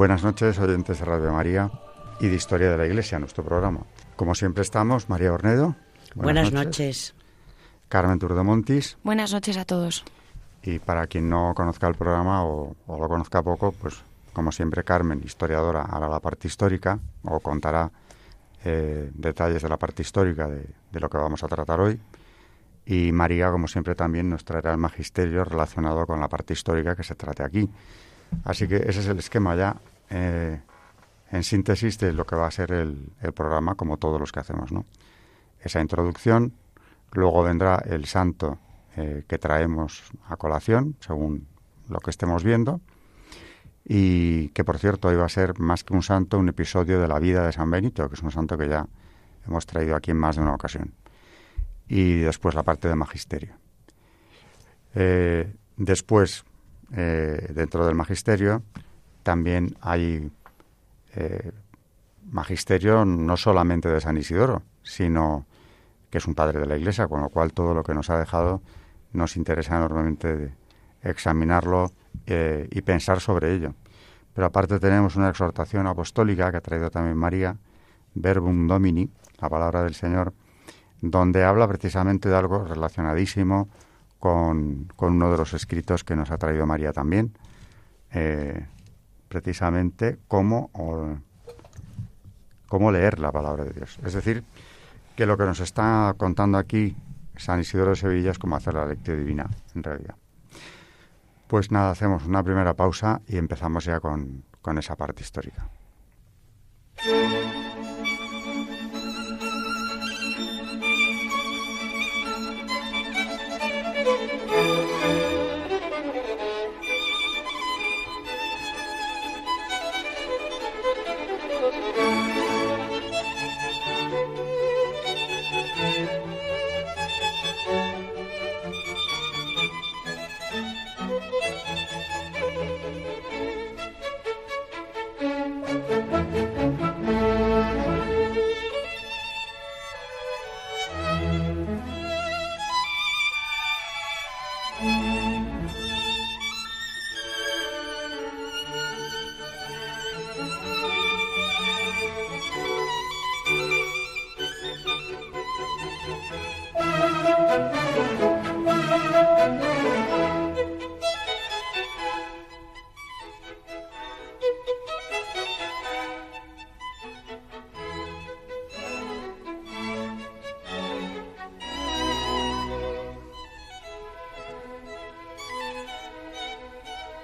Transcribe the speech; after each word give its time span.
Buenas 0.00 0.24
noches, 0.24 0.58
oyentes 0.58 0.98
de 0.98 1.04
Radio 1.04 1.30
María 1.30 1.70
y 2.20 2.28
de 2.28 2.34
Historia 2.34 2.70
de 2.70 2.78
la 2.78 2.86
Iglesia, 2.86 3.18
nuestro 3.18 3.44
programa. 3.44 3.80
Como 4.16 4.34
siempre 4.34 4.62
estamos, 4.62 5.10
María 5.10 5.30
Ornedo. 5.30 5.76
Buenas, 6.14 6.52
noches. 6.52 7.14
Carmen 7.90 8.18
Turdemontis. 8.18 8.96
Buenas 9.04 9.30
noches 9.34 9.58
a 9.58 9.66
todos. 9.66 10.02
Y 10.62 10.78
para 10.78 11.06
quien 11.06 11.28
no 11.28 11.52
conozca 11.54 11.86
el 11.86 11.96
programa 11.96 12.46
o, 12.46 12.74
lo 12.88 13.08
conozca 13.08 13.42
poco, 13.42 13.72
pues 13.72 14.02
como 14.32 14.52
siempre 14.52 14.84
Carmen, 14.84 15.20
historiadora, 15.22 15.82
hará 15.82 16.08
la 16.08 16.20
parte 16.20 16.48
histórica 16.48 16.98
o 17.24 17.40
contará 17.40 17.90
eh, 18.64 19.10
detalles 19.12 19.60
de 19.60 19.68
la 19.68 19.76
parte 19.76 20.00
histórica 20.00 20.48
de, 20.48 20.64
de, 20.90 20.98
lo 20.98 21.10
que 21.10 21.18
vamos 21.18 21.44
a 21.44 21.46
tratar 21.46 21.78
hoy. 21.78 22.00
Y 22.86 23.12
María, 23.12 23.50
como 23.50 23.68
siempre, 23.68 23.94
también 23.94 24.30
nos 24.30 24.46
traerá 24.46 24.72
el 24.72 24.78
magisterio 24.78 25.44
relacionado 25.44 26.06
con 26.06 26.20
la 26.20 26.28
parte 26.30 26.54
histórica 26.54 26.96
que 26.96 27.02
se 27.02 27.16
trate 27.16 27.42
aquí. 27.42 27.68
Así 28.44 28.66
que 28.66 28.76
ese 28.76 29.00
es 29.00 29.06
el 29.06 29.18
esquema 29.18 29.54
ya 29.56 29.76
eh, 30.10 30.60
en 31.30 31.44
síntesis 31.44 31.98
de 31.98 32.12
lo 32.12 32.26
que 32.26 32.34
va 32.34 32.48
a 32.48 32.50
ser 32.50 32.72
el, 32.72 33.12
programa, 33.34 33.76
como 33.76 33.96
todos 33.96 34.20
los 34.20 34.32
que 34.32 34.40
hacemos, 34.40 34.72
¿no? 34.72 34.84
Esa 35.60 35.80
introducción, 35.80 36.54
luego 37.12 37.44
vendrá 37.44 37.76
el 37.86 38.06
santo 38.06 38.58
eh, 38.96 39.24
que 39.28 39.38
traemos 39.38 40.10
a 40.26 40.36
colación, 40.36 40.96
según 40.98 41.46
lo 41.88 42.00
que 42.00 42.10
estemos 42.10 42.42
viendo, 42.42 42.80
y 43.84 44.48
que 44.48 44.64
por 44.64 44.78
cierto 44.78 45.08
hoy 45.08 45.16
va 45.16 45.26
a 45.26 45.28
ser 45.28 45.58
más 45.60 45.84
que 45.84 45.94
un 45.94 46.02
santo, 46.02 46.38
un 46.38 46.48
episodio 46.48 47.00
de 47.00 47.06
la 47.06 47.20
vida 47.20 47.46
de 47.46 47.52
San 47.52 47.70
Benito, 47.70 48.08
que 48.08 48.14
es 48.14 48.22
un 48.22 48.32
santo 48.32 48.58
que 48.58 48.68
ya 48.68 48.86
hemos 49.46 49.66
traído 49.66 49.94
aquí 49.94 50.10
en 50.10 50.16
más 50.16 50.36
de 50.36 50.42
una 50.42 50.54
ocasión. 50.54 50.94
Y 51.86 52.18
después 52.18 52.54
la 52.54 52.64
parte 52.64 52.88
de 52.88 52.96
magisterio. 52.96 53.54
Eh, 54.94 55.54
después, 55.76 56.44
dentro 56.88 57.86
del 57.86 57.94
magisterio, 57.94 58.64
también 59.22 59.76
hay 59.80 60.30
eh, 61.14 61.52
magisterio 62.30 63.04
no 63.04 63.36
solamente 63.36 63.88
de 63.88 64.00
San 64.00 64.16
Isidoro, 64.16 64.62
sino 64.82 65.46
que 66.10 66.18
es 66.18 66.26
un 66.26 66.34
padre 66.34 66.60
de 66.60 66.66
la 66.66 66.76
Iglesia, 66.76 67.08
con 67.08 67.20
lo 67.20 67.28
cual 67.28 67.52
todo 67.52 67.74
lo 67.74 67.82
que 67.82 67.94
nos 67.94 68.10
ha 68.10 68.18
dejado 68.18 68.60
nos 69.12 69.36
interesa 69.36 69.76
enormemente 69.76 70.52
examinarlo 71.02 71.92
eh, 72.26 72.68
y 72.70 72.82
pensar 72.82 73.20
sobre 73.20 73.54
ello. 73.54 73.74
Pero 74.34 74.46
aparte 74.46 74.78
tenemos 74.78 75.16
una 75.16 75.30
exhortación 75.30 75.86
apostólica 75.86 76.50
que 76.50 76.56
ha 76.58 76.60
traído 76.60 76.90
también 76.90 77.16
María, 77.16 77.56
Verbum 78.14 78.66
Domini, 78.66 79.08
la 79.40 79.48
palabra 79.48 79.82
del 79.82 79.94
Señor, 79.94 80.32
donde 81.00 81.44
habla 81.44 81.66
precisamente 81.66 82.28
de 82.28 82.36
algo 82.36 82.64
relacionadísimo 82.64 83.68
con, 84.18 84.92
uno 84.98 85.32
de 85.32 85.38
los 85.38 85.54
escritos 85.54 86.04
que 86.04 86.14
nos 86.14 86.30
ha 86.30 86.38
traído 86.38 86.66
María 86.66 86.92
también, 86.92 87.32
eh, 88.12 88.66
precisamente 89.30 90.18
cómo, 90.26 90.70
cómo 92.68 92.90
leer 92.90 93.20
la 93.20 93.30
palabra 93.30 93.64
de 93.64 93.72
Dios. 93.72 93.98
Es 94.04 94.12
decir, 94.12 94.42
que 95.14 95.24
lo 95.24 95.38
que 95.38 95.44
nos 95.44 95.60
está 95.60 96.12
contando 96.18 96.58
aquí 96.58 96.96
San 97.36 97.60
Isidoro 97.60 97.90
de 97.90 97.96
Sevilla 97.96 98.32
es 98.32 98.38
cómo 98.38 98.56
hacer 98.56 98.74
la 98.74 98.84
lectura 98.84 99.16
divina, 99.16 99.48
en 99.74 99.84
realidad. 99.84 100.16
Pues 101.46 101.70
nada, 101.70 101.92
hacemos 101.92 102.26
una 102.26 102.42
primera 102.42 102.74
pausa 102.74 103.22
y 103.28 103.38
empezamos 103.38 103.84
ya 103.84 104.00
con, 104.00 104.42
con 104.60 104.78
esa 104.78 104.96
parte 104.96 105.22
histórica. 105.22 105.68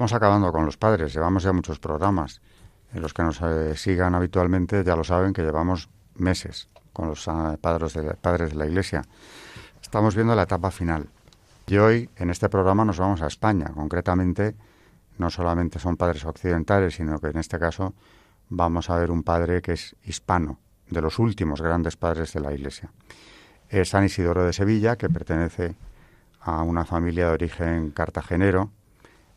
Estamos 0.00 0.14
acabando 0.14 0.50
con 0.50 0.64
los 0.64 0.78
padres, 0.78 1.12
llevamos 1.12 1.42
ya 1.42 1.52
muchos 1.52 1.78
programas. 1.78 2.40
En 2.94 3.02
los 3.02 3.12
que 3.12 3.22
nos 3.22 3.38
eh, 3.42 3.76
sigan 3.76 4.14
habitualmente 4.14 4.82
ya 4.82 4.96
lo 4.96 5.04
saben 5.04 5.34
que 5.34 5.42
llevamos 5.42 5.90
meses 6.14 6.70
con 6.94 7.08
los 7.08 7.28
ah, 7.28 7.58
padres, 7.60 7.92
de, 7.92 8.14
padres 8.14 8.52
de 8.52 8.56
la 8.56 8.64
Iglesia. 8.64 9.02
Estamos 9.82 10.14
viendo 10.14 10.34
la 10.34 10.44
etapa 10.44 10.70
final. 10.70 11.10
Y 11.66 11.76
hoy 11.76 12.08
en 12.16 12.30
este 12.30 12.48
programa 12.48 12.82
nos 12.86 12.98
vamos 12.98 13.20
a 13.20 13.26
España. 13.26 13.72
Concretamente, 13.74 14.56
no 15.18 15.28
solamente 15.28 15.78
son 15.78 15.98
padres 15.98 16.24
occidentales, 16.24 16.94
sino 16.94 17.18
que 17.18 17.26
en 17.26 17.36
este 17.36 17.58
caso 17.58 17.92
vamos 18.48 18.88
a 18.88 18.96
ver 18.96 19.10
un 19.10 19.22
padre 19.22 19.60
que 19.60 19.74
es 19.74 19.96
hispano, 20.04 20.60
de 20.88 21.02
los 21.02 21.18
últimos 21.18 21.60
grandes 21.60 21.98
padres 21.98 22.32
de 22.32 22.40
la 22.40 22.54
Iglesia. 22.54 22.90
Es 23.68 23.90
San 23.90 24.06
Isidoro 24.06 24.46
de 24.46 24.54
Sevilla, 24.54 24.96
que 24.96 25.10
pertenece 25.10 25.74
a 26.40 26.62
una 26.62 26.86
familia 26.86 27.26
de 27.26 27.32
origen 27.32 27.90
cartagenero, 27.90 28.70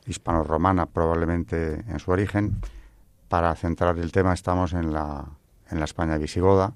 hispano-romana 0.06 0.86
probablemente 0.86 1.84
en 1.88 2.00
su 2.00 2.12
origen. 2.12 2.60
Para 3.28 3.56
centrar 3.56 3.98
el 3.98 4.12
tema 4.12 4.34
estamos 4.34 4.74
en 4.74 4.94
la, 4.94 5.26
en 5.70 5.80
la 5.80 5.86
España 5.86 6.18
visigoda 6.18 6.74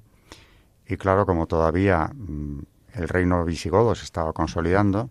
y 0.88 0.98
claro, 0.98 1.26
como 1.26 1.48
todavía 1.48 2.10
mm, 2.14 2.60
el 2.94 3.10
reino 3.10 3.44
visigodo 3.44 3.94
se 3.96 4.06
estaba 4.06 4.34
consolidando, 4.34 5.10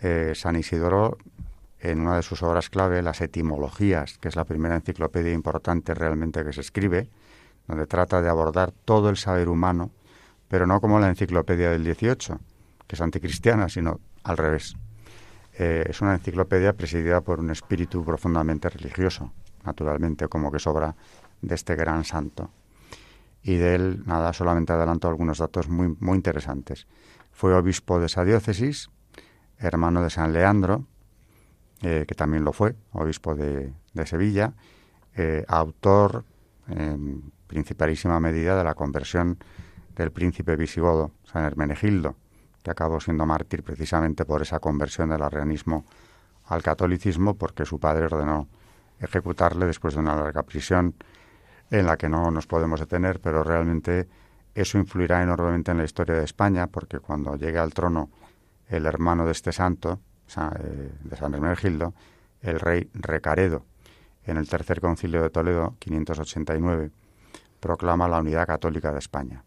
eh, 0.00 0.32
San 0.34 0.56
Isidoro 0.56 1.16
en 1.78 2.00
una 2.00 2.16
de 2.16 2.22
sus 2.22 2.42
obras 2.42 2.70
clave, 2.70 3.02
Las 3.02 3.20
Etimologías, 3.20 4.18
que 4.18 4.28
es 4.28 4.36
la 4.36 4.44
primera 4.44 4.74
enciclopedia 4.74 5.32
importante 5.32 5.94
realmente 5.94 6.44
que 6.44 6.52
se 6.52 6.60
escribe, 6.60 7.08
donde 7.68 7.86
trata 7.86 8.20
de 8.20 8.28
abordar 8.28 8.72
todo 8.72 9.08
el 9.08 9.16
saber 9.16 9.48
humano, 9.48 9.90
pero 10.48 10.66
no 10.66 10.80
como 10.80 10.98
la 10.98 11.08
enciclopedia 11.08 11.70
del 11.70 11.84
18, 11.84 12.38
que 12.86 12.96
es 12.96 13.00
anticristiana, 13.00 13.68
sino 13.68 14.00
al 14.24 14.36
revés. 14.36 14.76
Eh, 15.58 15.84
es 15.88 16.02
una 16.02 16.14
enciclopedia 16.14 16.74
presidida 16.74 17.22
por 17.22 17.40
un 17.40 17.50
espíritu 17.50 18.04
profundamente 18.04 18.68
religioso, 18.68 19.32
naturalmente, 19.64 20.28
como 20.28 20.52
que 20.52 20.58
sobra 20.58 20.94
de 21.40 21.54
este 21.54 21.74
gran 21.76 22.04
santo. 22.04 22.50
Y 23.42 23.56
de 23.56 23.74
él, 23.74 24.02
nada, 24.04 24.32
solamente 24.32 24.72
adelanto 24.72 25.08
algunos 25.08 25.38
datos 25.38 25.68
muy, 25.68 25.96
muy 25.98 26.16
interesantes. 26.16 26.86
Fue 27.32 27.54
obispo 27.54 27.98
de 27.98 28.06
esa 28.06 28.24
diócesis, 28.24 28.90
hermano 29.58 30.02
de 30.02 30.10
San 30.10 30.32
Leandro, 30.32 30.84
eh, 31.82 32.04
que 32.06 32.14
también 32.14 32.44
lo 32.44 32.52
fue, 32.52 32.74
obispo 32.92 33.34
de, 33.34 33.72
Sevilla, 34.04 34.52
eh, 35.14 35.44
autor 35.48 36.24
en 36.68 37.32
principalísima 37.46 38.20
medida 38.20 38.56
de 38.58 38.64
la 38.64 38.74
conversión 38.74 39.38
del 39.94 40.10
príncipe 40.10 40.56
visigodo, 40.56 41.12
San 41.24 41.44
Hermenegildo, 41.44 42.16
que 42.66 42.72
acabó 42.72 42.98
siendo 42.98 43.24
mártir 43.26 43.62
precisamente 43.62 44.24
por 44.24 44.42
esa 44.42 44.58
conversión 44.58 45.08
del 45.10 45.22
arrianismo 45.22 45.84
al 46.46 46.64
catolicismo, 46.64 47.36
porque 47.36 47.64
su 47.64 47.78
padre 47.78 48.06
ordenó 48.06 48.48
ejecutarle 48.98 49.66
después 49.66 49.94
de 49.94 50.00
una 50.00 50.16
larga 50.16 50.42
prisión 50.42 50.92
en 51.70 51.86
la 51.86 51.96
que 51.96 52.08
no 52.08 52.28
nos 52.32 52.48
podemos 52.48 52.80
detener, 52.80 53.20
pero 53.20 53.44
realmente 53.44 54.08
eso 54.52 54.78
influirá 54.78 55.22
enormemente 55.22 55.70
en 55.70 55.78
la 55.78 55.84
historia 55.84 56.16
de 56.16 56.24
España, 56.24 56.66
porque 56.66 56.98
cuando 56.98 57.36
llegue 57.36 57.58
al 57.58 57.72
trono 57.72 58.10
el 58.68 58.86
hermano 58.86 59.26
de 59.26 59.30
este 59.30 59.52
santo, 59.52 60.00
eh, 60.36 60.90
de 61.04 61.16
San 61.16 61.34
Hermenegildo, 61.34 61.94
el 62.42 62.58
rey 62.58 62.90
Recaredo, 62.94 63.64
en 64.24 64.38
el 64.38 64.48
tercer 64.48 64.80
concilio 64.80 65.22
de 65.22 65.30
Toledo, 65.30 65.76
589, 65.78 66.90
proclama 67.60 68.08
la 68.08 68.18
unidad 68.18 68.44
católica 68.44 68.90
de 68.90 68.98
España 68.98 69.44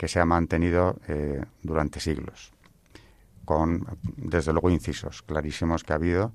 que 0.00 0.08
se 0.08 0.18
ha 0.18 0.24
mantenido 0.24 0.96
eh, 1.08 1.44
durante 1.62 2.00
siglos, 2.00 2.52
con, 3.44 3.86
desde 4.16 4.50
luego, 4.50 4.70
incisos 4.70 5.20
clarísimos 5.20 5.84
que 5.84 5.92
ha 5.92 5.96
habido, 5.96 6.32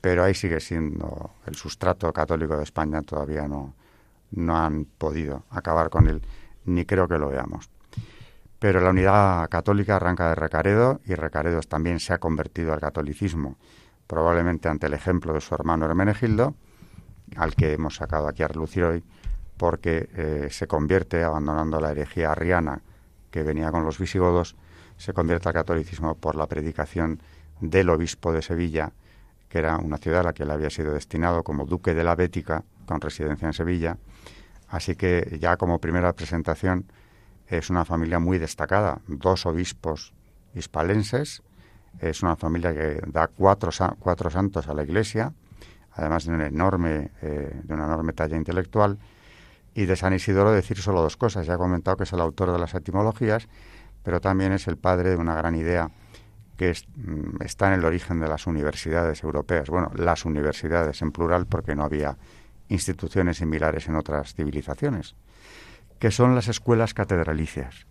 pero 0.00 0.24
ahí 0.24 0.32
sigue 0.32 0.60
siendo 0.60 1.34
el 1.44 1.54
sustrato 1.54 2.10
católico 2.14 2.56
de 2.56 2.62
España, 2.62 3.02
todavía 3.02 3.46
no, 3.46 3.74
no 4.30 4.56
han 4.56 4.86
podido 4.86 5.44
acabar 5.50 5.90
con 5.90 6.08
él, 6.08 6.22
ni 6.64 6.86
creo 6.86 7.06
que 7.06 7.18
lo 7.18 7.28
veamos. 7.28 7.68
Pero 8.58 8.80
la 8.80 8.88
unidad 8.88 9.46
católica 9.50 9.96
arranca 9.96 10.30
de 10.30 10.34
Recaredo 10.34 11.02
y 11.04 11.14
Recaredo 11.14 11.60
también 11.60 12.00
se 12.00 12.14
ha 12.14 12.18
convertido 12.18 12.72
al 12.72 12.80
catolicismo, 12.80 13.58
probablemente 14.06 14.70
ante 14.70 14.86
el 14.86 14.94
ejemplo 14.94 15.34
de 15.34 15.42
su 15.42 15.54
hermano 15.54 15.84
Hermenegildo, 15.84 16.54
al 17.36 17.54
que 17.56 17.74
hemos 17.74 17.96
sacado 17.96 18.26
aquí 18.26 18.42
a 18.42 18.48
relucir 18.48 18.84
hoy, 18.84 19.04
porque 19.58 20.08
eh, 20.14 20.48
se 20.50 20.66
convierte, 20.66 21.22
abandonando 21.22 21.78
la 21.78 21.90
herejía 21.90 22.32
arriana 22.32 22.80
que 23.32 23.42
venía 23.42 23.72
con 23.72 23.84
los 23.84 23.98
visigodos, 23.98 24.54
se 24.96 25.12
convierte 25.12 25.48
al 25.48 25.54
catolicismo 25.54 26.14
por 26.14 26.36
la 26.36 26.46
predicación 26.46 27.20
del 27.60 27.90
obispo 27.90 28.32
de 28.32 28.42
Sevilla, 28.42 28.92
que 29.48 29.58
era 29.58 29.78
una 29.78 29.98
ciudad 29.98 30.20
a 30.20 30.24
la 30.24 30.32
que 30.32 30.44
él 30.44 30.50
había 30.50 30.70
sido 30.70 30.92
destinado 30.92 31.42
como 31.42 31.66
duque 31.66 31.94
de 31.94 32.04
la 32.04 32.14
Bética, 32.14 32.62
con 32.86 33.00
residencia 33.00 33.46
en 33.46 33.54
Sevilla. 33.54 33.96
Así 34.68 34.94
que 34.94 35.38
ya 35.40 35.56
como 35.56 35.80
primera 35.80 36.12
presentación 36.12 36.84
es 37.46 37.70
una 37.70 37.84
familia 37.84 38.18
muy 38.18 38.38
destacada, 38.38 39.00
dos 39.06 39.46
obispos 39.46 40.12
hispalenses, 40.54 41.42
es 42.00 42.22
una 42.22 42.36
familia 42.36 42.72
que 42.72 43.00
da 43.06 43.28
cuatro, 43.28 43.70
cuatro 43.98 44.30
santos 44.30 44.68
a 44.68 44.74
la 44.74 44.82
Iglesia, 44.82 45.32
además 45.92 46.24
de 46.24 46.32
una 46.32 46.46
enorme, 46.46 47.10
eh, 47.22 47.60
de 47.62 47.74
una 47.74 47.84
enorme 47.84 48.12
talla 48.12 48.36
intelectual, 48.36 48.98
y 49.74 49.86
de 49.86 49.96
San 49.96 50.12
Isidoro 50.12 50.52
decir 50.52 50.78
solo 50.78 51.02
dos 51.02 51.16
cosas. 51.16 51.46
Ya 51.46 51.54
he 51.54 51.58
comentado 51.58 51.96
que 51.96 52.04
es 52.04 52.12
el 52.12 52.20
autor 52.20 52.52
de 52.52 52.58
las 52.58 52.74
etimologías, 52.74 53.48
pero 54.02 54.20
también 54.20 54.52
es 54.52 54.68
el 54.68 54.76
padre 54.76 55.10
de 55.10 55.16
una 55.16 55.34
gran 55.34 55.54
idea 55.54 55.90
que 56.56 56.74
mm, 56.96 57.42
está 57.42 57.68
en 57.68 57.80
el 57.80 57.84
origen 57.84 58.20
de 58.20 58.28
las 58.28 58.46
universidades 58.46 59.22
europeas. 59.22 59.68
Bueno, 59.68 59.90
las 59.94 60.24
universidades 60.24 61.00
en 61.02 61.12
plural 61.12 61.46
porque 61.46 61.74
no 61.74 61.84
había 61.84 62.16
instituciones 62.68 63.38
similares 63.38 63.88
en 63.88 63.96
otras 63.96 64.34
civilizaciones, 64.34 65.14
que 65.98 66.10
son 66.10 66.34
las 66.34 66.48
escuelas 66.48 66.94
catedralicias. 66.94 67.86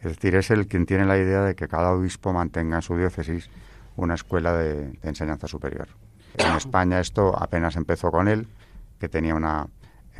Es 0.00 0.16
decir, 0.16 0.34
es 0.34 0.50
el 0.50 0.66
quien 0.66 0.86
tiene 0.86 1.04
la 1.04 1.18
idea 1.18 1.42
de 1.42 1.54
que 1.54 1.68
cada 1.68 1.92
obispo 1.92 2.32
mantenga 2.32 2.76
en 2.76 2.82
su 2.82 2.96
diócesis 2.96 3.50
una 3.96 4.14
escuela 4.14 4.54
de 4.54 4.98
enseñanza 5.02 5.46
superior. 5.46 5.88
En 6.38 6.56
España 6.56 7.00
esto 7.00 7.36
apenas 7.38 7.76
empezó 7.76 8.10
con 8.10 8.28
él, 8.28 8.48
que 8.98 9.08
tenía 9.08 9.34
una 9.34 9.66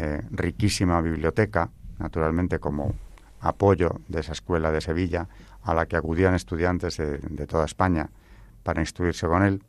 eh, 0.02 0.22
riquísima 0.30 0.98
biblioteca, 1.02 1.68
naturalmente 1.98 2.58
como 2.58 2.94
apoyo 3.40 4.00
de 4.08 4.20
esa 4.20 4.32
escuela 4.32 4.72
de 4.72 4.80
Sevilla, 4.80 5.28
a 5.62 5.74
la 5.74 5.84
que 5.84 5.96
acudían 5.96 6.34
estudiantes 6.34 6.96
de, 6.96 7.46
toda 7.46 7.66
España 7.66 8.08
para 8.62 8.80
instruirse 8.80 9.26
con 9.26 9.42
él. 9.42 9.62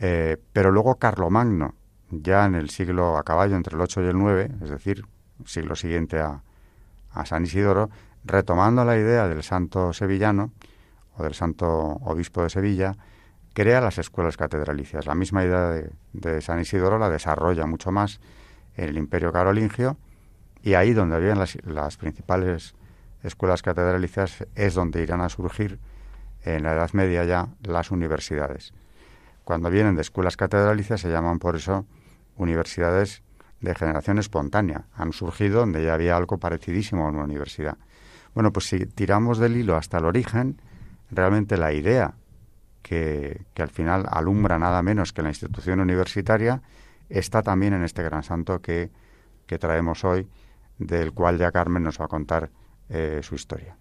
Eh, 0.00 0.36
pero 0.52 0.70
luego 0.70 0.96
Carlomagno, 0.96 1.74
ya 2.10 2.44
en 2.44 2.56
el 2.56 2.68
siglo 2.68 3.16
a 3.16 3.22
caballo 3.22 3.56
entre 3.56 3.74
el 3.74 3.80
8 3.80 4.02
y 4.02 4.06
el 4.08 4.18
9, 4.18 4.50
es 4.64 4.68
decir, 4.68 5.06
siglo 5.46 5.76
siguiente 5.76 6.20
a, 6.20 6.42
San 7.24 7.44
Isidoro, 7.44 7.88
retomando 8.24 8.84
la 8.84 8.98
idea 8.98 9.26
del 9.28 9.42
santo 9.42 9.94
sevillano 9.94 10.52
o 11.16 11.22
del 11.22 11.32
santo 11.32 11.68
obispo 11.68 12.42
de 12.42 12.50
Sevilla, 12.50 12.96
crea 13.54 13.80
las 13.80 13.96
escuelas 13.96 14.36
catedralicias. 14.36 15.06
La 15.06 15.14
misma 15.14 15.42
idea 15.42 15.70
de, 15.70 15.90
de 16.12 16.42
San 16.42 16.60
Isidoro 16.60 16.98
la 16.98 17.08
desarrolla 17.08 17.64
mucho 17.64 17.90
más 17.90 18.20
en 18.78 18.88
el 18.88 18.96
Imperio 18.96 19.32
Carolingio, 19.32 19.98
y 20.62 20.74
ahí 20.74 20.92
donde 20.92 21.16
habían 21.16 21.38
las, 21.38 21.96
principales 21.96 22.74
escuelas 23.22 23.62
catedralicias 23.62 24.46
es 24.54 24.74
donde 24.74 25.02
irán 25.02 25.20
a 25.20 25.28
surgir 25.28 25.78
en 26.42 26.62
la 26.62 26.72
Edad 26.72 26.90
Media 26.92 27.24
ya 27.24 27.48
las 27.62 27.90
universidades. 27.90 28.72
Cuando 29.44 29.70
vienen 29.70 29.96
de 29.96 30.02
escuelas 30.02 30.36
catedralicias 30.36 31.00
se 31.00 31.10
llaman 31.10 31.38
por 31.38 31.56
eso 31.56 31.86
universidades 32.36 33.22
de 33.60 33.74
generación 33.74 34.18
espontánea. 34.18 34.84
Han 34.94 35.12
surgido 35.12 35.60
donde 35.60 35.84
ya 35.84 35.94
había 35.94 36.16
algo 36.16 36.38
parecidísimo 36.38 37.06
a 37.06 37.08
una 37.08 37.24
universidad. 37.24 37.76
Bueno, 38.34 38.52
pues 38.52 38.66
si 38.68 38.86
tiramos 38.86 39.38
del 39.38 39.56
hilo 39.56 39.76
hasta 39.76 39.98
el 39.98 40.04
origen, 40.04 40.60
realmente 41.10 41.56
la 41.56 41.72
idea 41.72 42.14
que, 42.82 43.42
que 43.54 43.62
al 43.62 43.70
final 43.70 44.06
alumbra 44.08 44.58
nada 44.58 44.82
menos 44.82 45.12
que 45.12 45.22
la 45.22 45.30
institución 45.30 45.80
universitaria 45.80 46.62
está 47.08 47.42
también 47.42 47.74
en 47.74 47.84
este 47.84 48.02
gran 48.02 48.22
santo 48.22 48.60
que, 48.60 48.90
traemos 49.46 50.04
hoy, 50.04 50.28
del 50.78 51.12
cual 51.12 51.38
ya 51.38 51.50
Carmen 51.50 51.82
nos 51.82 52.00
va 52.00 52.04
a 52.04 52.08
contar 52.08 52.50
eh, 52.90 53.20
su 53.22 53.34
historia. 53.34 53.76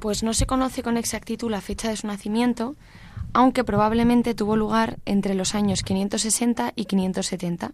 Pues 0.00 0.22
no 0.22 0.34
se 0.34 0.46
conoce 0.46 0.82
con 0.82 0.96
exactitud 0.96 1.50
la 1.50 1.60
fecha 1.60 1.88
de 1.88 1.96
su 1.96 2.06
nacimiento, 2.06 2.74
aunque 3.32 3.64
probablemente 3.64 4.34
tuvo 4.34 4.56
lugar 4.56 4.98
entre 5.04 5.34
los 5.34 5.54
años 5.54 5.82
560 5.82 6.72
y 6.74 6.86
570. 6.86 7.72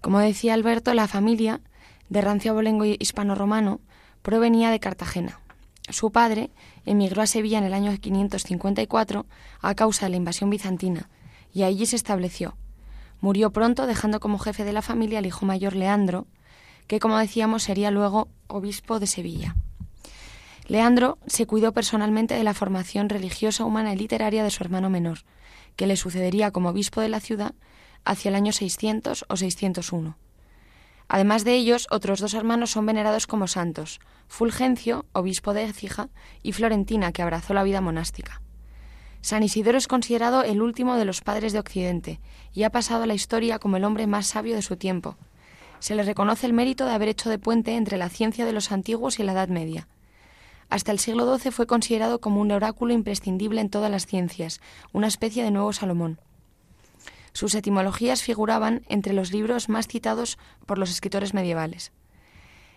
Como 0.00 0.18
decía 0.18 0.54
Alberto, 0.54 0.94
la 0.94 1.08
familia, 1.08 1.60
de 2.08 2.20
rancio 2.22 2.52
abolengo 2.52 2.84
hispano-romano, 2.84 3.80
provenía 4.22 4.70
de 4.70 4.80
Cartagena. 4.80 5.40
Su 5.88 6.10
padre 6.10 6.50
emigró 6.86 7.22
a 7.22 7.26
Sevilla 7.26 7.58
en 7.58 7.64
el 7.64 7.74
año 7.74 7.94
554 7.98 9.26
a 9.60 9.74
causa 9.74 10.06
de 10.06 10.10
la 10.10 10.16
invasión 10.16 10.50
bizantina 10.50 11.08
y 11.52 11.62
allí 11.62 11.86
se 11.86 11.96
estableció. 11.96 12.56
Murió 13.20 13.50
pronto, 13.50 13.86
dejando 13.86 14.20
como 14.20 14.38
jefe 14.38 14.64
de 14.64 14.72
la 14.72 14.82
familia 14.82 15.18
al 15.18 15.26
hijo 15.26 15.44
mayor 15.44 15.74
Leandro, 15.76 16.26
que 16.86 17.00
como 17.00 17.18
decíamos 17.18 17.62
sería 17.62 17.90
luego 17.90 18.28
obispo 18.46 18.98
de 18.98 19.06
Sevilla. 19.06 19.56
Leandro 20.66 21.18
se 21.26 21.46
cuidó 21.46 21.72
personalmente 21.72 22.34
de 22.34 22.44
la 22.44 22.54
formación 22.54 23.08
religiosa, 23.08 23.64
humana 23.64 23.92
y 23.92 23.96
literaria 23.96 24.44
de 24.44 24.50
su 24.50 24.62
hermano 24.62 24.88
menor, 24.88 25.18
que 25.76 25.86
le 25.86 25.96
sucedería 25.96 26.50
como 26.50 26.70
obispo 26.70 27.00
de 27.00 27.08
la 27.08 27.20
ciudad 27.20 27.54
hacia 28.04 28.28
el 28.28 28.34
año 28.34 28.52
600 28.52 29.24
o 29.28 29.36
601. 29.36 30.16
Además 31.08 31.44
de 31.44 31.54
ellos, 31.54 31.88
otros 31.90 32.20
dos 32.20 32.34
hermanos 32.34 32.70
son 32.70 32.86
venerados 32.86 33.26
como 33.26 33.48
santos, 33.48 34.00
Fulgencio, 34.28 35.06
obispo 35.12 35.54
de 35.54 35.64
Écija, 35.64 36.08
y 36.42 36.52
Florentina, 36.52 37.10
que 37.10 37.22
abrazó 37.22 37.52
la 37.52 37.64
vida 37.64 37.80
monástica. 37.80 38.40
San 39.22 39.42
Isidoro 39.42 39.76
es 39.76 39.86
considerado 39.86 40.42
el 40.42 40.62
último 40.62 40.96
de 40.96 41.04
los 41.04 41.20
padres 41.20 41.52
de 41.52 41.58
Occidente 41.58 42.20
y 42.54 42.62
ha 42.62 42.70
pasado 42.70 43.02
a 43.02 43.06
la 43.06 43.14
historia 43.14 43.58
como 43.58 43.76
el 43.76 43.84
hombre 43.84 44.06
más 44.06 44.26
sabio 44.26 44.54
de 44.54 44.62
su 44.62 44.76
tiempo. 44.76 45.16
Se 45.78 45.94
le 45.94 46.02
reconoce 46.02 46.46
el 46.46 46.52
mérito 46.52 46.86
de 46.86 46.92
haber 46.92 47.08
hecho 47.08 47.28
de 47.28 47.38
puente 47.38 47.76
entre 47.76 47.98
la 47.98 48.08
ciencia 48.08 48.46
de 48.46 48.52
los 48.52 48.72
antiguos 48.72 49.18
y 49.18 49.22
la 49.22 49.32
Edad 49.32 49.48
Media. 49.48 49.88
Hasta 50.70 50.92
el 50.92 50.98
siglo 50.98 51.36
XII 51.36 51.50
fue 51.50 51.66
considerado 51.66 52.20
como 52.20 52.40
un 52.40 52.52
oráculo 52.52 52.94
imprescindible 52.94 53.60
en 53.60 53.70
todas 53.70 53.90
las 53.90 54.06
ciencias, 54.06 54.60
una 54.92 55.08
especie 55.08 55.44
de 55.44 55.50
nuevo 55.50 55.72
Salomón. 55.72 56.18
Sus 57.32 57.54
etimologías 57.54 58.22
figuraban 58.22 58.82
entre 58.88 59.12
los 59.12 59.32
libros 59.32 59.68
más 59.68 59.86
citados 59.86 60.38
por 60.66 60.78
los 60.78 60.90
escritores 60.90 61.34
medievales. 61.34 61.92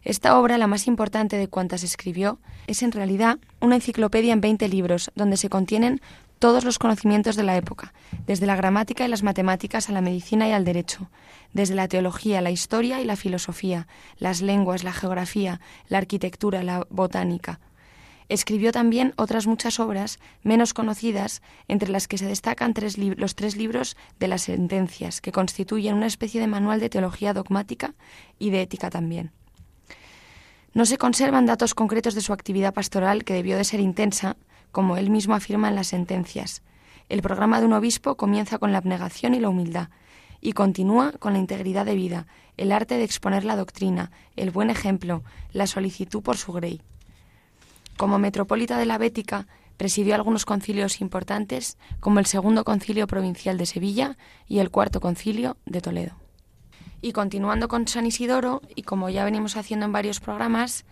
Esta 0.03 0.37
obra, 0.37 0.57
la 0.57 0.67
más 0.67 0.87
importante 0.87 1.37
de 1.37 1.47
cuantas 1.47 1.83
escribió, 1.83 2.39
es 2.67 2.83
en 2.83 2.91
realidad 2.91 3.39
una 3.61 3.75
enciclopedia 3.75 4.33
en 4.33 4.41
20 4.41 4.67
libros, 4.67 5.11
donde 5.15 5.37
se 5.37 5.49
contienen 5.49 6.01
todos 6.43 6.65
los 6.65 6.77
conocimientos 6.77 7.37
de 7.37 7.43
la 7.43 7.55
época, 7.55 7.93
desde 8.27 8.47
la 8.47 8.57
gramática 8.57 9.05
y 9.05 9.07
las 9.07 9.23
matemáticas 9.23 9.87
a 9.87 9.93
la 9.93 10.01
medicina 10.01 10.45
y 10.45 10.51
al 10.51 10.65
derecho, 10.65 11.09
desde 11.53 11.73
la 11.73 11.87
teología, 11.87 12.41
la 12.41 12.51
historia 12.51 12.99
y 12.99 13.05
la 13.05 13.15
filosofía, 13.15 13.87
las 14.17 14.41
lenguas, 14.41 14.83
la 14.83 14.91
geografía, 14.91 15.61
la 15.87 15.99
arquitectura, 15.99 16.61
la 16.61 16.85
botánica. 16.89 17.61
Escribió 18.27 18.73
también 18.73 19.13
otras 19.15 19.47
muchas 19.47 19.79
obras 19.79 20.19
menos 20.41 20.73
conocidas, 20.73 21.41
entre 21.69 21.87
las 21.87 22.09
que 22.09 22.17
se 22.17 22.25
destacan 22.25 22.73
los 23.15 23.35
tres 23.35 23.55
libros 23.55 23.95
de 24.19 24.27
las 24.27 24.41
sentencias, 24.41 25.21
que 25.21 25.31
constituyen 25.31 25.95
una 25.95 26.07
especie 26.07 26.41
de 26.41 26.47
manual 26.47 26.81
de 26.81 26.89
teología 26.89 27.33
dogmática 27.33 27.93
y 28.37 28.49
de 28.49 28.63
ética 28.63 28.89
también. 28.89 29.31
No 30.73 30.85
se 30.85 30.97
conservan 30.97 31.45
datos 31.45 31.73
concretos 31.73 32.15
de 32.15 32.21
su 32.21 32.33
actividad 32.33 32.73
pastoral, 32.73 33.23
que 33.23 33.33
debió 33.33 33.55
de 33.55 33.63
ser 33.63 33.79
intensa, 33.79 34.35
como 34.73 34.97
él 34.97 35.09
mismo 35.09 35.35
afirma 35.35 35.69
en 35.69 35.75
las 35.75 35.87
sentencias. 35.87 36.63
El 37.07 37.21
programa 37.21 37.61
de 37.61 37.67
un 37.67 37.73
obispo 37.73 38.17
comienza 38.17 38.57
con 38.57 38.71
la 38.73 38.79
abnegación 38.79 39.35
y 39.35 39.39
la 39.39 39.47
humildad, 39.47 39.89
y 40.41 40.51
continúa 40.51 41.13
con 41.13 41.31
la 41.31 41.39
integridad 41.39 41.85
de 41.85 41.95
vida, 41.95 42.27
el 42.57 42.73
arte 42.73 42.97
de 42.97 43.03
exponer 43.03 43.45
la 43.45 43.55
doctrina, 43.55 44.11
el 44.35 44.51
buen 44.51 44.69
ejemplo, 44.69 45.23
la 45.53 45.67
solicitud 45.67 46.21
por 46.21 46.37
su 46.37 46.51
grey. 46.51 46.81
Como 47.97 48.17
metropolita 48.17 48.77
de 48.77 48.87
la 48.87 48.97
Bética, 48.97 49.47
presidió 49.77 50.15
algunos 50.15 50.43
concilios 50.43 51.01
importantes, 51.01 51.77
como 51.99 52.19
el 52.19 52.25
Segundo 52.25 52.63
Concilio 52.63 53.05
Provincial 53.05 53.57
de 53.59 53.67
Sevilla 53.67 54.17
y 54.47 54.57
el 54.57 54.71
Cuarto 54.71 54.99
Concilio 54.99 55.55
de 55.65 55.81
Toledo. 55.81 56.15
Y 56.99 57.11
continuando 57.11 57.67
con 57.67 57.87
San 57.87 58.07
Isidoro, 58.07 58.61
y 58.75 58.81
como 58.81 59.09
ya 59.09 59.23
venimos 59.23 59.55
haciendo 59.55 59.85
en 59.85 59.91
varios 59.91 60.19
programas, 60.19 60.83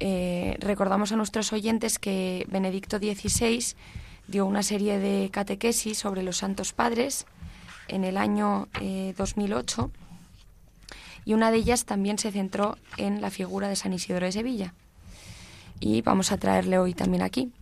eh, 0.00 0.56
recordamos 0.60 1.12
a 1.12 1.16
nuestros 1.16 1.52
oyentes 1.52 1.98
que 1.98 2.46
Benedicto 2.48 2.98
XVI 2.98 3.74
dio 4.26 4.46
una 4.46 4.62
serie 4.62 4.98
de 4.98 5.30
catequesis 5.30 5.98
sobre 5.98 6.22
los 6.22 6.38
santos 6.38 6.72
padres 6.72 7.26
en 7.88 8.04
el 8.04 8.16
año 8.16 8.68
2008 9.16 9.90
eh, 9.92 9.98
y 11.24 11.34
una 11.34 11.50
de 11.50 11.58
ellas 11.58 11.84
también 11.84 12.18
se 12.18 12.32
centró 12.32 12.76
en 12.96 13.20
la 13.20 13.30
figura 13.30 13.68
de 13.68 13.76
San 13.76 13.92
Isidoro 13.92 14.26
de 14.26 14.32
Sevilla. 14.32 14.74
Y 15.80 16.02
vamos 16.02 16.32
a 16.32 16.38
traerle 16.38 16.78
hoy 16.78 16.94
también 16.94 17.22
aquí. 17.22 17.52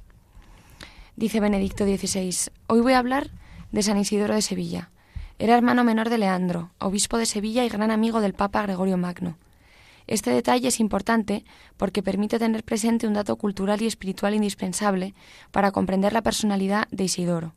Dice 1.17 1.41
Benedicto 1.41 1.85
XVI, 1.85 2.51
hoy 2.69 2.81
voy 2.81 2.93
a 2.93 2.99
hablar 2.99 3.31
de 3.73 3.83
San 3.83 3.99
Isidoro 3.99 4.35
de 4.35 4.43
Sevilla 4.43 4.91
era 5.39 5.55
hermano 5.55 5.85
menor 5.85 6.09
de 6.09 6.17
Leandro, 6.17 6.71
obispo 6.79 7.19
de 7.19 7.27
Sevilla 7.27 7.63
y 7.65 7.69
gran 7.69 7.91
amigo 7.91 8.23
del 8.23 8.33
Papa 8.33 8.63
Gregorio 8.63 8.97
Magno. 8.97 9.37
Este 10.07 10.31
detalle 10.31 10.69
es 10.69 10.81
importante 10.81 11.45
porque 11.77 12.03
permite 12.03 12.39
tener 12.39 12.65
presente 12.65 13.07
un 13.07 13.15
dato 13.15 13.37
cultural 13.37 13.83
y 13.83 13.87
espiritual 13.87 14.35
indispensable 14.35 15.15
para 15.51 15.73
comprender 15.73 16.13
la 16.13 16.23
personalidad 16.23 16.87
de 16.91 17.05
Isidoro. 17.05 17.55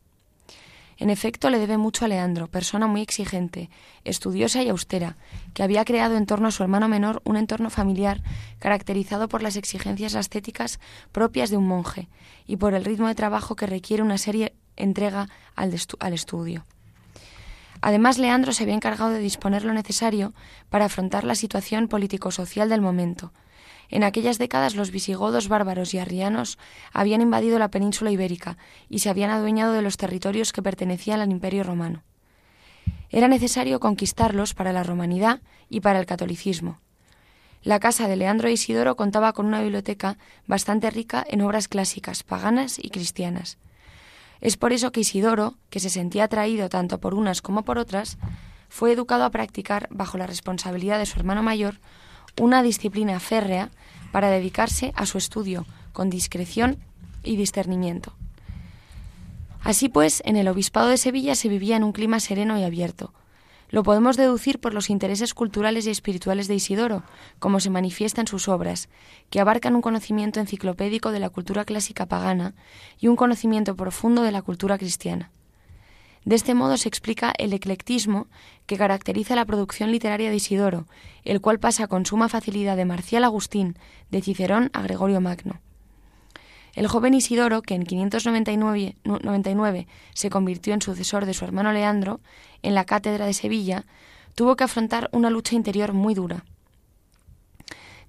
En 0.99 1.09
efecto, 1.09 1.49
le 1.49 1.59
debe 1.59 1.77
mucho 1.77 2.03
a 2.03 2.09
Leandro, 2.09 2.47
persona 2.47 2.85
muy 2.85 3.01
exigente, 3.01 3.69
estudiosa 4.03 4.63
y 4.63 4.69
austera, 4.69 5.15
que 5.53 5.63
había 5.63 5.85
creado 5.85 6.17
en 6.17 6.25
torno 6.25 6.49
a 6.49 6.51
su 6.51 6.61
hermano 6.61 6.89
menor 6.89 7.21
un 7.23 7.37
entorno 7.37 7.69
familiar 7.69 8.21
caracterizado 8.59 9.29
por 9.29 9.41
las 9.41 9.55
exigencias 9.55 10.15
ascéticas 10.15 10.81
propias 11.13 11.51
de 11.51 11.57
un 11.57 11.67
monje 11.67 12.09
y 12.45 12.57
por 12.57 12.73
el 12.73 12.83
ritmo 12.83 13.07
de 13.07 13.15
trabajo 13.15 13.55
que 13.55 13.65
requiere 13.65 14.03
una 14.03 14.17
serie 14.17 14.53
entrega 14.75 15.29
al, 15.55 15.73
al 15.99 16.13
estudio. 16.13 16.65
Además, 17.81 18.17
Leandro 18.17 18.51
se 18.51 18.63
había 18.63 18.75
encargado 18.75 19.11
de 19.11 19.19
disponer 19.19 19.63
lo 19.63 19.73
necesario 19.73 20.33
para 20.69 20.85
afrontar 20.85 21.23
la 21.23 21.35
situación 21.35 21.87
político-social 21.87 22.69
del 22.69 22.81
momento. 22.81 23.31
En 23.89 24.03
aquellas 24.03 24.37
décadas 24.37 24.75
los 24.75 24.91
visigodos 24.91 25.47
bárbaros 25.47 25.93
y 25.93 25.97
arrianos 25.97 26.59
habían 26.93 27.21
invadido 27.21 27.57
la 27.57 27.71
península 27.71 28.11
ibérica 28.11 28.57
y 28.87 28.99
se 28.99 29.09
habían 29.09 29.31
adueñado 29.31 29.73
de 29.73 29.81
los 29.81 29.97
territorios 29.97 30.53
que 30.53 30.61
pertenecían 30.61 31.21
al 31.21 31.31
Imperio 31.31 31.63
romano. 31.63 32.03
Era 33.09 33.27
necesario 33.27 33.79
conquistarlos 33.79 34.53
para 34.53 34.73
la 34.73 34.83
romanidad 34.83 35.41
y 35.69 35.79
para 35.79 35.99
el 35.99 36.05
catolicismo. 36.05 36.79
La 37.63 37.79
casa 37.79 38.07
de 38.07 38.15
Leandro 38.15 38.47
e 38.47 38.53
Isidoro 38.53 38.95
contaba 38.95 39.33
con 39.33 39.45
una 39.45 39.61
biblioteca 39.61 40.17
bastante 40.47 40.89
rica 40.91 41.25
en 41.27 41.41
obras 41.41 41.67
clásicas, 41.67 42.23
paganas 42.23 42.77
y 42.77 42.89
cristianas. 42.89 43.57
Es 44.41 44.57
por 44.57 44.73
eso 44.73 44.91
que 44.91 45.01
Isidoro, 45.01 45.55
que 45.69 45.79
se 45.79 45.89
sentía 45.89 46.25
atraído 46.25 46.69
tanto 46.69 46.99
por 46.99 47.13
unas 47.13 47.41
como 47.41 47.63
por 47.63 47.77
otras, 47.77 48.17
fue 48.69 48.91
educado 48.91 49.25
a 49.25 49.31
practicar, 49.31 49.87
bajo 49.91 50.17
la 50.17 50.27
responsabilidad 50.27 50.99
de 50.99 51.05
su 51.05 51.19
hermano 51.19 51.43
mayor, 51.43 51.79
una 52.39 52.63
disciplina 52.63 53.19
férrea 53.19 53.69
para 54.11 54.29
dedicarse 54.29 54.93
a 54.95 55.05
su 55.05 55.17
estudio 55.17 55.65
con 55.91 56.09
discreción 56.09 56.77
y 57.23 57.35
discernimiento. 57.35 58.13
Así 59.61 59.89
pues, 59.89 60.21
en 60.25 60.37
el 60.37 60.47
obispado 60.47 60.87
de 60.87 60.97
Sevilla 60.97 61.35
se 61.35 61.49
vivía 61.49 61.75
en 61.75 61.83
un 61.83 61.91
clima 61.91 62.19
sereno 62.19 62.57
y 62.57 62.63
abierto, 62.63 63.13
lo 63.69 63.83
podemos 63.83 64.17
deducir 64.17 64.59
por 64.59 64.73
los 64.73 64.89
intereses 64.89 65.33
culturales 65.33 65.85
y 65.85 65.91
espirituales 65.91 66.47
de 66.47 66.55
Isidoro, 66.55 67.03
como 67.39 67.59
se 67.59 67.69
manifiesta 67.69 68.21
en 68.21 68.27
sus 68.27 68.47
obras, 68.47 68.89
que 69.29 69.39
abarcan 69.39 69.75
un 69.75 69.81
conocimiento 69.81 70.39
enciclopédico 70.39 71.11
de 71.11 71.19
la 71.19 71.29
cultura 71.29 71.65
clásica 71.65 72.07
pagana 72.07 72.55
y 72.99 73.07
un 73.07 73.15
conocimiento 73.15 73.75
profundo 73.75 74.23
de 74.23 74.31
la 74.31 74.41
cultura 74.41 74.77
cristiana. 74.77 75.31
De 76.25 76.35
este 76.35 76.53
modo 76.53 76.77
se 76.77 76.89
explica 76.89 77.33
el 77.37 77.53
eclectismo 77.53 78.27
que 78.65 78.77
caracteriza 78.77 79.35
la 79.35 79.45
producción 79.45 79.91
literaria 79.91 80.29
de 80.29 80.35
Isidoro, 80.35 80.85
el 81.23 81.39
cual 81.39 81.59
pasa 81.59 81.87
con 81.87 82.05
suma 82.05 82.27
facilidad 82.27 82.75
de 82.75 82.85
Marcial 82.85 83.23
Agustín, 83.23 83.77
de 84.11 84.21
Cicerón 84.21 84.69
a 84.73 84.81
Gregorio 84.81 85.21
Magno. 85.21 85.61
El 86.73 86.87
joven 86.87 87.13
Isidoro, 87.13 87.61
que 87.61 87.75
en 87.75 87.83
599 87.83 89.87
se 90.13 90.29
convirtió 90.29 90.73
en 90.73 90.81
sucesor 90.81 91.25
de 91.25 91.33
su 91.33 91.45
hermano 91.45 91.73
Leandro 91.73 92.19
en 92.61 92.75
la 92.75 92.85
cátedra 92.85 93.25
de 93.25 93.33
Sevilla, 93.33 93.85
tuvo 94.35 94.55
que 94.55 94.63
afrontar 94.63 95.09
una 95.11 95.29
lucha 95.29 95.55
interior 95.55 95.93
muy 95.93 96.13
dura. 96.13 96.45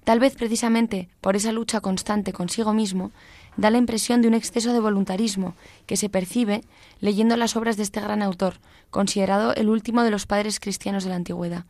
Tal 0.03 0.19
vez 0.19 0.35
precisamente 0.35 1.09
por 1.21 1.35
esa 1.35 1.51
lucha 1.51 1.81
constante 1.81 2.33
consigo 2.33 2.73
mismo, 2.73 3.11
da 3.57 3.69
la 3.69 3.77
impresión 3.77 4.21
de 4.21 4.27
un 4.27 4.33
exceso 4.33 4.73
de 4.73 4.79
voluntarismo 4.79 5.55
que 5.85 5.97
se 5.97 6.09
percibe 6.09 6.63
leyendo 6.99 7.37
las 7.37 7.55
obras 7.55 7.77
de 7.77 7.83
este 7.83 8.01
gran 8.01 8.21
autor, 8.21 8.55
considerado 8.89 9.53
el 9.53 9.69
último 9.69 10.03
de 10.03 10.11
los 10.11 10.25
padres 10.25 10.59
cristianos 10.59 11.03
de 11.03 11.11
la 11.11 11.17
antigüedad. 11.17 11.65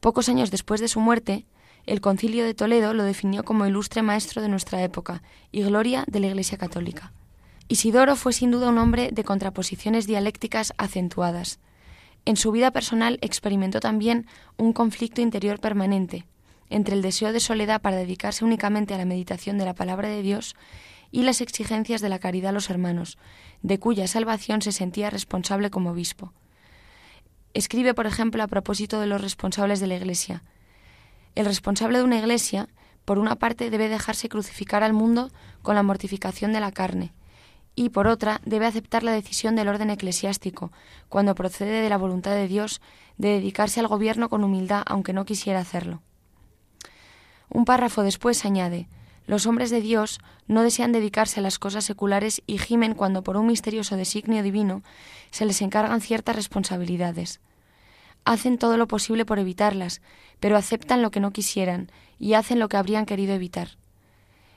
Pocos 0.00 0.28
años 0.28 0.50
después 0.50 0.80
de 0.80 0.88
su 0.88 1.00
muerte, 1.00 1.46
el 1.86 2.00
concilio 2.00 2.44
de 2.44 2.54
Toledo 2.54 2.92
lo 2.94 3.04
definió 3.04 3.44
como 3.44 3.66
ilustre 3.66 4.02
maestro 4.02 4.42
de 4.42 4.48
nuestra 4.48 4.82
época 4.82 5.22
y 5.52 5.62
gloria 5.62 6.04
de 6.08 6.20
la 6.20 6.26
Iglesia 6.26 6.58
católica. 6.58 7.12
Isidoro 7.68 8.16
fue 8.16 8.32
sin 8.32 8.50
duda 8.50 8.68
un 8.68 8.78
hombre 8.78 9.10
de 9.12 9.24
contraposiciones 9.24 10.06
dialécticas 10.06 10.72
acentuadas. 10.78 11.58
En 12.24 12.36
su 12.36 12.50
vida 12.52 12.72
personal 12.72 13.18
experimentó 13.22 13.80
también 13.80 14.26
un 14.56 14.72
conflicto 14.72 15.20
interior 15.20 15.60
permanente 15.60 16.26
entre 16.70 16.96
el 16.96 17.02
deseo 17.02 17.32
de 17.32 17.40
soledad 17.40 17.80
para 17.80 17.96
dedicarse 17.96 18.44
únicamente 18.44 18.94
a 18.94 18.98
la 18.98 19.04
meditación 19.04 19.56
de 19.56 19.64
la 19.64 19.74
palabra 19.74 20.08
de 20.08 20.22
Dios 20.22 20.56
y 21.12 21.22
las 21.22 21.40
exigencias 21.40 22.00
de 22.00 22.08
la 22.08 22.18
caridad 22.18 22.50
a 22.50 22.52
los 22.52 22.68
hermanos, 22.70 23.18
de 23.62 23.78
cuya 23.78 24.08
salvación 24.08 24.62
se 24.62 24.72
sentía 24.72 25.10
responsable 25.10 25.70
como 25.70 25.90
obispo. 25.90 26.32
Escribe, 27.54 27.94
por 27.94 28.06
ejemplo, 28.06 28.42
a 28.42 28.48
propósito 28.48 29.00
de 29.00 29.06
los 29.06 29.20
responsables 29.20 29.78
de 29.78 29.86
la 29.86 29.94
Iglesia, 29.94 30.42
el 31.36 31.46
responsable 31.46 31.98
de 31.98 32.04
una 32.04 32.18
iglesia, 32.18 32.68
por 33.04 33.18
una 33.18 33.36
parte, 33.36 33.70
debe 33.70 33.88
dejarse 33.88 34.28
crucificar 34.28 34.82
al 34.82 34.92
mundo 34.92 35.30
con 35.62 35.76
la 35.76 35.84
mortificación 35.84 36.52
de 36.52 36.60
la 36.60 36.72
carne, 36.72 37.12
y 37.76 37.90
por 37.90 38.08
otra, 38.08 38.40
debe 38.44 38.66
aceptar 38.66 39.02
la 39.02 39.12
decisión 39.12 39.54
del 39.54 39.68
orden 39.68 39.90
eclesiástico, 39.90 40.72
cuando 41.10 41.34
procede 41.34 41.82
de 41.82 41.88
la 41.90 41.98
voluntad 41.98 42.34
de 42.34 42.48
Dios, 42.48 42.80
de 43.18 43.28
dedicarse 43.28 43.80
al 43.80 43.86
gobierno 43.86 44.30
con 44.30 44.42
humildad, 44.42 44.82
aunque 44.86 45.12
no 45.12 45.26
quisiera 45.26 45.60
hacerlo. 45.60 46.02
Un 47.50 47.66
párrafo 47.66 48.02
después 48.02 48.44
añade, 48.46 48.88
los 49.26 49.46
hombres 49.46 49.70
de 49.70 49.82
Dios 49.82 50.20
no 50.46 50.62
desean 50.62 50.92
dedicarse 50.92 51.40
a 51.40 51.42
las 51.42 51.58
cosas 51.58 51.84
seculares 51.84 52.42
y 52.46 52.58
gimen 52.58 52.94
cuando 52.94 53.22
por 53.22 53.36
un 53.36 53.46
misterioso 53.46 53.96
designio 53.96 54.42
divino 54.42 54.82
se 55.30 55.44
les 55.44 55.60
encargan 55.60 56.00
ciertas 56.00 56.36
responsabilidades 56.36 57.40
hacen 58.26 58.58
todo 58.58 58.76
lo 58.76 58.88
posible 58.88 59.24
por 59.24 59.38
evitarlas, 59.38 60.02
pero 60.40 60.56
aceptan 60.56 61.00
lo 61.00 61.10
que 61.10 61.20
no 61.20 61.30
quisieran 61.30 61.90
y 62.18 62.34
hacen 62.34 62.58
lo 62.58 62.68
que 62.68 62.76
habrían 62.76 63.06
querido 63.06 63.32
evitar. 63.32 63.78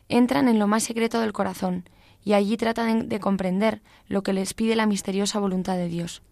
Entran 0.10 0.50
en 0.50 0.60
lo 0.60 0.68
más 0.68 0.84
secreto 0.84 1.22
del 1.22 1.34
corazón 1.34 1.88
y 2.26 2.34
allí 2.34 2.58
tratan 2.58 3.08
de 3.08 3.20
comprender 3.20 3.82
lo 4.08 4.24
que 4.24 4.34
les 4.34 4.56
pide 4.56 4.76
la 4.76 4.88
misteriosa 4.88 5.40
voluntad 5.40 5.78
de 5.78 5.88
Dios. 5.88 6.24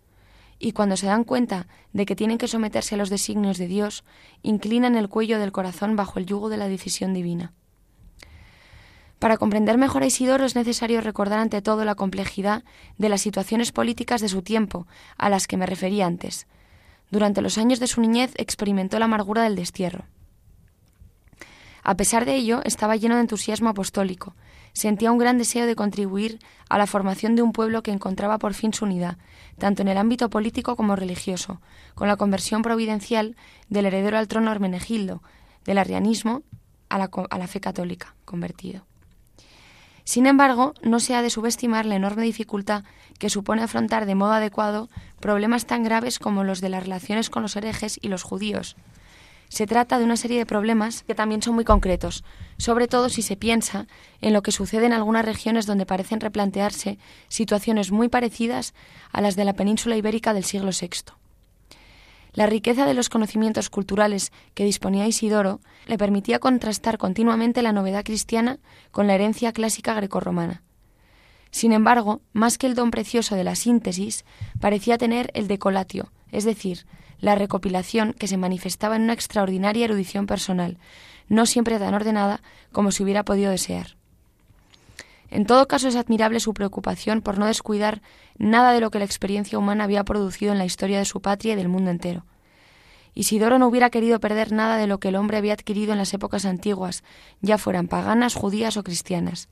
Y 0.60 0.72
cuando 0.72 0.98
se 0.98 1.06
dan 1.06 1.24
cuenta 1.24 1.68
de 1.94 2.08
que 2.08 2.16
tienen 2.16 2.40
que 2.40 2.48
someterse 2.48 2.96
a 2.96 2.98
los 2.98 3.12
designios 3.12 3.60
de 3.60 3.68
Dios, 3.68 4.04
inclinan 4.42 4.96
el 4.96 5.08
cuello 5.08 5.38
del 5.38 5.52
corazón 5.52 5.96
bajo 5.96 6.18
el 6.18 6.26
yugo 6.26 6.50
de 6.50 6.58
la 6.58 6.68
decisión 6.68 7.14
divina. 7.14 7.54
Para 9.20 9.38
comprender 9.38 9.78
mejor 9.78 10.02
a 10.02 10.08
Isidoro 10.08 10.46
es 10.46 10.56
necesario 10.56 11.02
recordar 11.02 11.38
ante 11.38 11.62
todo 11.62 11.86
la 11.86 11.94
complejidad 11.94 12.64
de 12.98 13.10
las 13.10 13.22
situaciones 13.22 13.72
políticas 13.72 14.22
de 14.22 14.30
su 14.30 14.42
tiempo, 14.42 14.88
a 15.18 15.30
las 15.30 15.46
que 15.46 15.58
me 15.58 15.68
referí 15.68 16.02
antes, 16.02 16.48
durante 17.10 17.42
los 17.42 17.58
años 17.58 17.80
de 17.80 17.88
su 17.88 18.02
niñez 18.02 18.34
experimentó 18.38 19.00
la 19.00 19.06
amargura 19.06 19.44
del 19.44 19.56
destierro. 19.56 20.06
A 21.84 21.96
pesar 21.96 22.26
de 22.26 22.36
ello, 22.36 22.62
estaba 22.66 22.98
lleno 22.98 23.16
de 23.16 23.22
entusiasmo 23.22 23.70
apostólico, 23.70 24.36
sentía 24.74 25.12
un 25.12 25.18
gran 25.18 25.38
deseo 25.38 25.66
de 25.66 25.76
contribuir 25.76 26.40
a 26.70 26.78
la 26.78 26.86
formación 26.86 27.36
de 27.36 27.42
un 27.42 27.54
pueblo 27.54 27.82
que 27.82 27.92
encontraba 27.92 28.38
por 28.38 28.54
fin 28.54 28.74
su 28.74 28.86
unidad, 28.86 29.18
tanto 29.58 29.82
en 29.82 29.88
el 29.88 29.98
ámbito 29.98 30.30
político 30.30 30.76
como 30.76 30.96
religioso, 30.96 31.62
con 31.96 32.08
la 32.08 32.18
conversión 32.18 32.62
providencial 32.62 33.36
del 33.70 33.86
heredero 33.86 34.18
al 34.18 34.28
trono 34.28 34.52
Hermenegildo, 34.52 35.24
del 35.64 35.78
arrianismo 35.78 36.44
a 36.90 36.98
la, 36.98 37.10
a 37.30 37.38
la 37.38 37.48
fe 37.48 37.60
católica, 37.62 38.16
convertido. 38.26 38.86
Sin 40.08 40.26
embargo, 40.26 40.74
no 40.84 41.02
se 41.02 41.16
ha 41.16 41.22
de 41.22 41.30
subestimar 41.30 41.86
la 41.86 41.98
enorme 41.98 42.24
dificultad 42.24 42.86
que 43.20 43.30
supone 43.30 43.62
afrontar 43.62 44.06
de 44.06 44.16
modo 44.16 44.32
adecuado 44.32 44.88
problemas 45.20 45.66
tan 45.66 45.84
graves 45.84 46.18
como 46.18 46.46
los 46.46 46.62
de 46.62 46.70
las 46.70 46.84
relaciones 46.84 47.30
con 47.30 47.44
los 47.44 47.58
herejes 47.58 48.00
y 48.02 48.08
los 48.08 48.24
judíos. 48.24 48.78
Se 49.50 49.68
trata 49.68 50.00
de 50.00 50.06
una 50.06 50.16
serie 50.16 50.38
de 50.38 50.46
problemas 50.46 51.04
que 51.04 51.14
también 51.14 51.42
son 51.42 51.56
muy 51.56 51.66
concretos, 51.66 52.24
sobre 52.58 52.88
todo 52.88 53.10
si 53.10 53.22
se 53.22 53.36
piensa 53.36 53.86
en 54.22 54.32
lo 54.32 54.44
que 54.44 54.54
sucede 54.54 54.86
en 54.86 54.94
algunas 54.94 55.26
regiones 55.26 55.66
donde 55.66 55.86
parecen 55.86 56.22
replantearse 56.22 56.98
situaciones 57.28 57.92
muy 57.92 58.08
parecidas 58.08 58.74
a 59.12 59.20
las 59.20 59.36
de 59.36 59.44
la 59.44 59.56
península 59.56 59.98
ibérica 59.98 60.34
del 60.34 60.46
siglo 60.46 60.72
VI. 60.72 61.18
La 62.38 62.46
riqueza 62.46 62.86
de 62.86 62.94
los 62.94 63.10
conocimientos 63.10 63.72
culturales 63.72 64.32
que 64.54 64.64
disponía 64.64 65.08
Isidoro 65.08 65.60
le 65.88 65.98
permitía 65.98 66.38
contrastar 66.38 67.00
continuamente 67.00 67.64
la 67.64 67.72
novedad 67.72 68.04
cristiana 68.04 68.60
con 68.92 69.08
la 69.08 69.16
herencia 69.16 69.52
clásica 69.54 69.96
grecorromana. 69.96 70.62
Sin 71.50 71.72
embargo, 71.72 72.22
más 72.34 72.60
que 72.60 72.68
el 72.68 72.76
don 72.76 72.92
precioso 72.92 73.36
de 73.36 73.44
la 73.44 73.56
síntesis, 73.56 74.24
parecía 74.60 75.00
tener 75.00 75.32
el 75.34 75.48
decolatio, 75.48 76.12
es 76.32 76.44
decir, 76.44 76.86
la 77.18 77.34
recopilación 77.34 78.14
que 78.14 78.28
se 78.28 78.38
manifestaba 78.38 78.98
en 78.98 79.02
una 79.02 79.14
extraordinaria 79.14 79.86
erudición 79.86 80.28
personal, 80.28 80.78
no 81.30 81.48
siempre 81.48 81.80
tan 81.80 81.96
ordenada 81.96 82.44
como 82.72 82.92
se 82.92 83.02
hubiera 83.02 83.26
podido 83.26 83.50
desear. 83.50 83.97
En 85.30 85.46
todo 85.46 85.68
caso 85.68 85.88
es 85.88 85.96
admirable 85.96 86.40
su 86.40 86.54
preocupación 86.54 87.22
por 87.22 87.38
no 87.38 87.46
descuidar 87.46 88.02
nada 88.38 88.72
de 88.72 88.80
lo 88.80 88.92
que 88.92 89.00
la 89.00 89.06
experiencia 89.06 89.60
humana 89.60 89.84
había 89.84 90.04
producido 90.04 90.52
en 90.52 90.58
la 90.58 90.66
historia 90.66 91.00
de 91.00 91.06
su 91.06 91.22
patria 91.22 91.54
y 91.54 91.56
del 91.56 91.68
mundo 91.68 91.92
entero. 91.92 92.26
Isidoro 93.14 93.58
no 93.58 93.68
hubiera 93.68 93.90
querido 93.90 94.20
perder 94.20 94.52
nada 94.52 94.78
de 94.78 94.88
lo 94.88 95.00
que 95.00 95.08
el 95.08 95.16
hombre 95.16 95.38
había 95.38 95.54
adquirido 95.54 95.92
en 95.92 95.98
las 95.98 96.14
épocas 96.14 96.46
antiguas, 96.46 97.04
ya 97.42 97.58
fueran 97.58 97.88
paganas, 97.88 98.36
judías 98.36 98.78
o 98.78 98.84
cristianas. 98.84 99.50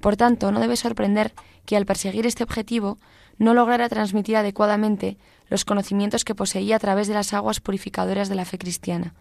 Por 0.00 0.16
tanto, 0.16 0.52
no 0.52 0.60
debe 0.60 0.76
sorprender 0.76 1.34
que 1.66 1.76
al 1.76 1.86
perseguir 1.86 2.26
este 2.26 2.44
objetivo 2.44 2.98
no 3.36 3.52
lograra 3.52 3.88
transmitir 3.88 4.36
adecuadamente 4.36 5.18
los 5.48 5.64
conocimientos 5.64 6.24
que 6.24 6.34
poseía 6.34 6.76
a 6.76 6.78
través 6.78 7.08
de 7.08 7.14
las 7.14 7.32
aguas 7.32 7.60
purificadoras 7.60 8.28
de 8.28 8.36
la 8.36 8.44
fe 8.44 8.58
cristiana. 8.58 9.14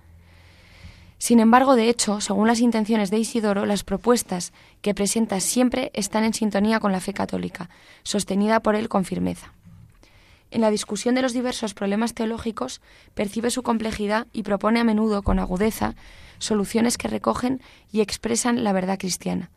Sin 1.23 1.39
embargo, 1.39 1.77
de 1.77 1.87
hecho, 1.87 2.19
según 2.19 2.49
las 2.49 2.59
intenciones 2.59 3.09
de 3.09 3.17
Isidoro, 3.17 3.65
las 3.65 3.85
propuestas 3.85 4.51
que 4.81 4.93
presenta 4.93 5.39
siempre 5.39 5.89
están 5.93 6.25
en 6.25 6.33
sintonía 6.33 6.81
con 6.81 6.91
la 6.91 6.99
fe 6.99 7.13
católica, 7.13 7.69
sostenida 8.03 8.59
por 8.59 8.75
él 8.75 8.89
con 8.89 9.05
firmeza. 9.05 9.53
En 10.51 10.59
la 10.59 10.69
discusión 10.69 11.15
de 11.15 11.21
los 11.21 11.31
diversos 11.31 11.73
problemas 11.73 12.13
teológicos 12.13 12.81
percibe 13.13 13.51
su 13.51 13.63
complejidad 13.63 14.27
y 14.33 14.43
propone 14.43 14.81
a 14.81 14.83
menudo 14.83 15.21
con 15.21 15.39
agudeza 15.39 15.95
soluciones 16.39 16.97
que 16.97 17.07
recogen 17.07 17.61
y 17.89 18.01
expresan 18.01 18.65
la 18.65 18.73
verdad 18.73 18.99
cristiana. 18.99 19.49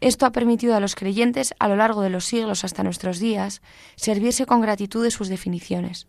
Esto 0.00 0.24
ha 0.24 0.32
permitido 0.32 0.74
a 0.76 0.80
los 0.80 0.94
creyentes, 0.94 1.52
a 1.58 1.68
lo 1.68 1.76
largo 1.76 2.00
de 2.00 2.08
los 2.08 2.24
siglos 2.24 2.64
hasta 2.64 2.84
nuestros 2.84 3.18
días, 3.18 3.60
servirse 3.96 4.46
con 4.46 4.62
gratitud 4.62 5.04
de 5.04 5.10
sus 5.10 5.28
definiciones. 5.28 6.06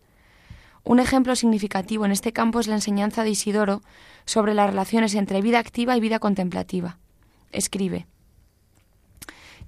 Un 0.84 0.98
ejemplo 0.98 1.36
significativo 1.36 2.04
en 2.04 2.12
este 2.12 2.32
campo 2.32 2.58
es 2.58 2.66
la 2.66 2.74
enseñanza 2.74 3.22
de 3.22 3.30
Isidoro 3.30 3.82
sobre 4.24 4.54
las 4.54 4.68
relaciones 4.68 5.14
entre 5.14 5.40
vida 5.40 5.58
activa 5.58 5.96
y 5.96 6.00
vida 6.00 6.18
contemplativa. 6.18 6.98
Escribe 7.52 8.06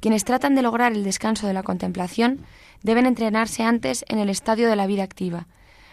Quienes 0.01 0.25
tratan 0.25 0.55
de 0.55 0.63
lograr 0.63 0.93
el 0.93 1.05
descanso 1.05 1.47
de 1.47 1.53
la 1.53 1.63
contemplación 1.63 2.45
deben 2.83 3.07
entrenarse 3.07 3.63
antes 3.63 4.05
en 4.09 4.19
el 4.19 4.29
estadio 4.29 4.69
de 4.69 4.77
la 4.77 4.87
vida 4.87 5.05
activa. 5.05 5.47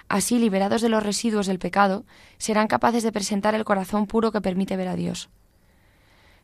Así, 0.09 0.39
liberados 0.39 0.81
de 0.81 0.89
los 0.89 1.03
residuos 1.03 1.47
del 1.47 1.59
pecado, 1.59 2.03
serán 2.37 2.67
capaces 2.67 3.03
de 3.03 3.11
presentar 3.11 3.55
el 3.55 3.63
corazón 3.63 4.07
puro 4.07 4.31
que 4.31 4.41
permite 4.41 4.75
ver 4.75 4.87
a 4.87 4.95
Dios. 4.95 5.29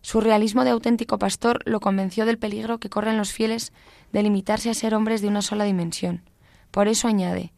Su 0.01 0.21
realismo 0.21 0.63
de 0.63 0.69
auténtico 0.69 1.17
pastor 1.17 1.59
lo 1.65 1.79
convenció 1.79 2.25
del 2.25 2.37
peligro 2.37 2.77
que 2.77 2.89
corren 2.89 3.17
los 3.17 3.33
fieles 3.33 3.73
de 4.13 4.23
limitarse 4.23 4.69
a 4.69 4.73
ser 4.73 4.93
hombres 4.93 5.21
de 5.21 5.27
una 5.27 5.41
sola 5.41 5.65
dimensión. 5.65 6.21
Por 6.71 6.87
eso 6.87 7.07
añade, 7.07 7.51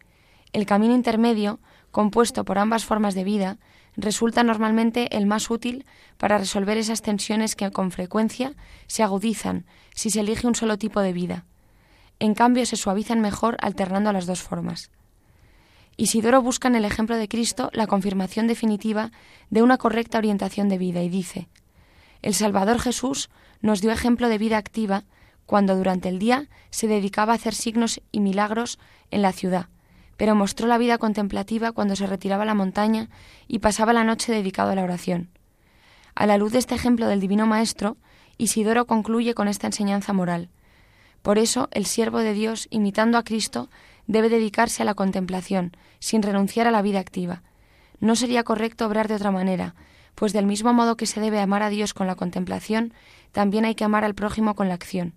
el 0.54 0.66
camino 0.66 0.96
intermedio, 0.96 1.60
compuesto 1.92 2.46
por 2.46 2.58
ambas 2.58 2.86
formas 2.86 3.16
de 3.16 3.24
vida, 3.24 3.58
resulta 3.96 4.44
normalmente 4.44 5.16
el 5.16 5.26
más 5.26 5.50
útil 5.50 5.86
para 6.18 6.38
resolver 6.38 6.78
esas 6.78 7.02
tensiones 7.02 7.56
que 7.56 7.72
con 7.72 7.92
frecuencia 7.92 8.54
se 8.88 9.04
agudizan 9.04 9.66
si 9.94 10.10
se 10.10 10.22
elige 10.22 10.48
un 10.48 10.56
solo 10.56 10.78
tipo 10.78 11.02
de 11.02 11.14
vida. 11.14 11.46
En 12.20 12.34
cambio, 12.34 12.66
se 12.66 12.76
suavizan 12.76 13.22
mejor 13.22 13.58
alternando 13.62 14.12
las 14.12 14.26
dos 14.26 14.42
formas. 14.42 14.92
Isidoro 15.98 16.42
busca 16.42 16.68
en 16.68 16.76
el 16.76 16.86
ejemplo 16.86 17.18
de 17.18 17.28
Cristo 17.28 17.70
la 17.74 17.88
confirmación 17.88 18.48
definitiva 18.48 19.12
de 19.50 19.62
una 19.62 19.78
correcta 19.78 20.18
orientación 20.18 20.70
de 20.70 20.78
vida 20.78 21.02
y 21.02 21.10
dice, 21.10 21.50
El 22.22 22.34
Salvador 22.34 22.80
Jesús 22.80 23.30
nos 23.62 23.82
dio 23.82 23.92
ejemplo 23.92 24.30
de 24.30 24.38
vida 24.38 24.58
activa 24.58 25.04
cuando 25.46 25.76
durante 25.76 26.08
el 26.08 26.20
día 26.20 26.48
se 26.70 26.88
dedicaba 26.88 27.34
a 27.34 27.36
hacer 27.36 27.54
signos 27.54 28.02
y 28.12 28.22
milagros 28.22 28.80
en 29.12 29.22
la 29.22 29.34
ciudad, 29.34 29.68
pero 30.20 30.36
mostró 30.36 30.68
la 30.68 30.78
vida 30.78 30.98
contemplativa 30.98 31.72
cuando 31.72 31.96
se 31.96 32.06
retiraba 32.06 32.44
a 32.44 32.46
la 32.46 32.54
montaña 32.54 33.08
y 33.48 33.60
pasaba 33.60 33.94
la 33.94 34.04
noche 34.04 34.34
dedicado 34.34 34.72
a 34.72 34.76
la 34.76 34.84
oración. 34.84 35.30
A 36.14 36.26
la 36.26 36.38
luz 36.38 36.52
de 36.52 36.60
este 36.60 36.76
ejemplo 36.76 37.08
del 37.08 37.22
Divino 37.22 37.48
Maestro, 37.48 37.96
Isidoro 38.38 38.86
concluye 38.86 39.34
con 39.34 39.48
esta 39.48 39.68
enseñanza 39.68 40.12
moral. 40.12 40.50
Por 41.22 41.38
eso, 41.38 41.70
el 41.72 41.86
siervo 41.86 42.20
de 42.20 42.34
Dios, 42.34 42.68
imitando 42.70 43.18
a 43.18 43.24
Cristo, 43.24 43.70
debe 44.08 44.28
dedicarse 44.28 44.84
a 44.84 44.86
la 44.86 44.94
contemplación, 44.94 45.72
sin 46.00 46.22
renunciar 46.22 46.68
a 46.68 46.72
la 46.72 46.82
vida 46.82 47.00
activa. 47.00 47.42
No 48.02 48.18
sería 48.18 48.44
correcto 48.44 48.88
obrar 48.88 49.08
de 49.08 49.16
otra 49.16 49.32
manera, 49.32 49.74
pues 50.16 50.34
del 50.34 50.46
mismo 50.46 50.74
modo 50.74 50.98
que 50.98 51.06
se 51.06 51.22
debe 51.22 51.40
amar 51.40 51.64
a 51.64 51.70
Dios 51.70 51.94
con 51.94 52.08
la 52.08 52.16
contemplación, 52.16 52.94
también 53.32 53.64
hay 53.64 53.74
que 53.74 53.86
amar 53.86 54.04
al 54.04 54.16
prójimo 54.16 54.54
con 54.54 54.68
la 54.68 54.74
acción. 54.74 55.14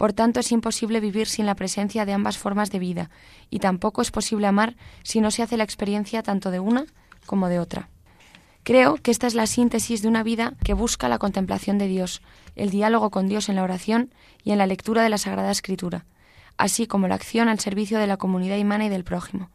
Por 0.00 0.14
tanto, 0.14 0.40
es 0.40 0.50
imposible 0.50 0.98
vivir 0.98 1.26
sin 1.26 1.44
la 1.44 1.54
presencia 1.54 2.06
de 2.06 2.14
ambas 2.14 2.38
formas 2.38 2.70
de 2.70 2.78
vida, 2.78 3.10
y 3.50 3.58
tampoco 3.58 4.00
es 4.00 4.10
posible 4.10 4.46
amar 4.46 4.74
si 5.02 5.20
no 5.20 5.30
se 5.30 5.42
hace 5.42 5.58
la 5.58 5.64
experiencia 5.64 6.22
tanto 6.22 6.50
de 6.50 6.58
una 6.58 6.86
como 7.26 7.48
de 7.48 7.58
otra. 7.58 7.90
Creo 8.62 8.94
que 8.94 9.10
esta 9.10 9.26
es 9.26 9.34
la 9.34 9.46
síntesis 9.46 10.00
de 10.00 10.08
una 10.08 10.22
vida 10.22 10.54
que 10.64 10.72
busca 10.72 11.10
la 11.10 11.18
contemplación 11.18 11.76
de 11.76 11.86
Dios, 11.86 12.22
el 12.56 12.70
diálogo 12.70 13.10
con 13.10 13.28
Dios 13.28 13.50
en 13.50 13.56
la 13.56 13.62
oración 13.62 14.10
y 14.42 14.52
en 14.52 14.56
la 14.56 14.66
lectura 14.66 15.02
de 15.02 15.10
la 15.10 15.18
Sagrada 15.18 15.50
Escritura, 15.50 16.06
así 16.56 16.86
como 16.86 17.06
la 17.06 17.16
acción 17.16 17.50
al 17.50 17.60
servicio 17.60 17.98
de 17.98 18.06
la 18.06 18.16
comunidad 18.16 18.58
humana 18.58 18.86
y 18.86 18.88
del 18.88 19.04
prójimo. 19.04 19.50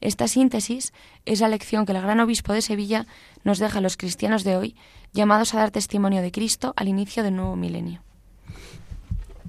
Esta 0.00 0.28
síntesis 0.28 0.92
es 1.26 1.40
la 1.40 1.48
lección 1.48 1.86
que 1.86 1.90
el 1.90 2.00
gran 2.00 2.20
obispo 2.20 2.52
de 2.52 2.62
Sevilla 2.62 3.08
nos 3.42 3.58
deja 3.58 3.78
a 3.78 3.82
los 3.82 3.96
cristianos 3.96 4.44
de 4.44 4.56
hoy, 4.56 4.76
llamados 5.12 5.54
a 5.54 5.58
dar 5.58 5.72
testimonio 5.72 6.22
de 6.22 6.30
Cristo 6.30 6.72
al 6.76 6.86
inicio 6.86 7.24
del 7.24 7.34
nuevo 7.34 7.56
milenio. 7.56 8.00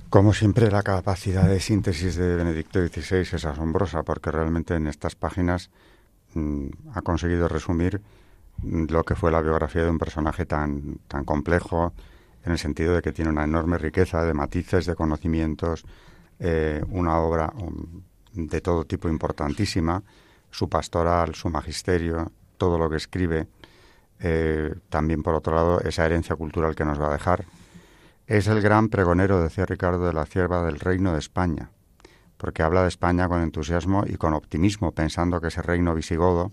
Como 0.09 0.33
siempre, 0.33 0.71
la 0.71 0.81
capacidad 0.81 1.47
de 1.47 1.59
síntesis 1.59 2.15
de 2.15 2.35
Benedicto 2.35 2.79
XVI 2.79 3.19
es 3.19 3.45
asombrosa 3.45 4.01
porque 4.01 4.31
realmente 4.31 4.73
en 4.73 4.87
estas 4.87 5.13
páginas 5.13 5.69
mm, 6.33 6.69
ha 6.95 7.03
conseguido 7.03 7.47
resumir 7.47 8.01
mm, 8.63 8.85
lo 8.89 9.03
que 9.03 9.13
fue 9.15 9.29
la 9.29 9.39
biografía 9.39 9.83
de 9.83 9.91
un 9.91 9.99
personaje 9.99 10.47
tan, 10.47 10.97
tan 11.07 11.25
complejo, 11.25 11.93
en 12.43 12.53
el 12.53 12.57
sentido 12.57 12.95
de 12.95 13.03
que 13.03 13.11
tiene 13.11 13.29
una 13.29 13.43
enorme 13.43 13.77
riqueza 13.77 14.25
de 14.25 14.33
matices, 14.33 14.87
de 14.87 14.95
conocimientos, 14.95 15.85
eh, 16.39 16.83
una 16.89 17.19
obra 17.19 17.53
um, 17.55 18.01
de 18.33 18.61
todo 18.61 18.85
tipo 18.85 19.09
importantísima, 19.09 20.01
su 20.49 20.67
pastoral, 20.67 21.35
su 21.35 21.51
magisterio, 21.51 22.31
todo 22.57 22.79
lo 22.79 22.89
que 22.89 22.97
escribe, 22.97 23.45
eh, 24.19 24.73
también 24.89 25.21
por 25.21 25.35
otro 25.35 25.53
lado 25.53 25.81
esa 25.81 26.03
herencia 26.03 26.35
cultural 26.35 26.73
que 26.73 26.83
nos 26.83 26.99
va 26.99 27.09
a 27.09 27.13
dejar, 27.13 27.45
es 28.29 28.45
el 28.45 28.61
gran 28.61 28.89
pregonero, 28.89 29.41
decía 29.41 29.65
Ricardo 29.65 30.05
de 30.05 30.13
la 30.13 30.27
Cierva, 30.27 30.63
del 30.63 30.79
reino 30.79 31.13
de 31.13 31.19
España, 31.19 31.71
porque 32.37 32.61
habla 32.61 32.83
de 32.83 32.87
España 32.87 33.27
con 33.27 33.41
entusiasmo 33.41 34.03
y 34.05 34.17
con 34.17 34.35
optimismo, 34.35 34.91
pensando 34.91 35.41
que 35.41 35.47
ese 35.47 35.63
reino 35.63 35.95
visigodo, 35.95 36.51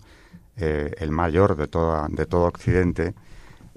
eh, 0.57 0.95
el 0.97 1.11
mayor 1.11 1.55
de, 1.55 1.67
toda, 1.67 2.07
de 2.09 2.25
todo 2.25 2.45
Occidente, 2.45 3.13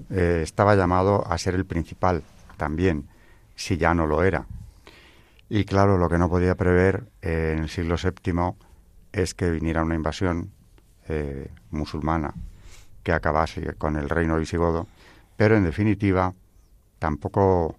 eh, 0.09 0.39
estaba 0.41 0.73
llamado 0.75 1.23
a 1.31 1.37
ser 1.37 1.53
el 1.53 1.65
principal 1.65 2.23
también, 2.57 3.07
si 3.53 3.77
ya 3.77 3.93
no 3.93 4.07
lo 4.07 4.23
era. 4.23 4.47
Y 5.47 5.63
claro, 5.65 5.99
lo 5.99 6.09
que 6.09 6.17
no 6.17 6.27
podía 6.27 6.55
prever 6.55 7.03
eh, 7.21 7.53
en 7.55 7.63
el 7.63 7.69
siglo 7.69 7.97
VII 7.97 8.55
es 9.11 9.35
que 9.35 9.51
viniera 9.51 9.83
una 9.83 9.95
invasión 9.95 10.51
musulmana 11.71 12.33
que 13.03 13.11
acabase 13.11 13.73
con 13.73 13.97
el 13.97 14.07
reino 14.07 14.37
visigodo, 14.37 14.87
pero 15.35 15.57
en 15.57 15.65
definitiva 15.65 16.33
tampoco 16.99 17.75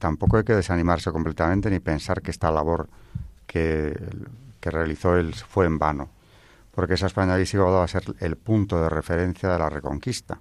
tampoco 0.00 0.38
hay 0.38 0.44
que 0.44 0.54
desanimarse 0.54 1.12
completamente 1.12 1.70
ni 1.70 1.78
pensar 1.78 2.22
que 2.22 2.32
esta 2.32 2.50
labor 2.50 2.88
que, 3.46 3.96
realizó 4.62 5.16
él 5.16 5.34
fue 5.34 5.66
en 5.66 5.78
vano, 5.78 6.08
porque 6.72 6.94
esa 6.94 7.06
España 7.06 7.36
visigoda 7.36 7.78
va 7.78 7.84
a 7.84 7.88
ser 7.88 8.04
el 8.18 8.36
punto 8.36 8.82
de 8.82 8.88
referencia 8.88 9.48
de 9.48 9.58
la 9.58 9.70
reconquista. 9.70 10.40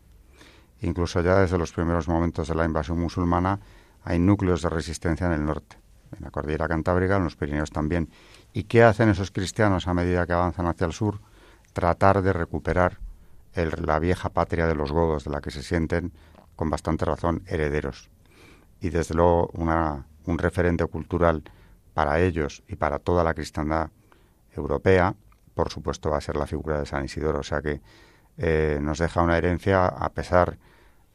Incluso 0.82 1.22
ya 1.22 1.36
desde 1.40 1.58
los 1.58 1.72
primeros 1.72 2.08
momentos 2.08 2.48
de 2.48 2.56
la 2.56 2.66
invasión 2.66 3.00
musulmana 3.00 3.60
hay 4.04 4.18
núcleos 4.18 4.62
de 4.62 4.70
resistencia 4.70 5.28
en 5.28 5.34
el 5.34 5.46
norte, 5.46 5.78
en 6.18 6.24
la 6.24 6.32
cordillera 6.32 6.68
cantábrica, 6.68 7.18
en 7.18 7.26
los 7.26 7.36
Pirineos 7.36 7.72
también. 7.72 8.10
¿Y 8.54 8.64
qué 8.64 8.84
hacen 8.84 9.10
esos 9.10 9.32
cristianos 9.32 9.88
a 9.88 9.94
medida 9.94 10.26
que 10.26 10.34
avanzan 10.34 10.68
hacia 10.68 10.88
el 10.88 10.94
sur? 10.94 11.20
Tratar 11.74 12.22
de 12.22 12.34
recuperar 12.34 13.00
la 13.56 14.00
vieja 14.00 14.30
patria 14.30 14.68
de 14.68 14.76
los 14.76 14.92
godos, 14.92 15.26
de 15.26 15.32
la 15.32 15.42
que 15.42 15.52
se 15.52 15.64
sienten, 15.64 16.14
con 16.56 16.70
bastante 16.70 17.04
razón, 17.06 17.44
herederos. 17.48 18.10
Y 18.82 18.90
desde 18.90 19.16
luego 19.16 19.52
un 19.54 20.38
referente 20.38 20.86
cultural 20.86 21.44
para 21.94 22.20
ellos 22.22 22.64
y 22.68 22.76
para 22.76 23.00
toda 23.00 23.24
la 23.24 23.34
cristiandad 23.34 23.90
europea, 24.56 25.16
por 25.54 25.70
supuesto, 25.70 26.10
va 26.10 26.18
a 26.18 26.22
ser 26.22 26.38
la 26.38 26.48
figura 26.48 26.80
de 26.80 26.86
San 26.86 27.04
Isidoro. 27.04 27.40
O 27.40 27.44
sea 27.44 27.62
que 27.62 27.82
eh, 28.38 28.80
nos 28.82 29.00
deja 29.00 29.22
una 29.22 29.38
herencia, 29.38 29.88
a 29.88 30.10
pesar 30.10 30.58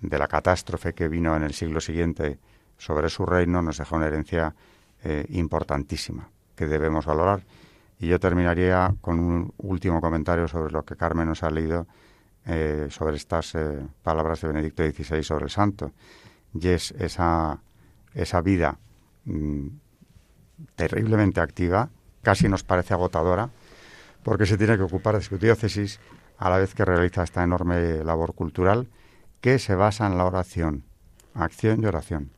de 0.01 0.19
la 0.19 0.29
catástrofe 0.29 0.93
que 0.93 1.09
vino 1.09 1.35
en 1.35 1.43
el 1.43 1.55
siglo 1.55 1.81
siguiente 1.81 2.39
sobre 2.77 3.09
su 3.09 3.25
reino, 3.25 3.63
nos 3.63 3.79
deja 3.79 3.97
una 3.97 4.07
herencia 4.07 4.55
eh, 5.03 5.25
importantísima 5.31 6.29
que 6.55 6.67
debemos 6.67 7.07
valorar. 7.07 7.43
Y 7.99 8.09
yo 8.09 8.21
terminaría 8.21 8.95
con 9.01 9.19
un 9.19 9.55
último 9.57 10.03
comentario 10.03 10.47
sobre 10.49 10.71
lo 10.71 10.85
que 10.85 10.97
Carmen 10.97 11.29
nos 11.29 11.43
ha 11.43 11.49
leído 11.49 11.87
eh, 12.45 12.89
sobre 12.91 13.17
estas 13.17 13.57
palabras 14.03 14.43
de 14.43 14.49
Benedicto 14.49 14.83
XVI 14.83 15.23
sobre 15.23 15.45
el 15.45 15.51
santo. 15.51 15.93
Y 16.55 16.69
es 16.69 16.93
esa, 16.93 17.61
esa 18.15 18.41
vida 18.41 18.79
mm, 19.25 19.67
terriblemente 20.77 21.41
activa, 21.41 21.91
casi 22.23 22.49
nos 22.49 22.63
parece 22.63 22.95
agotadora, 22.95 23.51
porque 24.23 24.47
se 24.47 24.57
tiene 24.57 24.77
que 24.77 24.83
ocupar 24.83 25.17
de 25.17 25.23
su 25.23 25.39
diócesis 25.39 26.01
a 26.39 26.51
la 26.51 26.59
vez 26.59 26.75
que 26.75 26.85
realiza 26.85 27.23
esta 27.23 27.43
enorme 27.43 28.03
labor 28.05 28.35
cultural 28.35 28.89
que 29.41 29.59
se 29.59 29.75
basa 29.75 30.07
en 30.07 30.17
la 30.17 30.25
oración, 30.25 30.85
acción 31.35 31.83
y 31.83 31.87
oración. 31.87 32.31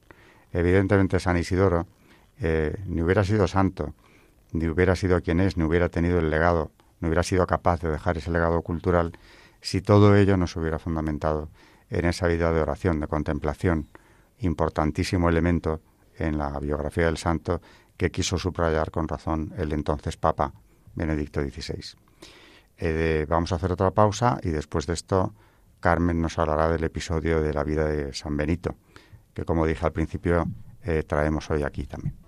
Evidentemente 0.53 1.21
San 1.21 1.37
Isidoro 1.37 1.87
eh, 2.41 2.77
ni 2.87 3.03
hubiera 3.03 3.25
sido 3.25 3.47
santo, 3.47 3.95
ni 4.53 4.67
hubiera 4.67 4.97
sido 4.97 5.21
quien 5.23 5.41
es, 5.41 5.57
ni 5.57 5.65
hubiera 5.65 5.89
tenido 5.89 6.19
el 6.19 6.31
legado, 6.31 6.73
ni 7.01 7.09
hubiera 7.09 7.23
sido 7.23 7.47
capaz 7.47 7.81
de 7.81 7.91
dejar 7.91 8.19
ese 8.19 8.31
legado 8.31 8.63
cultural 8.63 9.13
si 9.61 9.81
todo 9.81 10.17
ello 10.17 10.37
no 10.37 10.47
se 10.47 10.59
hubiera 10.59 10.79
fundamentado 10.79 11.49
en 11.91 12.05
esa 12.05 12.27
vida 12.27 12.53
de 12.53 12.61
oración, 12.61 13.01
de 13.01 13.07
contemplación, 13.07 13.89
importantísimo 14.41 15.29
elemento 15.29 15.81
en 16.19 16.39
la 16.39 16.59
biografía 16.59 17.07
del 17.07 17.17
santo 17.17 17.61
que 17.97 18.11
quiso 18.11 18.39
subrayar 18.39 18.91
con 18.91 19.09
razón 19.09 19.53
el 19.57 19.73
entonces 19.73 20.17
Papa 20.17 20.53
Benedicto 20.95 21.43
XVI. 21.43 21.97
Eh, 22.79 23.27
vamos 23.29 23.53
a 23.53 23.57
hacer 23.57 23.73
otra 23.73 23.91
pausa 23.91 24.39
y 24.43 24.51
después 24.51 24.87
de 24.87 24.95
esto 24.95 25.35
Carmen 25.81 26.21
nos 26.21 26.39
hablará 26.39 26.69
del 26.69 26.85
episodio 26.85 27.43
de 27.43 27.55
la 27.55 27.65
vida 27.65 27.87
de 27.87 28.13
San 28.13 28.37
Benito, 28.37 28.75
que 29.33 29.45
como 29.45 29.67
dije 29.67 29.85
al 29.85 29.93
principio 29.93 30.47
eh, 30.83 31.03
traemos 31.03 31.51
hoy 31.51 31.63
aquí 31.63 31.87
también. 31.87 32.26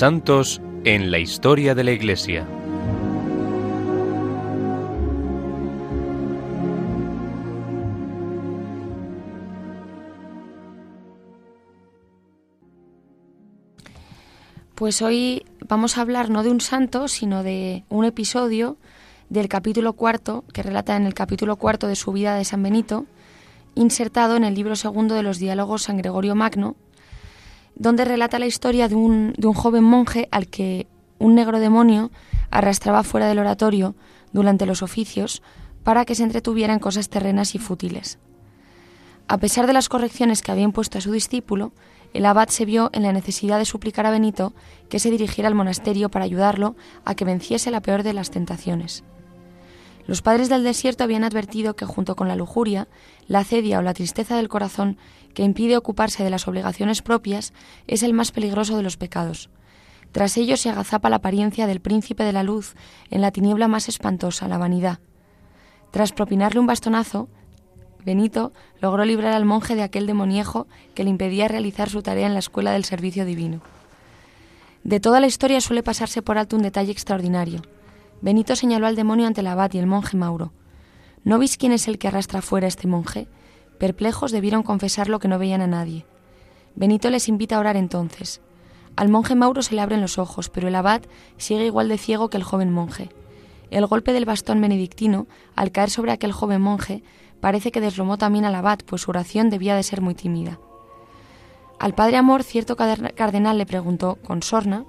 Santos 0.00 0.62
en 0.84 1.10
la 1.10 1.18
historia 1.18 1.74
de 1.74 1.84
la 1.84 1.90
Iglesia. 1.90 2.46
Pues 14.74 15.02
hoy 15.02 15.44
vamos 15.68 15.98
a 15.98 16.00
hablar 16.00 16.30
no 16.30 16.42
de 16.44 16.48
un 16.48 16.62
santo, 16.62 17.06
sino 17.06 17.42
de 17.42 17.84
un 17.90 18.06
episodio 18.06 18.78
del 19.28 19.48
capítulo 19.48 19.92
cuarto, 19.92 20.44
que 20.54 20.62
relata 20.62 20.96
en 20.96 21.04
el 21.04 21.12
capítulo 21.12 21.56
cuarto 21.56 21.88
de 21.88 21.96
su 21.96 22.10
vida 22.12 22.36
de 22.36 22.46
San 22.46 22.62
Benito, 22.62 23.04
insertado 23.74 24.36
en 24.36 24.44
el 24.44 24.54
libro 24.54 24.76
segundo 24.76 25.14
de 25.14 25.22
los 25.22 25.38
diálogos 25.38 25.82
San 25.82 25.98
Gregorio 25.98 26.34
Magno, 26.34 26.74
donde 27.80 28.04
relata 28.04 28.38
la 28.38 28.46
historia 28.46 28.88
de 28.88 28.94
un, 28.94 29.32
de 29.38 29.46
un 29.46 29.54
joven 29.54 29.82
monje 29.82 30.28
al 30.30 30.48
que 30.48 30.86
un 31.18 31.34
negro 31.34 31.58
demonio 31.58 32.10
arrastraba 32.50 33.02
fuera 33.02 33.26
del 33.26 33.38
oratorio 33.38 33.94
durante 34.34 34.66
los 34.66 34.82
oficios 34.82 35.42
para 35.82 36.04
que 36.04 36.14
se 36.14 36.22
entretuviera 36.22 36.74
en 36.74 36.78
cosas 36.78 37.08
terrenas 37.08 37.54
y 37.54 37.58
fútiles. 37.58 38.18
A 39.28 39.38
pesar 39.38 39.66
de 39.66 39.72
las 39.72 39.88
correcciones 39.88 40.42
que 40.42 40.52
había 40.52 40.64
impuesto 40.64 40.98
a 40.98 41.00
su 41.00 41.10
discípulo, 41.10 41.72
el 42.12 42.26
abad 42.26 42.48
se 42.48 42.66
vio 42.66 42.90
en 42.92 43.02
la 43.02 43.14
necesidad 43.14 43.58
de 43.58 43.64
suplicar 43.64 44.04
a 44.04 44.10
Benito 44.10 44.52
que 44.90 44.98
se 44.98 45.10
dirigiera 45.10 45.48
al 45.48 45.54
monasterio 45.54 46.10
para 46.10 46.26
ayudarlo 46.26 46.76
a 47.06 47.14
que 47.14 47.24
venciese 47.24 47.70
la 47.70 47.80
peor 47.80 48.02
de 48.02 48.12
las 48.12 48.30
tentaciones. 48.30 49.04
Los 50.06 50.20
padres 50.20 50.50
del 50.50 50.64
desierto 50.64 51.04
habían 51.04 51.24
advertido 51.24 51.76
que 51.76 51.86
junto 51.86 52.16
con 52.16 52.28
la 52.28 52.36
lujuria, 52.36 52.88
la 53.26 53.44
cedia 53.44 53.78
o 53.78 53.82
la 53.82 53.94
tristeza 53.94 54.36
del 54.36 54.48
corazón 54.48 54.98
que 55.34 55.42
impide 55.42 55.76
ocuparse 55.76 56.24
de 56.24 56.30
las 56.30 56.48
obligaciones 56.48 57.02
propias 57.02 57.52
es 57.86 58.02
el 58.02 58.12
más 58.12 58.32
peligroso 58.32 58.76
de 58.76 58.82
los 58.82 58.96
pecados. 58.96 59.50
Tras 60.12 60.36
ello 60.36 60.56
se 60.56 60.70
agazapa 60.70 61.10
la 61.10 61.16
apariencia 61.16 61.66
del 61.66 61.80
príncipe 61.80 62.24
de 62.24 62.32
la 62.32 62.42
luz 62.42 62.74
en 63.10 63.20
la 63.20 63.30
tiniebla 63.30 63.68
más 63.68 63.88
espantosa, 63.88 64.48
la 64.48 64.58
vanidad. 64.58 64.98
Tras 65.90 66.12
propinarle 66.12 66.60
un 66.60 66.66
bastonazo, 66.66 67.28
Benito 68.04 68.52
logró 68.80 69.04
librar 69.04 69.32
al 69.32 69.44
monje 69.44 69.74
de 69.74 69.82
aquel 69.82 70.06
demoniejo 70.06 70.66
que 70.94 71.04
le 71.04 71.10
impedía 71.10 71.48
realizar 71.48 71.90
su 71.90 72.02
tarea 72.02 72.26
en 72.26 72.32
la 72.32 72.38
escuela 72.38 72.72
del 72.72 72.84
servicio 72.84 73.24
divino. 73.24 73.60
De 74.84 75.00
toda 75.00 75.20
la 75.20 75.26
historia 75.26 75.60
suele 75.60 75.82
pasarse 75.82 76.22
por 76.22 76.38
alto 76.38 76.56
un 76.56 76.62
detalle 76.62 76.92
extraordinario. 76.92 77.60
Benito 78.22 78.56
señaló 78.56 78.86
al 78.86 78.96
demonio 78.96 79.26
ante 79.26 79.42
el 79.42 79.46
abad 79.46 79.70
y 79.74 79.78
el 79.78 79.86
monje 79.86 80.16
Mauro. 80.16 80.52
¿No 81.22 81.38
veis 81.38 81.58
quién 81.58 81.72
es 81.72 81.86
el 81.86 81.98
que 81.98 82.08
arrastra 82.08 82.40
fuera 82.40 82.66
a 82.66 82.68
este 82.68 82.86
monje? 82.86 83.28
Perplejos 83.80 84.30
debieron 84.30 84.62
confesar 84.62 85.08
lo 85.08 85.20
que 85.20 85.28
no 85.28 85.38
veían 85.38 85.62
a 85.62 85.66
nadie. 85.66 86.04
Benito 86.74 87.08
les 87.08 87.30
invita 87.30 87.56
a 87.56 87.60
orar 87.60 87.78
entonces. 87.78 88.42
Al 88.94 89.08
monje 89.08 89.34
Mauro 89.34 89.62
se 89.62 89.74
le 89.74 89.80
abren 89.80 90.02
los 90.02 90.18
ojos, 90.18 90.50
pero 90.50 90.68
el 90.68 90.74
abad 90.74 91.00
sigue 91.38 91.64
igual 91.64 91.88
de 91.88 91.96
ciego 91.96 92.28
que 92.28 92.36
el 92.36 92.42
joven 92.42 92.70
monje. 92.70 93.08
El 93.70 93.86
golpe 93.86 94.12
del 94.12 94.26
bastón 94.26 94.60
benedictino, 94.60 95.28
al 95.56 95.72
caer 95.72 95.88
sobre 95.88 96.12
aquel 96.12 96.30
joven 96.30 96.60
monje, 96.60 97.02
parece 97.40 97.72
que 97.72 97.80
deslomó 97.80 98.18
también 98.18 98.44
al 98.44 98.54
abad, 98.54 98.80
pues 98.84 99.00
su 99.00 99.12
oración 99.12 99.48
debía 99.48 99.74
de 99.74 99.82
ser 99.82 100.02
muy 100.02 100.14
tímida. 100.14 100.60
Al 101.78 101.94
padre 101.94 102.18
Amor, 102.18 102.42
cierto 102.42 102.76
cardenal 102.76 103.56
le 103.56 103.64
preguntó, 103.64 104.16
con 104.16 104.42
sorna, 104.42 104.84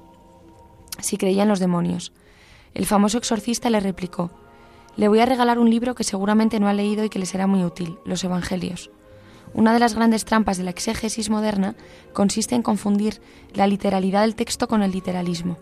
si 0.99 1.15
creía 1.15 1.43
en 1.43 1.49
los 1.49 1.61
demonios. 1.61 2.11
El 2.73 2.85
famoso 2.85 3.19
exorcista 3.19 3.69
le 3.69 3.79
replicó, 3.79 4.31
le 4.97 5.07
voy 5.07 5.19
a 5.19 5.25
regalar 5.25 5.59
un 5.59 5.69
libro 5.69 5.95
que 5.95 6.03
seguramente 6.03 6.59
no 6.59 6.67
ha 6.67 6.73
leído 6.73 7.03
y 7.03 7.09
que 7.09 7.19
le 7.19 7.25
será 7.25 7.47
muy 7.47 7.63
útil, 7.63 7.97
los 8.05 8.23
Evangelios. 8.23 8.91
Una 9.53 9.73
de 9.73 9.79
las 9.79 9.95
grandes 9.95 10.25
trampas 10.25 10.57
de 10.57 10.63
la 10.63 10.69
exégesis 10.69 11.29
moderna 11.29 11.75
consiste 12.13 12.55
en 12.55 12.63
confundir 12.63 13.21
la 13.53 13.67
literalidad 13.67 14.21
del 14.21 14.35
texto 14.35 14.67
con 14.67 14.81
el 14.81 14.91
literalismo. 14.91 15.57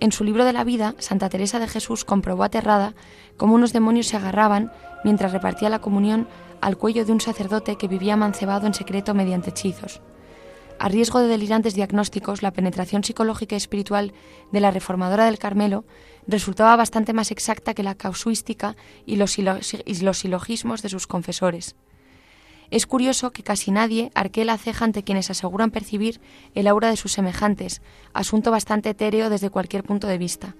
En 0.00 0.12
su 0.12 0.22
libro 0.22 0.44
de 0.44 0.52
la 0.52 0.64
vida, 0.64 0.94
Santa 0.98 1.28
Teresa 1.28 1.58
de 1.58 1.68
Jesús 1.68 2.04
comprobó 2.04 2.44
aterrada 2.44 2.94
cómo 3.36 3.54
unos 3.54 3.72
demonios 3.72 4.06
se 4.06 4.16
agarraban, 4.16 4.72
mientras 5.02 5.32
repartía 5.32 5.70
la 5.70 5.80
comunión, 5.80 6.28
al 6.60 6.76
cuello 6.76 7.04
de 7.04 7.12
un 7.12 7.20
sacerdote 7.20 7.76
que 7.76 7.88
vivía 7.88 8.16
mancebado 8.16 8.66
en 8.66 8.74
secreto 8.74 9.14
mediante 9.14 9.50
hechizos. 9.50 10.00
A 10.78 10.88
riesgo 10.88 11.20
de 11.20 11.28
delirantes 11.28 11.74
diagnósticos, 11.74 12.42
la 12.42 12.52
penetración 12.52 13.04
psicológica 13.04 13.54
y 13.54 13.58
espiritual 13.58 14.12
de 14.50 14.60
la 14.60 14.70
reformadora 14.70 15.26
del 15.26 15.38
Carmelo 15.38 15.84
resultaba 16.26 16.76
bastante 16.76 17.12
más 17.12 17.30
exacta 17.30 17.74
que 17.74 17.82
la 17.82 17.94
casuística 17.94 18.76
y 19.06 19.16
los, 19.16 19.32
silogismos 19.32 20.82
de 20.82 20.88
sus 20.88 21.06
confesores. 21.06 21.76
Es 22.70 22.86
curioso 22.86 23.30
que 23.30 23.42
casi 23.42 23.70
nadie 23.70 24.10
arquee 24.14 24.44
la 24.44 24.58
ceja 24.58 24.84
ante 24.84 25.04
quienes 25.04 25.30
aseguran 25.30 25.70
percibir 25.70 26.20
el 26.54 26.66
aura 26.66 26.88
de 26.88 26.96
sus 26.96 27.12
semejantes, 27.12 27.82
asunto 28.14 28.50
bastante 28.50 28.90
etéreo 28.90 29.30
desde 29.30 29.50
cualquier 29.50 29.84
punto 29.84 30.06
de 30.06 30.18
vista. 30.18 30.56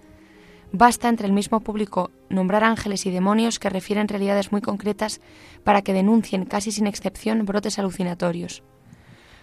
Basta 0.71 1.09
entre 1.09 1.27
el 1.27 1.33
mismo 1.33 1.61
público 1.61 2.11
nombrar 2.29 2.65
ángeles 2.65 3.07
y 3.07 3.11
demonios 3.11 3.59
que 3.59 3.71
refieren 3.71 4.09
realidades 4.09 4.53
muy 4.53 4.61
concretas 4.61 5.21
para 5.63 5.83
que 5.83 5.93
denuncien 5.93 6.45
casi 6.45 6.73
sin 6.73 6.87
excepción 6.87 7.47
brotes 7.47 7.79
alucinatorios. 7.79 8.63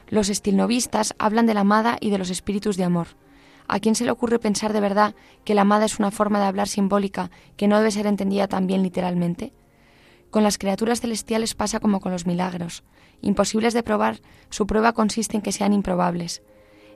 Los 0.10 0.27
estilnovistas 0.27 1.15
hablan 1.19 1.45
de 1.45 1.53
la 1.53 1.62
amada 1.62 1.97
y 2.01 2.10
de 2.10 2.17
los 2.17 2.29
espíritus 2.29 2.75
de 2.75 2.84
amor. 2.84 3.07
¿A 3.73 3.79
quién 3.79 3.95
se 3.95 4.03
le 4.03 4.12
ocurre 4.12 4.38
pensar 4.38 4.73
de 4.73 4.81
verdad 4.81 5.15
que 5.45 5.55
la 5.55 5.62
amada 5.62 5.86
es 5.86 5.97
una 5.97 6.12
forma 6.12 6.41
de 6.41 6.45
hablar 6.45 6.67
simbólica 6.67 7.31
que 7.55 7.69
no 7.69 7.77
debe 7.77 7.91
ser 7.91 8.05
entendida 8.05 8.49
también 8.49 8.84
literalmente? 8.84 9.53
Con 10.29 10.43
las 10.43 10.57
criaturas 10.57 10.99
celestiales 10.99 11.53
pasa 11.53 11.79
como 11.79 12.01
con 12.01 12.12
los 12.12 12.25
milagros. 12.25 12.84
Imposibles 13.21 13.73
de 13.73 13.81
probar, 13.81 14.19
su 14.49 14.67
prueba 14.67 14.91
consiste 14.91 15.38
en 15.38 15.41
que 15.41 15.53
sean 15.53 15.71
improbables. 15.71 16.41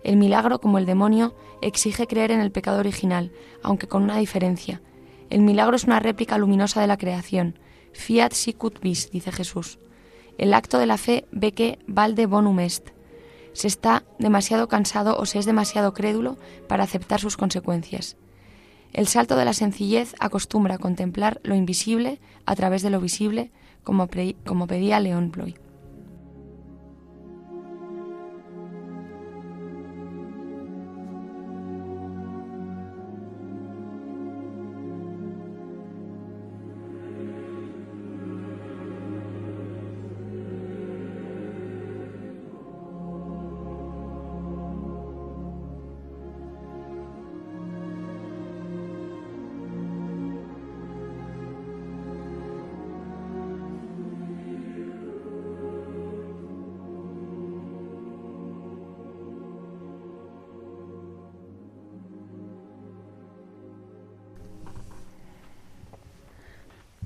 El 0.03 0.17
milagro, 0.17 0.59
como 0.59 0.77
el 0.77 0.85
demonio, 0.85 1.33
exige 1.61 2.07
creer 2.07 2.31
en 2.31 2.41
el 2.41 2.51
pecado 2.51 2.79
original, 2.79 3.31
aunque 3.63 3.87
con 3.87 4.03
una 4.03 4.17
diferencia. 4.17 4.81
El 5.29 5.43
milagro 5.43 5.77
es 5.77 5.85
una 5.85 6.01
réplica 6.01 6.37
luminosa 6.37 6.81
de 6.81 6.87
la 6.87 6.97
creación. 6.97 7.57
Fiat 7.93 8.33
sicut 8.33 8.81
vis, 8.81 9.09
dice 9.11 9.31
Jesús. 9.31 9.79
El 10.37 10.53
acto 10.53 10.77
de 10.77 10.87
la 10.87 10.97
fe 10.97 11.23
ve 11.31 11.53
que 11.53 11.79
valde 11.87 12.25
bonum 12.25 12.59
est. 12.59 12.94
Se 13.55 13.67
está 13.67 14.03
demasiado 14.19 14.67
cansado 14.67 15.17
o 15.17 15.25
se 15.25 15.39
es 15.39 15.45
demasiado 15.45 15.93
crédulo 15.93 16.37
para 16.67 16.83
aceptar 16.83 17.21
sus 17.21 17.37
consecuencias. 17.37 18.17
El 18.91 19.07
salto 19.07 19.37
de 19.37 19.45
la 19.45 19.53
sencillez 19.53 20.13
acostumbra 20.19 20.75
a 20.75 20.77
contemplar 20.77 21.39
lo 21.41 21.55
invisible 21.55 22.19
a 22.45 22.53
través 22.57 22.81
de 22.81 22.89
lo 22.89 22.99
visible, 22.99 23.51
como, 23.81 24.09
como 24.45 24.67
pedía 24.67 24.99
León 24.99 25.31
Bloy. 25.31 25.55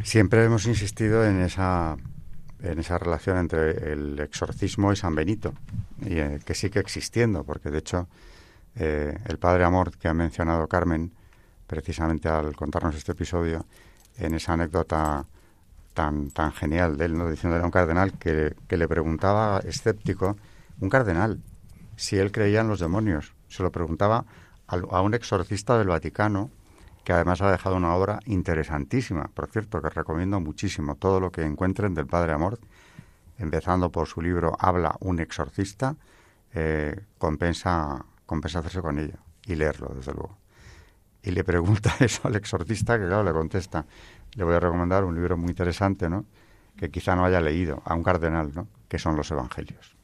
Siempre 0.10 0.44
hemos 0.44 0.66
insistido 0.66 1.24
en 1.24 1.40
esa, 1.40 1.96
en 2.64 2.80
esa 2.80 2.98
relación 2.98 3.38
entre 3.38 3.94
el 3.94 4.20
exorcismo 4.20 4.92
y 4.92 4.96
San 4.96 5.14
Benito, 5.14 5.54
y 6.02 6.18
eh, 6.18 6.40
que 6.44 6.56
sigue 6.56 6.80
existiendo, 6.80 7.44
porque 7.44 7.70
de 7.70 7.78
hecho 7.78 8.08
eh, 8.74 9.16
el 9.28 9.38
Padre 9.38 9.66
Amor 9.66 9.96
que 10.00 10.08
ha 10.08 10.16
mencionado 10.16 10.68
Carmen, 10.68 11.12
precisamente 11.68 12.28
al 12.28 12.56
contarnos 12.56 12.96
este 12.96 13.12
episodio, 13.12 13.68
en 14.18 14.34
esa 14.34 14.54
anécdota 14.54 15.28
tan, 15.94 16.32
tan 16.32 16.54
genial 16.54 16.98
de 16.98 17.06
él, 17.06 17.16
¿no? 17.16 17.30
diciéndole 17.30 17.62
a 17.62 17.66
un 17.68 17.72
cardenal 17.72 18.14
que, 18.14 18.56
que 18.68 18.78
le 18.78 18.88
preguntaba, 18.88 19.60
escéptico, 19.60 20.38
un 20.80 20.90
cardenal, 20.90 21.40
si 21.98 22.18
él 22.18 22.32
creía 22.32 22.62
en 22.62 22.68
los 22.68 22.80
demonios. 22.80 23.36
Se 23.48 23.62
lo 23.62 23.72
preguntaba 23.72 24.26
a 24.66 25.02
un 25.02 25.14
exorcista 25.14 25.78
del 25.78 25.90
Vaticano 25.90 26.50
que 27.10 27.14
además 27.14 27.42
ha 27.42 27.50
dejado 27.50 27.76
una 27.76 27.96
obra 27.96 28.20
interesantísima, 28.28 29.32
por 29.34 29.48
cierto, 29.48 29.82
que 29.82 29.90
recomiendo 29.90 30.40
muchísimo. 30.40 30.94
Todo 30.94 31.20
lo 31.20 31.32
que 31.32 31.42
encuentren 31.42 31.96
del 31.96 32.06
Padre 32.06 32.34
Amor, 32.34 32.60
empezando 33.40 33.92
por 33.92 34.08
su 34.08 34.22
libro 34.22 34.56
Habla 34.60 34.96
un 35.00 35.20
exorcista, 35.20 35.96
eh, 36.54 36.96
compensa, 37.18 38.06
compensa 38.28 38.60
hacerse 38.60 38.82
con 38.82 39.00
ello 39.00 39.16
y 39.48 39.56
leerlo, 39.56 39.92
desde 39.96 40.14
luego. 40.14 40.38
Y 41.24 41.32
le 41.32 41.44
pregunta 41.44 41.92
eso 42.00 42.28
al 42.28 42.36
exorcista, 42.36 43.00
que 43.00 43.08
claro, 43.08 43.24
le 43.24 43.32
contesta, 43.32 43.88
le 44.36 44.44
voy 44.44 44.54
a 44.54 44.60
recomendar 44.60 45.04
un 45.04 45.16
libro 45.16 45.36
muy 45.36 45.50
interesante, 45.50 46.12
¿no? 46.12 46.26
que 46.78 46.92
quizá 46.92 47.16
no 47.16 47.26
haya 47.26 47.42
leído, 47.42 47.82
a 47.86 47.96
un 47.96 48.04
cardenal, 48.04 48.52
¿no? 48.54 48.68
que 48.88 49.00
son 49.00 49.16
los 49.16 49.32
Evangelios. 49.32 49.96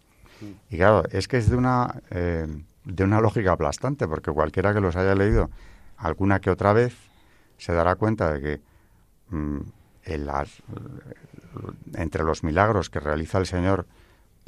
Mm. 0.42 0.74
Y 0.74 0.78
claro, 0.78 1.04
es 1.12 1.28
que 1.28 1.38
es 1.38 1.52
de 1.52 1.56
una, 1.56 2.02
eh, 2.10 2.48
de 2.84 3.04
una 3.04 3.22
lógica 3.22 3.52
aplastante, 3.52 4.08
porque 4.08 4.32
cualquiera 4.32 4.74
que 4.74 4.82
los 4.82 4.96
haya 4.96 5.14
leído 5.14 5.52
alguna 6.06 6.40
que 6.40 6.50
otra 6.50 6.74
vez, 6.74 6.96
se 7.58 7.74
dará 7.74 7.96
cuenta 7.96 8.34
de 8.34 8.42
que 8.42 8.62
mm, 9.36 9.60
entre 11.96 12.24
los 12.24 12.44
milagros 12.44 12.90
que 12.90 13.00
realiza 13.00 13.40
el 13.40 13.46
Señor 13.46 13.88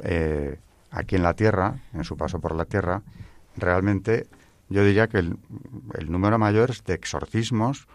eh, 0.00 0.60
aquí 0.90 1.16
en 1.16 1.22
la 1.22 1.34
tierra, 1.34 1.80
en 1.92 2.04
su 2.04 2.16
paso 2.16 2.40
por 2.40 2.54
la 2.54 2.64
tierra, 2.64 3.02
realmente 3.56 4.28
yo 4.68 4.84
diría 4.84 5.08
que 5.08 5.18
el, 5.18 5.38
número 6.06 6.38
mayor 6.38 6.70
es 6.70 6.84
de 6.84 6.94
exorcismos, 6.94 7.88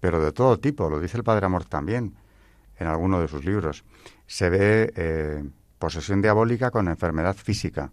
pero 0.00 0.22
de 0.22 0.32
todo 0.32 0.58
tipo, 0.58 0.90
lo 0.90 1.00
dice 1.00 1.16
el 1.16 1.24
Padre 1.24 1.46
Amor 1.46 1.64
también 1.64 2.14
en 2.78 2.86
alguno 2.88 3.20
de 3.20 3.28
sus 3.28 3.44
libros. 3.44 3.84
Se 4.26 4.50
ve 4.50 4.92
eh, 4.96 5.44
posesión 5.78 6.22
diabólica 6.22 6.70
con 6.70 6.88
enfermedad 6.88 7.36
física, 7.36 7.90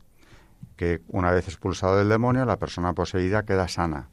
que 0.75 1.01
una 1.09 1.31
vez 1.31 1.47
expulsado 1.47 1.97
del 1.97 2.09
demonio, 2.09 2.45
la 2.45 2.57
persona 2.57 2.93
poseída 2.93 3.43
queda 3.43 3.67
sana 3.67 4.09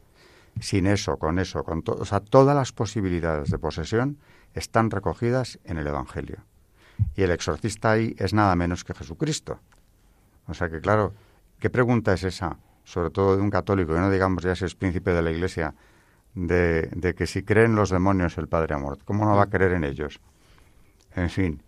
sin 0.59 0.87
eso, 0.87 1.17
con 1.17 1.39
eso, 1.39 1.63
con 1.63 1.81
todo, 1.81 2.01
o 2.01 2.05
sea, 2.05 2.19
todas 2.19 2.55
las 2.55 2.71
posibilidades 2.71 3.49
de 3.49 3.57
posesión 3.57 4.17
están 4.53 4.91
recogidas 4.91 5.59
en 5.63 5.77
el 5.77 5.87
Evangelio. 5.87 6.37
Y 7.15 7.23
el 7.23 7.31
exorcista 7.31 7.91
ahí 7.91 8.15
es 8.19 8.33
nada 8.33 8.55
menos 8.55 8.83
que 8.83 8.93
Jesucristo. 8.93 9.59
O 10.47 10.53
sea 10.53 10.69
que, 10.69 10.81
claro, 10.81 11.13
¿qué 11.59 11.69
pregunta 11.69 12.13
es 12.13 12.23
esa? 12.23 12.57
Sobre 12.83 13.09
todo 13.09 13.35
de 13.35 13.41
un 13.41 13.49
católico, 13.49 13.93
que 13.93 13.99
no 13.99 14.11
digamos 14.11 14.43
ya 14.43 14.55
si 14.55 14.65
es 14.65 14.75
príncipe 14.75 15.13
de 15.13 15.21
la 15.21 15.31
Iglesia, 15.31 15.73
de, 16.33 16.89
de 16.93 17.15
que 17.15 17.27
si 17.27 17.43
creen 17.43 17.75
los 17.75 17.89
demonios 17.89 18.37
el 18.37 18.47
Padre 18.47 18.75
Amor, 18.75 18.99
¿cómo 19.05 19.25
no 19.25 19.35
va 19.35 19.43
a 19.43 19.49
creer 19.49 19.73
en 19.73 19.83
ellos? 19.83 20.19
En 21.15 21.29
fin, 21.29 21.61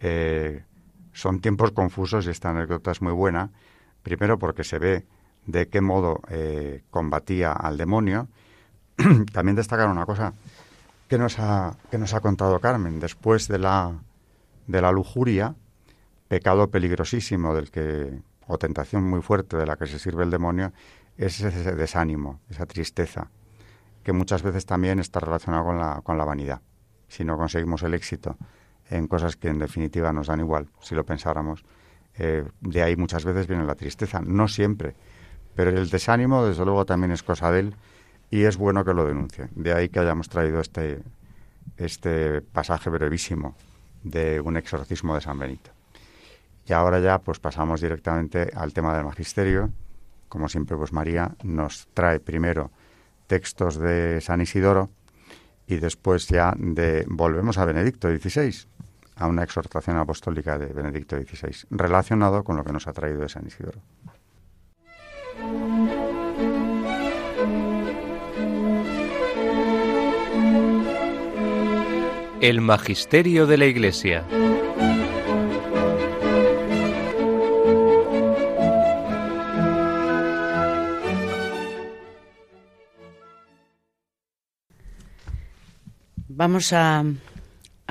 eh, 0.00 0.64
son 1.12 1.40
tiempos 1.40 1.72
confusos 1.72 2.26
y 2.26 2.30
esta 2.30 2.50
anécdota 2.50 2.90
es 2.90 3.02
muy 3.02 3.12
buena, 3.12 3.50
primero 4.02 4.38
porque 4.38 4.64
se 4.64 4.78
ve 4.78 5.06
de 5.46 5.68
qué 5.68 5.80
modo 5.80 6.20
eh, 6.28 6.82
combatía 6.90 7.52
al 7.52 7.76
demonio. 7.76 8.28
También 9.32 9.56
destacar 9.56 9.88
una 9.88 10.06
cosa 10.06 10.32
que 11.08 11.18
nos, 11.18 11.38
ha, 11.38 11.76
que 11.90 11.98
nos 11.98 12.14
ha 12.14 12.20
contado 12.20 12.60
Carmen. 12.60 13.00
Después 13.00 13.48
de 13.48 13.58
la, 13.58 13.92
de 14.66 14.80
la 14.80 14.92
lujuria, 14.92 15.54
pecado 16.28 16.70
peligrosísimo 16.70 17.54
del 17.54 17.70
que, 17.70 18.18
o 18.46 18.58
tentación 18.58 19.04
muy 19.04 19.22
fuerte 19.22 19.56
de 19.56 19.66
la 19.66 19.76
que 19.76 19.86
se 19.86 19.98
sirve 19.98 20.24
el 20.24 20.30
demonio, 20.30 20.72
es 21.16 21.40
ese 21.40 21.74
desánimo, 21.74 22.40
esa 22.50 22.66
tristeza, 22.66 23.30
que 24.02 24.12
muchas 24.12 24.42
veces 24.42 24.66
también 24.66 24.98
está 24.98 25.20
relacionado 25.20 25.64
con 25.64 25.78
la, 25.78 26.00
con 26.02 26.18
la 26.18 26.24
vanidad. 26.24 26.60
Si 27.08 27.24
no 27.24 27.36
conseguimos 27.36 27.82
el 27.82 27.94
éxito 27.94 28.36
en 28.90 29.06
cosas 29.06 29.36
que 29.36 29.48
en 29.48 29.58
definitiva 29.58 30.12
nos 30.12 30.26
dan 30.26 30.40
igual, 30.40 30.68
si 30.80 30.94
lo 30.94 31.04
pensáramos, 31.04 31.64
eh, 32.16 32.44
de 32.60 32.82
ahí 32.82 32.96
muchas 32.96 33.24
veces 33.24 33.46
viene 33.46 33.64
la 33.64 33.74
tristeza, 33.74 34.20
no 34.20 34.48
siempre, 34.48 34.94
pero 35.54 35.70
el 35.70 35.88
desánimo, 35.90 36.44
desde 36.44 36.64
luego, 36.64 36.84
también 36.84 37.12
es 37.12 37.22
cosa 37.22 37.50
de 37.50 37.60
él 37.60 37.74
y 38.30 38.44
es 38.44 38.56
bueno 38.56 38.84
que 38.84 38.94
lo 38.94 39.06
denuncie. 39.06 39.48
De 39.54 39.72
ahí 39.72 39.88
que 39.88 40.00
hayamos 40.00 40.28
traído 40.28 40.60
este, 40.60 41.02
este 41.76 42.42
pasaje 42.42 42.90
brevísimo 42.90 43.54
de 44.02 44.40
un 44.40 44.56
exorcismo 44.56 45.14
de 45.14 45.20
San 45.20 45.38
Benito. 45.38 45.70
Y 46.66 46.72
ahora 46.72 46.98
ya 47.00 47.18
pues 47.18 47.38
pasamos 47.38 47.80
directamente 47.80 48.50
al 48.54 48.72
tema 48.72 48.96
del 48.96 49.04
magisterio. 49.04 49.70
Como 50.28 50.48
siempre, 50.48 50.76
pues 50.76 50.92
María 50.92 51.36
nos 51.42 51.88
trae 51.94 52.20
primero 52.20 52.70
textos 53.26 53.76
de 53.78 54.20
San 54.20 54.40
Isidoro 54.40 54.90
y 55.66 55.76
después 55.76 56.28
ya 56.28 56.54
de 56.56 57.04
volvemos 57.08 57.58
a 57.58 57.64
Benedicto 57.64 58.08
XVI, 58.08 58.66
a 59.16 59.26
una 59.26 59.44
exhortación 59.44 59.96
apostólica 59.96 60.58
de 60.58 60.66
Benedicto 60.72 61.16
XVI, 61.16 61.66
relacionado 61.70 62.44
con 62.44 62.56
lo 62.56 62.64
que 62.64 62.72
nos 62.72 62.86
ha 62.86 62.92
traído 62.92 63.20
de 63.20 63.28
San 63.28 63.46
Isidoro. 63.46 63.80
El 72.44 72.60
Magisterio 72.60 73.46
de 73.46 73.56
la 73.56 73.64
Iglesia. 73.64 74.22
Vamos 86.28 86.74
a, 86.74 87.02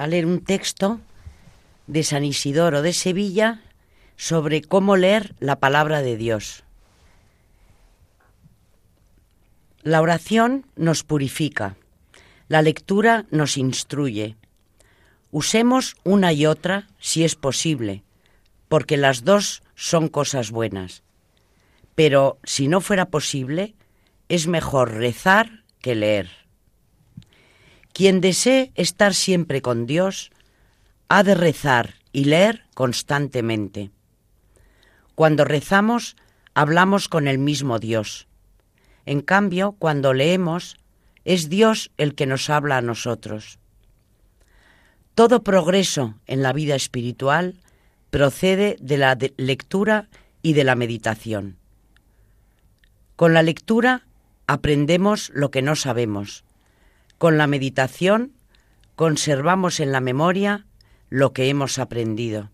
leer 0.06 0.28
un 0.28 0.44
texto 0.44 1.00
de 1.88 2.04
San 2.04 2.24
Isidoro 2.24 2.84
de 2.84 2.94
Sevilla 2.94 3.64
sobre 4.18 4.62
cómo 4.62 4.98
leer 4.98 5.34
la 5.40 5.56
palabra 5.56 6.04
de 6.04 6.16
Dios. 6.16 6.64
La 9.82 10.00
oración 10.00 10.68
nos 10.76 11.04
purifica, 11.04 11.76
la 12.50 12.62
lectura 12.62 13.26
nos 13.32 13.58
instruye. 13.58 14.38
Usemos 15.34 15.96
una 16.04 16.32
y 16.32 16.46
otra 16.46 16.88
si 17.00 17.24
es 17.24 17.34
posible, 17.34 18.04
porque 18.68 18.98
las 18.98 19.24
dos 19.24 19.64
son 19.74 20.08
cosas 20.08 20.52
buenas. 20.52 21.02
Pero 21.96 22.38
si 22.44 22.68
no 22.68 22.82
fuera 22.82 23.08
posible, 23.08 23.74
es 24.30 24.46
mejor 24.46 24.92
rezar 24.92 25.64
que 25.82 25.96
leer. 25.96 26.30
Quien 27.94 28.22
desee 28.22 28.74
estar 28.76 29.16
siempre 29.16 29.64
con 29.64 29.88
Dios 29.88 30.30
ha 31.10 31.24
de 31.24 31.34
rezar 31.34 31.96
y 32.12 32.26
leer 32.26 32.66
constantemente. 32.76 33.90
Cuando 35.16 35.46
rezamos, 35.46 36.16
hablamos 36.54 37.10
con 37.10 37.28
el 37.28 37.40
mismo 37.40 37.80
Dios. 37.80 38.28
En 39.08 39.22
cambio, 39.22 39.72
cuando 39.80 40.14
leemos, 40.14 40.78
es 41.26 41.50
Dios 41.50 41.90
el 41.98 42.14
que 42.14 42.28
nos 42.28 42.52
habla 42.52 42.78
a 42.78 42.84
nosotros. 42.84 43.58
Todo 45.16 45.44
progreso 45.44 46.16
en 46.28 46.42
la 46.42 46.54
vida 46.54 46.76
espiritual 46.76 47.56
procede 48.10 48.78
de 48.80 48.98
la 48.98 49.18
lectura 49.38 50.10
y 50.42 50.54
de 50.54 50.64
la 50.64 50.76
meditación. 50.76 51.58
Con 53.16 53.34
la 53.34 53.44
lectura 53.44 54.06
aprendemos 54.48 55.32
lo 55.34 55.52
que 55.52 55.62
no 55.62 55.76
sabemos 55.76 56.44
con 57.24 57.38
la 57.38 57.48
meditación 57.48 58.34
conservamos 58.98 59.80
en 59.80 59.94
la 59.94 60.02
memoria 60.02 60.66
lo 61.10 61.32
que 61.32 61.48
hemos 61.48 61.80
aprendido. 61.80 62.52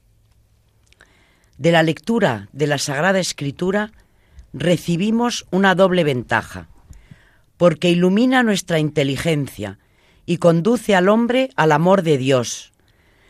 De 1.57 1.71
la 1.71 1.81
lectura 1.81 2.49
de 2.53 2.67
la 2.67 2.77
Sagrada 2.77 3.19
Escritura 3.19 3.91
recibimos 4.53 5.47
una 5.49 5.73
doble 5.73 6.03
ventaja, 6.03 6.67
porque 7.57 7.89
ilumina 7.89 8.43
nuestra 8.43 8.77
inteligencia 8.77 9.79
y 10.29 10.37
conduce 10.37 10.93
al 10.93 11.09
hombre 11.09 11.49
al 11.55 11.71
amor 11.71 12.03
de 12.03 12.19
Dios, 12.19 12.71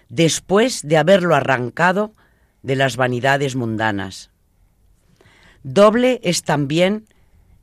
después 0.09 0.85
de 0.85 0.97
haberlo 0.97 1.33
arrancado 1.33 2.13
de 2.61 2.75
las 2.75 2.97
vanidades 2.97 3.55
mundanas. 3.55 4.31
Doble 5.63 6.19
es 6.23 6.43
también 6.43 7.05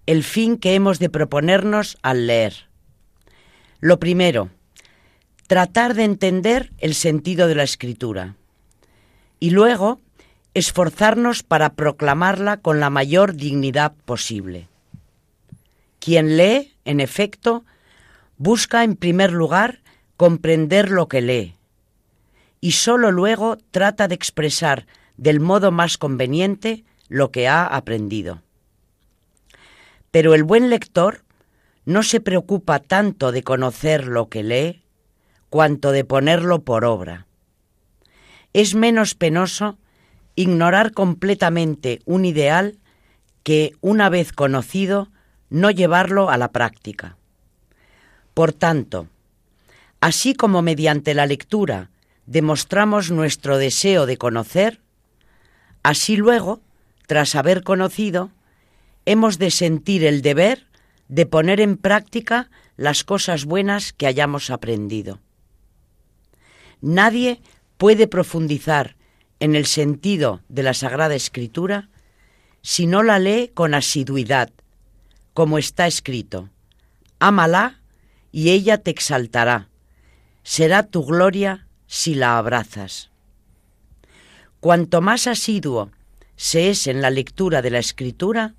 el 0.06 0.24
fin 0.24 0.56
que 0.56 0.74
hemos 0.74 0.98
de 0.98 1.10
proponernos 1.10 1.98
al 2.00 2.26
leer. 2.26 2.70
Lo 3.80 4.00
primero, 4.00 4.48
tratar 5.46 5.92
de 5.92 6.04
entender 6.04 6.72
el 6.78 6.94
sentido 6.94 7.46
de 7.46 7.56
la 7.56 7.64
escritura 7.64 8.36
y 9.38 9.50
luego 9.50 10.00
esforzarnos 10.54 11.42
para 11.42 11.74
proclamarla 11.74 12.56
con 12.56 12.80
la 12.80 12.88
mayor 12.88 13.34
dignidad 13.34 13.92
posible. 14.06 14.68
Quien 15.98 16.38
lee, 16.38 16.72
en 16.86 17.00
efecto, 17.00 17.66
busca 18.38 18.84
en 18.84 18.96
primer 18.96 19.32
lugar 19.32 19.82
comprender 20.16 20.90
lo 20.90 21.08
que 21.08 21.20
lee 21.20 21.56
y 22.60 22.72
sólo 22.72 23.12
luego 23.12 23.58
trata 23.70 24.08
de 24.08 24.14
expresar 24.14 24.86
del 25.16 25.40
modo 25.40 25.70
más 25.70 25.98
conveniente 25.98 26.84
lo 27.08 27.30
que 27.30 27.48
ha 27.48 27.64
aprendido. 27.64 28.42
Pero 30.10 30.34
el 30.34 30.44
buen 30.44 30.70
lector 30.70 31.22
no 31.84 32.02
se 32.02 32.20
preocupa 32.20 32.80
tanto 32.80 33.32
de 33.32 33.42
conocer 33.42 34.06
lo 34.06 34.28
que 34.28 34.42
lee, 34.42 34.82
cuanto 35.50 35.92
de 35.92 36.04
ponerlo 36.04 36.62
por 36.62 36.84
obra. 36.84 37.26
Es 38.52 38.74
menos 38.74 39.14
penoso 39.14 39.78
ignorar 40.34 40.92
completamente 40.92 42.00
un 42.04 42.24
ideal 42.24 42.78
que, 43.42 43.74
una 43.80 44.08
vez 44.08 44.32
conocido, 44.32 45.08
no 45.50 45.70
llevarlo 45.70 46.30
a 46.30 46.36
la 46.36 46.50
práctica. 46.50 47.16
Por 48.36 48.52
tanto, 48.52 49.08
así 49.98 50.34
como 50.34 50.60
mediante 50.60 51.14
la 51.14 51.24
lectura 51.24 51.88
demostramos 52.26 53.10
nuestro 53.10 53.56
deseo 53.56 54.04
de 54.04 54.18
conocer, 54.18 54.82
así 55.82 56.18
luego, 56.18 56.60
tras 57.06 57.34
haber 57.34 57.62
conocido, 57.62 58.30
hemos 59.06 59.38
de 59.38 59.50
sentir 59.50 60.04
el 60.04 60.20
deber 60.20 60.66
de 61.08 61.24
poner 61.24 61.62
en 61.62 61.78
práctica 61.78 62.50
las 62.76 63.04
cosas 63.04 63.46
buenas 63.46 63.94
que 63.94 64.06
hayamos 64.06 64.50
aprendido. 64.50 65.18
Nadie 66.82 67.40
puede 67.78 68.06
profundizar 68.06 68.96
en 69.40 69.56
el 69.56 69.64
sentido 69.64 70.42
de 70.50 70.62
la 70.62 70.74
Sagrada 70.74 71.14
Escritura 71.14 71.88
si 72.60 72.86
no 72.86 73.02
la 73.02 73.18
lee 73.18 73.50
con 73.54 73.72
asiduidad, 73.72 74.50
como 75.32 75.56
está 75.56 75.86
escrito. 75.86 76.50
Ámala 77.18 77.80
y 78.32 78.50
ella 78.50 78.78
te 78.78 78.90
exaltará. 78.90 79.68
Será 80.42 80.84
tu 80.84 81.04
gloria 81.04 81.66
si 81.86 82.14
la 82.14 82.38
abrazas. 82.38 83.10
Cuanto 84.60 85.00
más 85.00 85.26
asiduo 85.26 85.90
se 86.36 86.70
es 86.70 86.86
en 86.86 87.02
la 87.02 87.10
lectura 87.10 87.62
de 87.62 87.70
la 87.70 87.78
Escritura, 87.78 88.54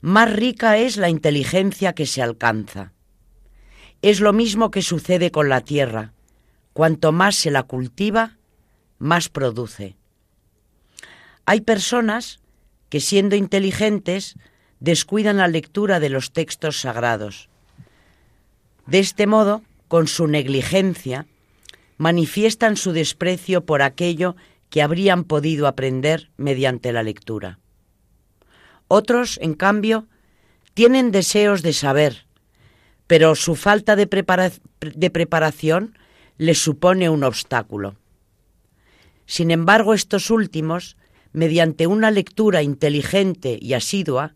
más 0.00 0.32
rica 0.32 0.76
es 0.78 0.96
la 0.96 1.08
inteligencia 1.08 1.94
que 1.94 2.06
se 2.06 2.22
alcanza. 2.22 2.92
Es 4.02 4.20
lo 4.20 4.32
mismo 4.32 4.70
que 4.70 4.82
sucede 4.82 5.30
con 5.30 5.48
la 5.48 5.62
tierra. 5.62 6.12
Cuanto 6.72 7.12
más 7.12 7.36
se 7.36 7.50
la 7.50 7.62
cultiva, 7.62 8.36
más 8.98 9.28
produce. 9.28 9.96
Hay 11.44 11.62
personas 11.62 12.40
que 12.88 13.00
siendo 13.00 13.36
inteligentes 13.36 14.36
descuidan 14.80 15.38
la 15.38 15.48
lectura 15.48 16.00
de 16.00 16.10
los 16.10 16.32
textos 16.32 16.80
sagrados. 16.80 17.48
De 18.86 18.98
este 18.98 19.26
modo, 19.26 19.62
con 19.88 20.06
su 20.06 20.26
negligencia, 20.26 21.26
manifiestan 21.96 22.76
su 22.76 22.92
desprecio 22.92 23.64
por 23.64 23.82
aquello 23.82 24.36
que 24.70 24.82
habrían 24.82 25.24
podido 25.24 25.66
aprender 25.66 26.30
mediante 26.36 26.92
la 26.92 27.02
lectura. 27.02 27.58
Otros, 28.88 29.38
en 29.42 29.54
cambio, 29.54 30.06
tienen 30.74 31.10
deseos 31.10 31.62
de 31.62 31.72
saber, 31.72 32.26
pero 33.06 33.34
su 33.34 33.56
falta 33.56 33.96
de, 33.96 34.06
preparación 34.06 35.98
les 36.38 36.58
supone 36.58 37.08
un 37.08 37.24
obstáculo. 37.24 37.96
Sin 39.26 39.50
embargo, 39.50 39.94
estos 39.94 40.30
últimos, 40.30 40.96
mediante 41.32 41.86
una 41.86 42.10
lectura 42.10 42.62
inteligente 42.62 43.58
y 43.60 43.74
asidua, 43.74 44.34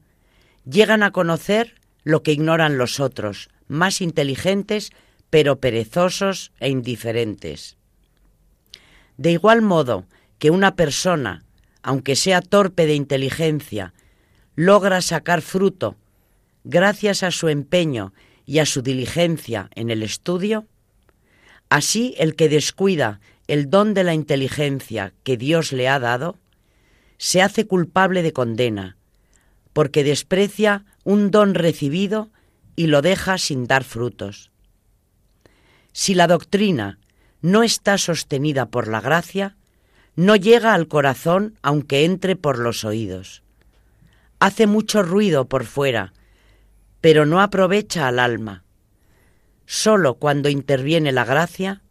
llegan 0.65 1.03
a 1.03 1.13
conocer 1.13 1.80
lo 2.05 2.23
que 2.23 2.33
ignoran 2.33 2.79
los 2.79 3.01
otros, 3.01 3.49
más 3.69 4.01
inteligentes, 4.01 4.91
pero 5.31 5.61
perezosos 5.61 6.53
e 6.59 6.69
indiferentes. 6.69 7.77
De 9.17 9.33
igual 9.33 9.63
modo 9.63 10.07
que 10.39 10.51
una 10.51 10.77
persona, 10.77 11.45
aunque 11.83 12.17
sea 12.17 12.41
torpe 12.41 12.87
de 12.87 12.95
inteligencia, 12.95 13.93
logra 14.57 15.03
sacar 15.03 15.43
fruto 15.43 15.97
gracias 16.65 17.23
a 17.23 17.31
su 17.31 17.49
empeño 17.49 18.13
y 18.47 18.59
a 18.59 18.67
su 18.67 18.83
diligencia 18.83 19.71
en 19.75 19.91
el 19.91 20.03
estudio, 20.03 20.67
así 21.69 22.15
el 22.19 22.35
que 22.35 22.49
descuida 22.49 23.21
el 23.47 23.71
don 23.71 23.95
de 23.95 24.05
la 24.05 24.15
inteligencia 24.15 25.13
que 25.23 25.37
Dios 25.37 25.73
le 25.73 25.89
ha 25.89 25.99
dado, 25.99 26.37
se 27.19 27.43
hace 27.43 27.67
culpable 27.67 28.23
de 28.23 28.33
condena, 28.33 28.97
porque 29.73 30.05
desprecia 30.05 30.85
un 31.05 31.31
don 31.31 31.55
recibido 31.55 32.31
y 32.77 32.87
lo 32.87 33.03
deja 33.03 33.39
sin 33.39 33.67
dar 33.67 33.85
frutos. 33.85 34.51
Si 35.93 36.15
la 36.15 36.27
doctrina 36.27 36.99
no 37.43 37.63
está 37.63 37.99
sostenida 37.99 38.67
por 38.67 38.89
la 38.89 39.01
gracia, 39.01 39.57
no 40.15 40.37
llega 40.37 40.75
al 40.75 40.89
corazón 40.89 41.59
aunque 41.63 42.05
entre 42.05 42.37
por 42.37 42.59
los 42.59 42.85
oídos 42.85 43.43
hace 44.41 44.67
mucho 44.67 45.03
ruido 45.03 45.49
por 45.49 45.65
fuera, 45.65 46.13
pero 47.01 47.27
no 47.27 47.41
aprovecha 47.41 48.09
al 48.09 48.19
alma. 48.19 48.65
Solo 49.67 50.15
cuando 50.15 50.49
interviene 50.49 51.13
la 51.13 51.25
gracia, 51.25 51.83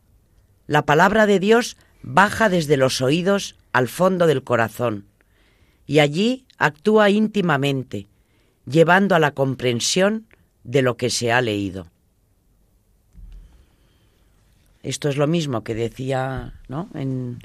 la 0.68 0.86
palabra 0.86 1.28
de 1.28 1.40
Dios 1.40 1.78
baja 2.02 2.50
desde 2.50 2.76
los 2.76 3.02
oídos 3.02 3.56
al 3.72 3.88
fondo 3.88 4.28
del 4.28 4.44
corazón 4.44 5.06
y 5.86 6.00
allí 6.00 6.46
actúa 6.58 7.10
íntimamente, 7.10 8.08
llevando 8.66 9.16
a 9.16 9.20
la 9.20 9.32
comprensión 9.32 10.28
de 10.64 10.82
lo 10.82 10.98
que 10.98 11.10
se 11.10 11.32
ha 11.32 11.42
leído. 11.42 11.88
Esto 14.84 15.10
es 15.10 15.18
lo 15.18 15.28
mismo 15.28 15.64
que 15.64 15.76
decía 15.76 16.54
¿no? 16.68 16.90
en, 16.94 17.40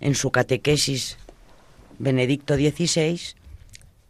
en 0.00 0.14
su 0.14 0.30
catequesis 0.30 1.16
Benedicto 1.98 2.56
XVI 2.56 3.20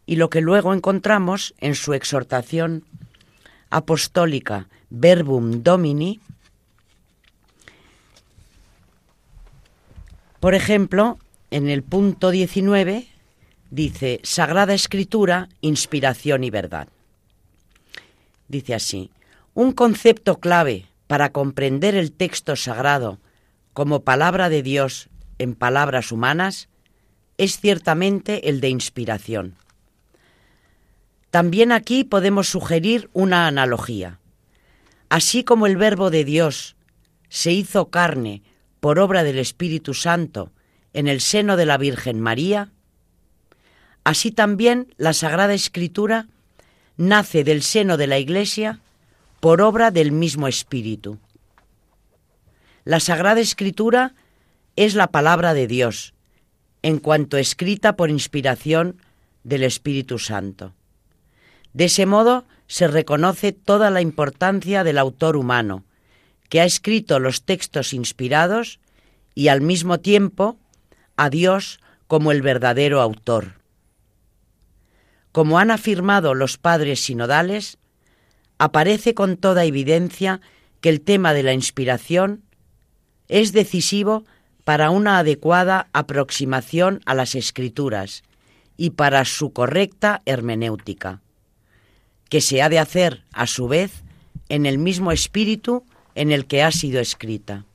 y 0.07 0.17
lo 0.17 0.31
que 0.31 0.41
luego 0.41 0.75
encontramos 0.75 1.55
en 1.59 1.75
su 1.75 1.95
exhortación 1.95 2.85
apostólica 3.71 4.69
Verbum 4.91 5.63
Domini, 5.63 6.21
por 10.41 10.55
ejemplo, 10.55 11.19
en 11.51 11.69
el 11.69 11.83
punto 11.83 12.31
19 12.31 13.12
dice 13.73 14.21
Sagrada 14.23 14.75
Escritura, 14.75 15.49
inspiración 15.63 16.45
y 16.45 16.51
verdad. 16.51 16.89
Dice 18.47 18.75
así, 18.75 19.11
un 19.55 19.73
concepto 19.73 20.39
clave 20.39 20.87
para 21.07 21.33
comprender 21.33 21.95
el 21.95 22.13
texto 22.13 22.55
sagrado 22.55 23.19
como 23.73 24.03
palabra 24.03 24.51
de 24.51 24.63
Dios 24.63 25.09
en 25.39 25.55
palabras 25.55 26.13
humanas 26.13 26.69
es 27.39 27.61
ciertamente 27.61 28.51
el 28.51 28.61
de 28.61 28.69
inspiración. 28.69 29.55
También 31.31 31.73
aquí 31.73 32.05
podemos 32.05 32.49
sugerir 32.49 33.09
una 33.15 33.47
analogía. 33.47 34.19
Así 35.09 35.45
como 35.45 35.67
el 35.67 35.79
Verbo 35.79 36.11
de 36.11 36.25
Dios 36.25 36.77
se 37.31 37.53
hizo 37.53 37.89
carne 37.89 38.43
por 38.81 38.99
obra 38.99 39.23
del 39.23 39.39
Espíritu 39.39 39.95
Santo 39.95 40.53
en 40.93 41.09
el 41.09 41.23
seno 41.23 41.57
de 41.57 41.65
la 41.65 41.79
Virgen 41.79 42.21
María, 42.21 42.71
así 44.05 44.31
también 44.31 44.93
la 44.97 45.13
Sagrada 45.13 45.55
Escritura 45.55 46.27
nace 46.97 47.45
del 47.45 47.63
seno 47.63 47.97
de 47.97 48.07
la 48.07 48.19
Iglesia 48.19 48.81
por 49.41 49.61
obra 49.61 49.91
del 49.91 50.13
mismo 50.13 50.49
Espíritu. 50.49 51.19
La 52.85 53.01
Sagrada 53.01 53.41
Escritura 53.41 54.15
es 54.77 54.95
la 54.95 55.09
palabra 55.09 55.55
de 55.55 55.67
Dios, 55.67 56.15
en 56.83 56.99
cuanto 56.99 57.37
escrita 57.37 57.97
por 57.97 58.11
inspiración 58.11 58.97
del 59.45 59.63
Espíritu 59.63 60.19
Santo. 60.19 60.75
De 61.73 61.85
ese 61.85 62.07
modo 62.07 62.45
se 62.67 62.89
reconoce 62.89 63.53
toda 63.53 63.91
la 63.91 64.01
importancia 64.01 64.85
del 64.85 64.99
autor 64.99 65.37
humano, 65.37 65.85
que 66.49 66.61
ha 66.61 66.65
escrito 66.65 67.19
los 67.19 67.45
textos 67.45 67.93
inspirados 67.93 68.79
y 69.35 69.49
al 69.49 69.61
mismo 69.61 70.01
tiempo 70.01 70.57
a 71.17 71.31
Dios 71.31 71.81
como 72.07 72.33
el 72.33 72.43
verdadero 72.43 73.01
autor. 73.01 73.62
Como 75.33 75.59
han 75.59 75.71
afirmado 75.71 76.35
los 76.35 76.59
padres 76.59 77.03
sinodales, 77.03 77.79
aparece 78.59 79.15
con 79.15 79.37
toda 79.37 79.65
evidencia 79.65 80.41
que 80.81 80.89
el 80.89 81.01
tema 81.01 81.33
de 81.33 81.43
la 81.43 81.55
inspiración 81.55 82.45
es 83.29 83.53
decisivo 83.53 84.25
para 84.65 84.91
una 84.91 85.19
adecuada 85.19 85.89
aproximación 85.93 87.01
a 87.07 87.15
las 87.15 87.35
escrituras 87.35 88.23
y 88.77 88.91
para 88.91 89.25
su 89.25 89.53
correcta 89.53 90.23
hermenéutica 90.27 91.21
que 92.33 92.41
se 92.41 92.63
ha 92.63 92.71
de 92.71 92.79
hacer, 92.79 93.25
a 93.35 93.47
su 93.47 93.69
vez, 93.69 94.05
en 94.49 94.65
el 94.65 94.79
mismo 94.79 95.13
espíritu 95.13 95.85
en 96.15 96.33
el 96.33 96.47
que 96.47 96.63
ha 96.63 96.71
sido 96.71 96.99
escrita. 96.99 97.67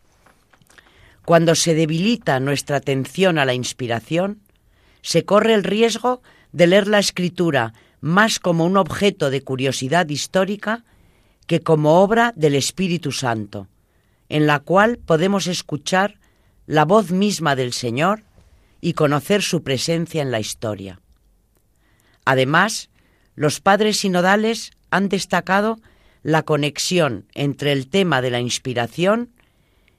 Cuando 1.25 1.53
se 1.53 1.75
debilita 1.75 2.39
nuestra 2.39 2.77
atención 2.77 3.37
a 3.37 3.45
la 3.45 3.53
inspiración, 3.53 4.41
se 5.03 5.25
corre 5.25 5.53
el 5.53 5.63
riesgo 5.63 6.23
de 6.51 6.67
leer 6.67 6.87
la 6.87 6.99
escritura 6.99 7.73
más 8.01 8.39
como 8.39 8.65
un 8.65 8.77
objeto 8.77 9.29
de 9.29 9.41
curiosidad 9.41 10.07
histórica 10.09 10.83
que 11.45 11.61
como 11.61 12.01
obra 12.01 12.33
del 12.35 12.55
Espíritu 12.55 13.11
Santo, 13.11 13.67
en 14.29 14.47
la 14.47 14.59
cual 14.59 14.97
podemos 14.97 15.47
escuchar 15.47 16.19
la 16.65 16.85
voz 16.85 17.11
misma 17.11 17.55
del 17.55 17.73
Señor 17.73 18.23
y 18.81 18.93
conocer 18.93 19.41
su 19.41 19.63
presencia 19.63 20.21
en 20.21 20.31
la 20.31 20.39
historia. 20.39 20.99
Además, 22.25 22.89
los 23.35 23.61
padres 23.61 23.99
sinodales 23.99 24.71
han 24.91 25.09
destacado 25.09 25.79
la 26.23 26.43
conexión 26.43 27.25
entre 27.33 27.71
el 27.71 27.87
tema 27.87 28.21
de 28.21 28.31
la 28.31 28.41
inspiración 28.41 29.31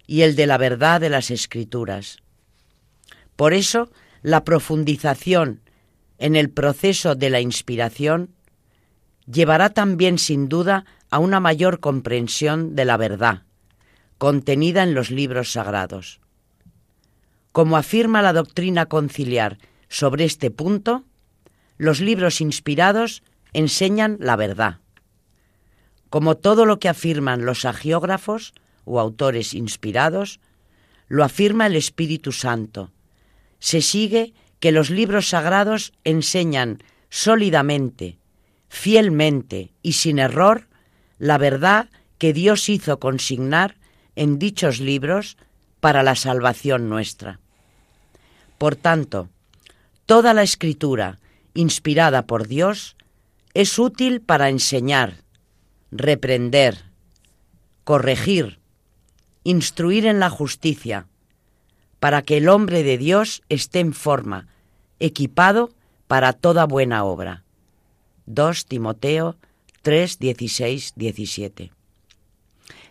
y 0.06 0.22
el 0.22 0.36
de 0.36 0.46
la 0.46 0.58
verdad 0.58 1.00
de 1.00 1.08
las 1.08 1.30
escrituras. 1.30 2.18
Por 3.36 3.54
eso, 3.54 3.90
la 4.22 4.44
profundización 4.44 5.60
en 6.18 6.36
el 6.36 6.50
proceso 6.50 7.14
de 7.14 7.30
la 7.30 7.40
inspiración 7.40 8.30
llevará 9.26 9.70
también 9.70 10.18
sin 10.18 10.48
duda 10.48 10.84
a 11.10 11.18
una 11.18 11.40
mayor 11.40 11.80
comprensión 11.80 12.74
de 12.74 12.84
la 12.84 12.96
verdad 12.96 13.42
contenida 14.18 14.82
en 14.82 14.94
los 14.94 15.10
libros 15.10 15.52
sagrados. 15.52 16.20
Como 17.52 17.76
afirma 17.76 18.20
la 18.20 18.32
doctrina 18.32 18.86
conciliar 18.86 19.58
sobre 19.88 20.24
este 20.24 20.50
punto, 20.50 21.04
los 21.78 22.00
libros 22.00 22.40
inspirados 22.40 23.22
enseñan 23.52 24.18
la 24.20 24.36
verdad. 24.36 24.78
Como 26.10 26.36
todo 26.36 26.66
lo 26.66 26.78
que 26.80 26.88
afirman 26.88 27.44
los 27.44 27.64
agiógrafos 27.64 28.54
o 28.84 29.00
autores 29.00 29.54
inspirados, 29.54 30.40
lo 31.06 31.24
afirma 31.24 31.66
el 31.66 31.76
Espíritu 31.76 32.32
Santo. 32.32 32.90
Se 33.60 33.80
sigue 33.80 34.34
que 34.60 34.72
los 34.72 34.90
libros 34.90 35.28
sagrados 35.28 35.92
enseñan 36.04 36.82
sólidamente, 37.10 38.18
fielmente 38.68 39.72
y 39.82 39.94
sin 39.94 40.18
error 40.18 40.68
la 41.18 41.38
verdad 41.38 41.88
que 42.18 42.32
Dios 42.32 42.68
hizo 42.68 42.98
consignar 42.98 43.76
en 44.16 44.38
dichos 44.38 44.80
libros 44.80 45.36
para 45.80 46.02
la 46.02 46.16
salvación 46.16 46.88
nuestra. 46.88 47.40
Por 48.58 48.74
tanto, 48.74 49.28
toda 50.06 50.34
la 50.34 50.42
escritura, 50.42 51.18
inspirada 51.54 52.26
por 52.26 52.48
Dios, 52.48 52.96
es 53.54 53.78
útil 53.78 54.20
para 54.20 54.48
enseñar, 54.48 55.22
reprender, 55.90 56.84
corregir, 57.84 58.58
instruir 59.44 60.06
en 60.06 60.20
la 60.20 60.30
justicia, 60.30 61.06
para 62.00 62.22
que 62.22 62.36
el 62.36 62.48
hombre 62.48 62.82
de 62.82 62.98
Dios 62.98 63.42
esté 63.48 63.80
en 63.80 63.92
forma, 63.92 64.46
equipado 65.00 65.70
para 66.06 66.32
toda 66.32 66.64
buena 66.64 67.04
obra. 67.04 67.42
2 68.26 68.66
Timoteo 68.66 69.36
3, 69.82 70.18
16, 70.18 70.92
17. 70.96 71.72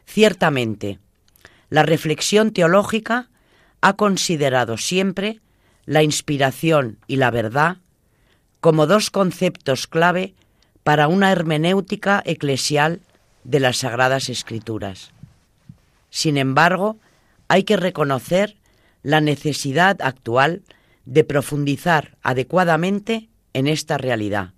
Ciertamente, 0.05 0.99
la 1.69 1.83
reflexión 1.83 2.51
teológica 2.51 3.29
ha 3.81 3.93
considerado 3.93 4.77
siempre 4.77 5.41
la 5.85 6.03
inspiración 6.03 6.97
y 7.07 7.17
la 7.17 7.31
verdad 7.31 7.77
como 8.59 8.87
dos 8.87 9.11
conceptos 9.11 9.87
clave 9.87 10.33
para 10.83 11.07
una 11.07 11.31
hermenéutica 11.31 12.23
eclesial 12.25 13.01
de 13.43 13.59
las 13.59 13.77
Sagradas 13.77 14.29
Escrituras. 14.29 15.11
Sin 16.09 16.37
embargo, 16.37 16.97
hay 17.47 17.63
que 17.63 17.77
reconocer 17.77 18.57
la 19.07 19.21
necesidad 19.21 20.01
actual 20.01 20.63
de 21.05 21.23
profundizar 21.23 22.17
adecuadamente 22.23 23.29
en 23.53 23.67
esta 23.67 23.97
realidad, 23.97 24.51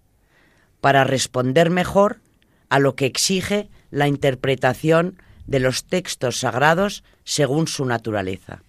para 0.82 1.04
responder 1.04 1.70
mejor 1.70 2.20
a 2.68 2.80
lo 2.80 2.96
que 2.96 3.06
exige 3.06 3.70
la 3.92 4.08
interpretación 4.08 5.22
de 5.46 5.60
los 5.60 5.84
textos 5.84 6.40
sagrados 6.40 7.04
según 7.24 7.68
su 7.68 7.86
naturaleza. 7.86 8.64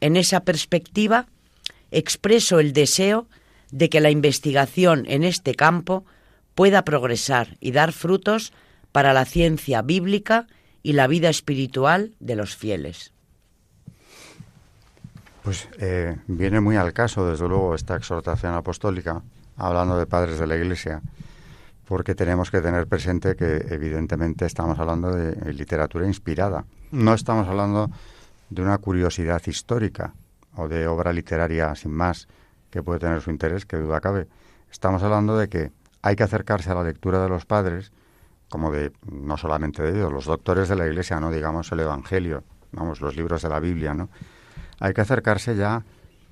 En 0.00 0.16
esa 0.16 0.40
perspectiva, 0.40 1.28
expreso 1.92 2.58
el 2.58 2.72
deseo 2.72 3.28
de 3.70 3.90
que 3.90 4.00
la 4.00 4.10
investigación 4.10 5.04
en 5.06 5.22
este 5.22 5.54
campo 5.54 6.04
pueda 6.56 6.84
progresar 6.84 7.58
y 7.60 7.70
dar 7.70 7.92
frutos 7.92 8.52
para 8.90 9.12
la 9.12 9.24
ciencia 9.24 9.82
bíblica 9.82 10.48
y 10.82 10.94
la 10.94 11.06
vida 11.06 11.28
espiritual 11.28 12.16
de 12.18 12.34
los 12.34 12.56
fieles. 12.56 13.12
Pues 15.42 15.68
eh, 15.78 16.16
viene 16.26 16.60
muy 16.60 16.76
al 16.76 16.92
caso, 16.92 17.26
desde 17.26 17.48
luego, 17.48 17.74
esta 17.74 17.96
exhortación 17.96 18.54
apostólica, 18.54 19.22
hablando 19.56 19.96
de 19.96 20.06
padres 20.06 20.38
de 20.38 20.46
la 20.46 20.56
Iglesia, 20.56 21.00
porque 21.86 22.14
tenemos 22.14 22.50
que 22.50 22.60
tener 22.60 22.86
presente 22.86 23.36
que 23.36 23.66
evidentemente 23.70 24.46
estamos 24.46 24.78
hablando 24.78 25.14
de 25.14 25.52
literatura 25.52 26.06
inspirada. 26.06 26.64
No 26.90 27.14
estamos 27.14 27.48
hablando 27.48 27.90
de 28.50 28.62
una 28.62 28.78
curiosidad 28.78 29.42
histórica 29.46 30.12
o 30.56 30.68
de 30.68 30.86
obra 30.86 31.12
literaria 31.12 31.74
sin 31.74 31.92
más 31.92 32.28
que 32.70 32.82
puede 32.82 33.00
tener 33.00 33.20
su 33.20 33.30
interés, 33.30 33.66
que 33.66 33.76
duda 33.76 34.00
cabe. 34.00 34.28
Estamos 34.70 35.02
hablando 35.02 35.36
de 35.36 35.48
que 35.48 35.72
hay 36.02 36.16
que 36.16 36.22
acercarse 36.22 36.70
a 36.70 36.74
la 36.74 36.84
lectura 36.84 37.22
de 37.22 37.28
los 37.28 37.46
padres, 37.46 37.92
como 38.48 38.70
de, 38.70 38.92
no 39.10 39.36
solamente 39.36 39.82
de 39.82 39.90
ellos, 39.90 40.12
los 40.12 40.26
doctores 40.26 40.68
de 40.68 40.76
la 40.76 40.86
Iglesia, 40.86 41.18
no 41.18 41.30
digamos 41.30 41.72
el 41.72 41.80
Evangelio, 41.80 42.44
vamos, 42.72 43.00
los 43.00 43.16
libros 43.16 43.42
de 43.42 43.48
la 43.48 43.58
Biblia, 43.58 43.94
¿no? 43.94 44.10
Hay 44.80 44.92
que 44.94 45.02
acercarse 45.02 45.54
ya 45.56 45.84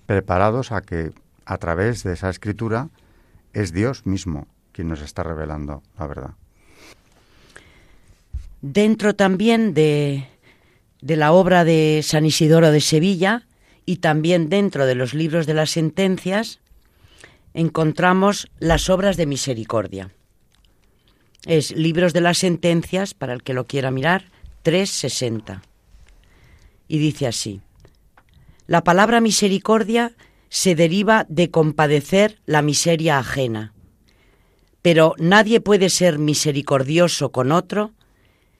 preparados 0.06 0.72
a 0.72 0.80
que 0.80 1.12
a 1.44 1.58
través 1.58 2.02
de 2.02 2.14
esa 2.14 2.30
escritura 2.30 2.88
es 3.52 3.72
Dios 3.72 4.06
mismo 4.06 4.48
quien 4.72 4.88
nos 4.88 5.02
está 5.02 5.22
revelando 5.22 5.82
la 5.98 6.06
verdad. 6.06 6.30
Dentro 8.60 9.14
también 9.14 9.74
de, 9.74 10.26
de 11.00 11.16
la 11.16 11.32
obra 11.32 11.64
de 11.64 12.00
San 12.02 12.26
Isidoro 12.26 12.70
de 12.72 12.80
Sevilla 12.80 13.46
y 13.86 13.96
también 13.96 14.48
dentro 14.48 14.86
de 14.86 14.94
los 14.94 15.14
libros 15.14 15.46
de 15.46 15.54
las 15.54 15.70
sentencias 15.70 16.60
encontramos 17.54 18.50
las 18.58 18.88
obras 18.90 19.16
de 19.16 19.26
misericordia. 19.26 20.10
Es 21.44 21.70
Libros 21.72 22.12
de 22.12 22.20
las 22.20 22.38
Sentencias, 22.38 23.14
para 23.14 23.32
el 23.32 23.42
que 23.42 23.54
lo 23.54 23.66
quiera 23.66 23.90
mirar, 23.90 24.30
360. 24.62 25.62
Y 26.88 26.98
dice 26.98 27.26
así, 27.26 27.60
la 28.68 28.84
palabra 28.84 29.22
misericordia 29.22 30.12
se 30.50 30.74
deriva 30.74 31.24
de 31.30 31.50
compadecer 31.50 32.38
la 32.44 32.60
miseria 32.60 33.18
ajena, 33.18 33.72
pero 34.82 35.14
nadie 35.18 35.60
puede 35.60 35.88
ser 35.88 36.18
misericordioso 36.18 37.32
con 37.32 37.50
otro 37.50 37.94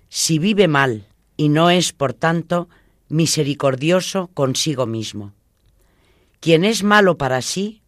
si 0.09 0.39
vive 0.39 0.67
mal 0.67 1.07
y 1.37 1.51
no 1.51 1.69
es, 1.69 1.93
por 1.93 2.15
tanto, 2.15 2.71
misericordioso 3.11 4.31
consigo 4.33 4.87
mismo. 4.87 5.35
Quien 6.41 6.65
es 6.65 6.83
malo 6.83 7.19
para 7.19 7.43
sí, 7.43 7.83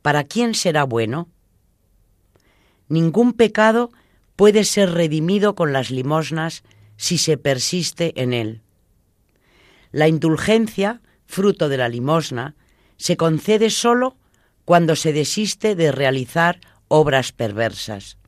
¿para 0.00 0.24
quién 0.24 0.54
será 0.54 0.84
bueno? 0.84 1.28
Ningún 2.88 3.34
pecado 3.34 3.90
puede 4.34 4.64
ser 4.64 4.92
redimido 4.92 5.54
con 5.54 5.74
las 5.74 5.90
limosnas 5.90 6.62
si 6.96 7.18
se 7.18 7.36
persiste 7.36 8.14
en 8.20 8.32
él. 8.32 8.62
La 9.92 10.08
indulgencia, 10.08 11.02
fruto 11.30 11.68
de 11.68 11.78
la 11.78 11.88
limosna, 11.88 12.54
se 12.96 13.16
concede 13.16 13.70
sólo 13.70 14.16
cuando 14.64 14.96
se 14.96 15.12
desiste 15.12 15.74
de 15.74 15.92
realizar 15.92 16.60
obras 16.88 17.32
perversas. 17.32 18.18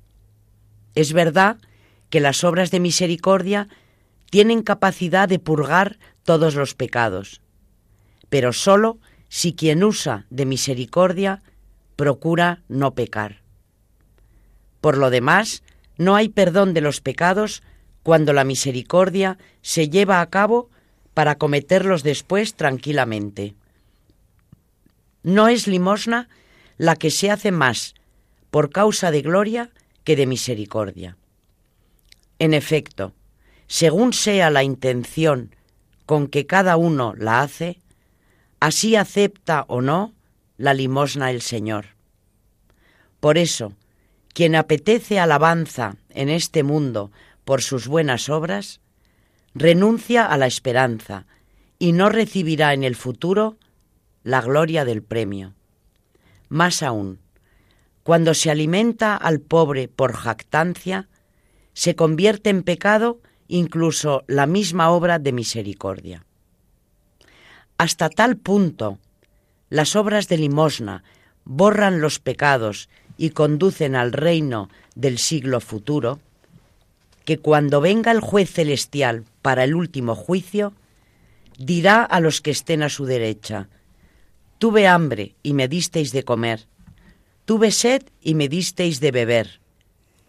Es 0.94 1.12
verdad 1.12 1.59
que 2.09 2.20
las 2.20 2.44
obras 2.44 2.70
de 2.70 2.80
misericordia 2.80 3.68
tienen 4.30 4.62
capacidad 4.62 5.28
de 5.28 5.38
purgar 5.38 5.98
todos 6.22 6.55
los 6.55 6.74
pecados, 6.74 7.42
pero 8.28 8.53
sólo 8.53 8.98
si 9.28 9.55
quien 9.55 9.82
usa 9.82 10.26
de 10.30 10.46
misericordia 10.46 11.42
procura 11.96 12.62
no 12.68 12.94
pecar. 12.94 13.42
Por 14.80 14.96
lo 14.96 15.11
demás, 15.11 15.62
no 15.96 16.16
hay 16.16 16.28
perdón 16.28 16.74
de 16.74 16.80
los 16.80 17.00
pecados 17.00 17.62
cuando 18.03 18.32
la 18.32 18.44
misericordia 18.44 19.38
se 19.61 19.88
lleva 19.88 20.20
a 20.20 20.30
cabo 20.30 20.70
para 21.14 21.36
cometerlos 21.36 22.02
después 22.02 22.54
tranquilamente. 22.54 23.54
No 25.22 25.48
es 25.48 25.66
limosna 25.66 26.28
la 26.78 26.96
que 26.96 27.10
se 27.10 27.30
hace 27.30 27.52
más 27.52 27.94
por 28.50 28.70
causa 28.70 29.10
de 29.10 29.22
gloria 29.22 29.70
que 30.04 30.16
de 30.16 30.26
misericordia. 30.26 31.16
En 32.38 32.54
efecto, 32.54 33.14
según 33.66 34.12
sea 34.12 34.50
la 34.50 34.62
intención 34.62 35.54
con 36.06 36.26
que 36.26 36.46
cada 36.46 36.76
uno 36.76 37.14
la 37.16 37.40
hace, 37.40 37.78
así 38.60 38.96
acepta 38.96 39.64
o 39.68 39.80
no 39.80 40.12
la 40.58 40.74
limosna 40.74 41.30
el 41.30 41.40
Señor. 41.40 41.86
Por 43.20 43.38
eso, 43.38 43.72
quien 44.34 44.54
apetece 44.54 45.18
alabanza 45.18 45.96
en 46.10 46.28
este 46.28 46.62
mundo 46.62 47.10
por 47.44 47.62
sus 47.62 47.86
buenas 47.86 48.28
obras, 48.28 48.82
renuncia 49.55 50.24
a 50.26 50.36
la 50.38 50.46
esperanza 50.46 51.26
y 51.78 51.92
no 51.92 52.09
recibirá 52.09 52.74
en 52.74 52.84
el 52.84 52.96
futuro 52.96 53.59
la 54.22 54.40
gloria 54.40 54.84
del 54.84 55.03
premio. 55.03 55.55
Más 56.48 56.82
aún, 56.82 57.18
cuando 58.03 58.34
se 58.34 58.50
alimenta 58.50 59.16
al 59.16 59.40
pobre 59.40 59.88
por 59.88 60.12
jactancia, 60.12 61.09
se 61.72 61.94
convierte 61.94 62.50
en 62.50 62.62
pecado 62.62 63.20
incluso 63.48 64.24
la 64.26 64.46
misma 64.46 64.90
obra 64.90 65.18
de 65.18 65.32
misericordia. 65.32 66.24
Hasta 67.78 68.09
tal 68.11 68.36
punto 68.36 68.98
las 69.68 69.96
obras 69.96 70.28
de 70.28 70.36
limosna 70.36 71.03
borran 71.44 72.00
los 72.00 72.18
pecados 72.18 72.88
y 73.16 73.30
conducen 73.30 73.96
al 73.96 74.12
reino 74.12 74.68
del 74.94 75.18
siglo 75.18 75.61
futuro, 75.61 76.20
que 77.24 77.38
cuando 77.38 77.80
venga 77.80 78.10
el 78.10 78.20
juez 78.20 78.50
celestial 78.50 79.24
para 79.42 79.64
el 79.64 79.74
último 79.74 80.14
juicio, 80.14 80.72
dirá 81.58 82.02
a 82.02 82.20
los 82.20 82.40
que 82.40 82.50
estén 82.50 82.82
a 82.82 82.88
su 82.88 83.06
derecha, 83.06 83.68
Tuve 84.62 84.86
hambre 84.86 85.34
y 85.42 85.54
me 85.54 85.66
disteis 85.66 86.12
de 86.12 86.22
comer, 86.22 86.68
tuve 87.46 87.72
sed 87.72 88.04
y 88.20 88.36
me 88.36 88.48
disteis 88.48 89.00
de 89.00 89.10
beber, 89.10 89.58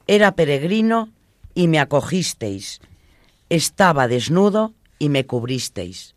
era 0.07 0.33
peregrino 0.33 1.11
y 1.53 1.67
me 1.67 1.77
acogisteis, 1.77 2.81
estaba 3.49 4.07
desnudo 4.07 4.73
y 4.97 5.09
me 5.09 5.27
cubristeis. 5.27 6.15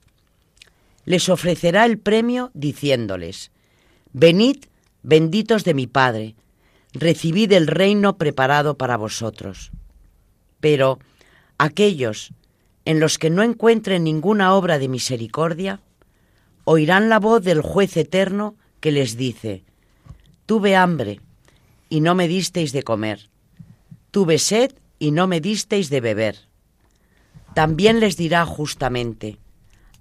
Les 1.04 1.28
ofrecerá 1.28 1.84
el 1.84 1.98
premio 1.98 2.50
diciéndoles, 2.54 3.50
Venid, 4.14 4.64
benditos 5.02 5.64
de 5.64 5.74
mi 5.74 5.86
Padre, 5.86 6.36
recibid 6.94 7.52
el 7.52 7.66
reino 7.66 8.16
preparado 8.16 8.78
para 8.78 8.96
vosotros. 8.96 9.72
Pero 10.60 10.98
aquellos 11.58 12.32
en 12.84 13.00
los 13.00 13.18
que 13.18 13.30
no 13.30 13.42
encuentren 13.42 14.04
ninguna 14.04 14.54
obra 14.54 14.78
de 14.78 14.88
misericordia, 14.88 15.80
oirán 16.64 17.08
la 17.08 17.18
voz 17.18 17.42
del 17.42 17.60
juez 17.60 17.96
eterno 17.96 18.54
que 18.80 18.92
les 18.92 19.16
dice, 19.16 19.64
Tuve 20.46 20.76
hambre 20.76 21.20
y 21.88 22.00
no 22.00 22.14
me 22.14 22.28
disteis 22.28 22.72
de 22.72 22.84
comer, 22.84 23.28
tuve 24.12 24.38
sed 24.38 24.72
y 25.00 25.10
no 25.10 25.26
me 25.26 25.40
disteis 25.40 25.90
de 25.90 26.00
beber. 26.00 26.36
También 27.54 28.00
les 28.00 28.16
dirá 28.16 28.46
justamente, 28.46 29.38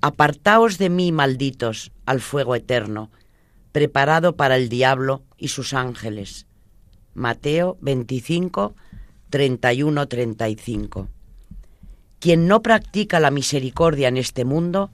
Apartaos 0.02 0.78
de 0.78 0.90
mí, 0.90 1.12
malditos, 1.12 1.92
al 2.06 2.22
fuego 2.22 2.54
eterno, 2.54 3.10
preparado 3.72 4.36
para 4.36 4.56
el 4.56 4.70
diablo 4.70 5.24
y 5.38 5.48
sus 5.48 5.74
ángeles. 5.74 6.46
Mateo 7.16 7.78
25, 7.82 8.76
31, 9.30 10.08
35. 10.08 11.08
Quien 12.20 12.48
no 12.48 12.62
practica 12.62 13.20
la 13.20 13.32
misericordia 13.32 14.08
en 14.08 14.18
este 14.18 14.46
mundo, 14.46 14.92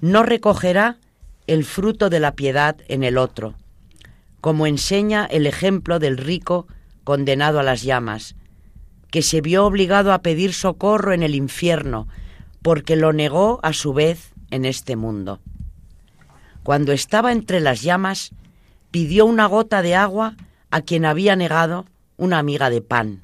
no 0.00 0.22
recogerá 0.22 0.98
el 1.46 1.64
fruto 1.64 2.10
de 2.10 2.20
la 2.20 2.34
piedad 2.34 2.76
en 2.88 3.02
el 3.02 3.18
otro, 3.18 3.54
como 4.40 4.66
enseña 4.66 5.24
el 5.26 5.46
ejemplo 5.46 5.98
del 5.98 6.18
rico 6.18 6.66
condenado 7.04 7.58
a 7.58 7.62
las 7.62 7.82
llamas, 7.82 8.36
que 9.10 9.22
se 9.22 9.40
vio 9.40 9.66
obligado 9.66 10.12
a 10.12 10.22
pedir 10.22 10.52
socorro 10.52 11.12
en 11.12 11.22
el 11.22 11.34
infierno, 11.34 12.08
porque 12.62 12.96
lo 12.96 13.12
negó 13.12 13.60
a 13.62 13.72
su 13.72 13.92
vez 13.92 14.32
en 14.50 14.64
este 14.64 14.96
mundo. 14.96 15.40
Cuando 16.62 16.92
estaba 16.92 17.32
entre 17.32 17.60
las 17.60 17.82
llamas, 17.82 18.30
pidió 18.90 19.26
una 19.26 19.46
gota 19.46 19.82
de 19.82 19.96
agua 19.96 20.36
a 20.70 20.80
quien 20.82 21.04
había 21.04 21.34
negado 21.34 21.86
una 22.16 22.38
amiga 22.38 22.70
de 22.70 22.80
pan. 22.80 23.22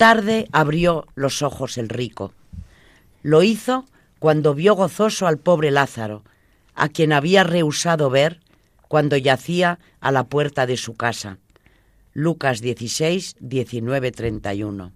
Tarde 0.00 0.48
abrió 0.50 1.06
los 1.14 1.42
ojos 1.42 1.76
el 1.76 1.90
rico. 1.90 2.32
Lo 3.22 3.42
hizo 3.42 3.84
cuando 4.18 4.54
vio 4.54 4.74
gozoso 4.74 5.26
al 5.26 5.36
pobre 5.36 5.70
Lázaro, 5.70 6.24
a 6.74 6.88
quien 6.88 7.12
había 7.12 7.44
rehusado 7.44 8.08
ver 8.08 8.40
cuando 8.88 9.18
yacía 9.18 9.78
a 10.00 10.10
la 10.10 10.24
puerta 10.24 10.64
de 10.64 10.78
su 10.78 10.94
casa. 10.94 11.36
Lucas 12.14 12.62
16, 12.62 13.36
19, 13.40 14.10
31. 14.10 14.92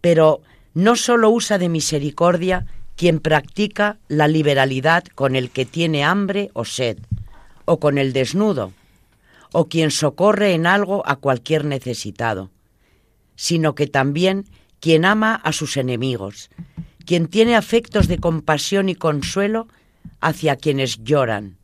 Pero 0.00 0.40
no 0.74 0.96
solo 0.96 1.30
usa 1.30 1.56
de 1.56 1.68
misericordia 1.68 2.66
quien 2.96 3.20
practica 3.20 3.98
la 4.08 4.26
liberalidad 4.26 5.04
con 5.14 5.36
el 5.36 5.50
que 5.52 5.64
tiene 5.64 6.02
hambre 6.02 6.50
o 6.54 6.64
sed, 6.64 6.98
o 7.66 7.78
con 7.78 7.98
el 7.98 8.12
desnudo, 8.12 8.72
o 9.52 9.68
quien 9.68 9.92
socorre 9.92 10.54
en 10.54 10.66
algo 10.66 11.06
a 11.06 11.14
cualquier 11.14 11.64
necesitado, 11.64 12.50
sino 13.40 13.74
que 13.74 13.86
también 13.86 14.44
quien 14.80 15.06
ama 15.06 15.34
a 15.34 15.54
sus 15.54 15.78
enemigos, 15.78 16.50
quien 17.06 17.26
tiene 17.26 17.56
afectos 17.56 18.06
de 18.06 18.18
compasión 18.18 18.90
y 18.90 18.94
consuelo 18.94 19.66
hacia 20.20 20.56
quienes 20.56 21.02
lloran, 21.04 21.56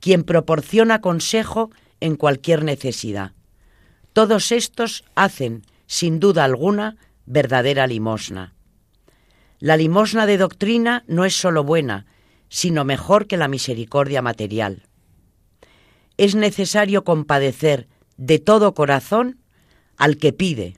quien 0.00 0.24
proporciona 0.24 1.02
consejo 1.02 1.70
en 2.00 2.16
cualquier 2.16 2.64
necesidad. 2.64 3.32
Todos 4.14 4.50
estos 4.50 5.04
hacen, 5.14 5.66
sin 5.86 6.20
duda 6.20 6.44
alguna, 6.44 6.96
verdadera 7.26 7.86
limosna. 7.86 8.54
La 9.58 9.76
limosna 9.76 10.24
de 10.24 10.38
doctrina 10.38 11.04
no 11.06 11.26
es 11.26 11.34
sólo 11.34 11.64
buena, 11.64 12.06
sino 12.48 12.86
mejor 12.86 13.26
que 13.26 13.36
la 13.36 13.48
misericordia 13.48 14.22
material. 14.22 14.84
Es 16.16 16.34
necesario 16.34 17.04
compadecer 17.04 17.88
de 18.16 18.38
todo 18.38 18.72
corazón 18.72 19.42
al 19.98 20.16
que 20.16 20.32
pide, 20.32 20.76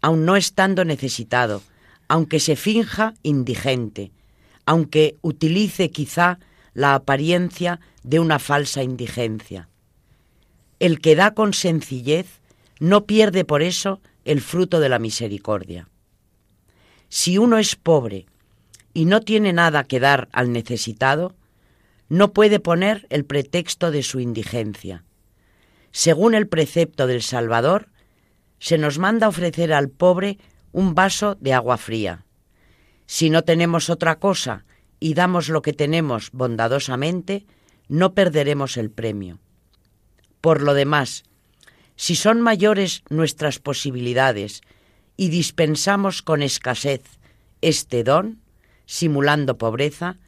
aun 0.00 0.24
no 0.24 0.36
estando 0.36 0.84
necesitado, 0.84 1.62
aunque 2.08 2.40
se 2.40 2.56
finja 2.56 3.14
indigente, 3.22 4.12
aunque 4.64 5.16
utilice 5.20 5.90
quizá 5.90 6.38
la 6.72 6.94
apariencia 6.94 7.80
de 8.02 8.20
una 8.20 8.38
falsa 8.38 8.82
indigencia. 8.82 9.68
El 10.78 11.00
que 11.00 11.14
da 11.14 11.34
con 11.34 11.52
sencillez 11.52 12.40
no 12.80 13.04
pierde 13.04 13.44
por 13.44 13.62
eso 13.62 14.00
el 14.24 14.40
fruto 14.40 14.80
de 14.80 14.88
la 14.88 14.98
misericordia. 14.98 15.88
Si 17.08 17.38
uno 17.38 17.58
es 17.58 17.76
pobre 17.76 18.26
y 18.94 19.04
no 19.04 19.20
tiene 19.20 19.52
nada 19.52 19.84
que 19.84 20.00
dar 20.00 20.28
al 20.32 20.52
necesitado, 20.52 21.34
no 22.08 22.32
puede 22.32 22.60
poner 22.60 23.06
el 23.10 23.24
pretexto 23.24 23.90
de 23.90 24.02
su 24.02 24.20
indigencia. 24.20 25.04
Según 25.92 26.34
el 26.34 26.48
precepto 26.48 27.06
del 27.06 27.22
Salvador, 27.22 27.91
se 28.62 28.78
nos 28.78 29.00
manda 29.00 29.26
ofrecer 29.26 29.72
al 29.72 29.88
pobre 29.90 30.38
un 30.70 30.94
vaso 30.94 31.34
de 31.34 31.52
agua 31.52 31.78
fría. 31.78 32.24
Si 33.06 33.28
no 33.28 33.42
tenemos 33.42 33.90
otra 33.90 34.20
cosa 34.20 34.66
y 35.00 35.14
damos 35.14 35.48
lo 35.48 35.62
que 35.62 35.72
tenemos 35.72 36.30
bondadosamente, 36.30 37.44
no 37.88 38.14
perderemos 38.14 38.76
el 38.76 38.92
premio. 38.92 39.40
Por 40.40 40.62
lo 40.62 40.74
demás, 40.74 41.24
si 41.96 42.14
son 42.14 42.40
mayores 42.40 43.02
nuestras 43.10 43.58
posibilidades 43.58 44.60
y 45.16 45.28
dispensamos 45.30 46.22
con 46.22 46.40
escasez 46.40 47.02
este 47.62 48.04
don, 48.04 48.42
simulando 48.86 49.58
pobreza, 49.58 50.18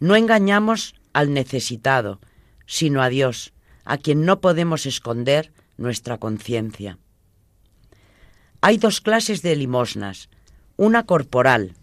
no 0.00 0.16
engañamos 0.16 0.94
al 1.12 1.34
necesitado, 1.34 2.18
sino 2.64 3.02
a 3.02 3.10
Dios, 3.10 3.52
a 3.84 3.98
quien 3.98 4.24
no 4.24 4.40
podemos 4.40 4.86
esconder 4.86 5.52
nuestra 5.76 6.16
conciencia. 6.16 6.98
Hay 8.66 8.78
dos 8.78 9.02
clases 9.02 9.42
de 9.42 9.54
limosnas, 9.56 10.30
una 10.78 11.04
corporal, 11.04 11.74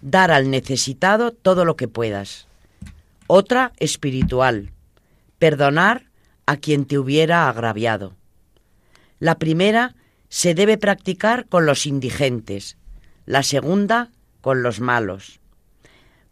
dar 0.00 0.30
al 0.30 0.48
necesitado 0.48 1.32
todo 1.32 1.64
lo 1.64 1.74
que 1.74 1.88
puedas, 1.88 2.46
otra 3.26 3.72
espiritual, 3.78 4.70
perdonar 5.40 6.04
a 6.46 6.56
quien 6.56 6.84
te 6.84 7.00
hubiera 7.00 7.48
agraviado. 7.48 8.14
La 9.18 9.40
primera 9.40 9.96
se 10.28 10.54
debe 10.54 10.78
practicar 10.78 11.48
con 11.48 11.66
los 11.66 11.84
indigentes, 11.84 12.76
la 13.26 13.42
segunda 13.42 14.12
con 14.40 14.62
los 14.62 14.78
malos. 14.78 15.40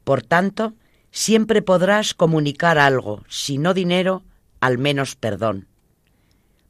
Por 0.04 0.22
tanto, 0.22 0.74
siempre 1.10 1.60
podrás 1.60 2.14
comunicar 2.14 2.78
algo, 2.78 3.24
si 3.28 3.58
no 3.58 3.74
dinero, 3.74 4.22
al 4.60 4.78
menos 4.78 5.16
perdón. 5.16 5.66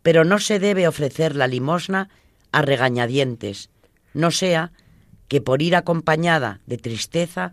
Pero 0.01 0.25
no 0.25 0.39
se 0.39 0.59
debe 0.59 0.89
ofrecer 0.89 1.37
la 1.37 1.47
limosna 1.47 2.09
a 2.53 2.63
regañadientes, 2.63 3.71
no 4.15 4.31
sea 4.31 4.73
que 5.29 5.41
por 5.41 5.63
ir 5.63 5.77
acompañada 5.77 6.61
de 6.67 6.79
tristeza 6.79 7.53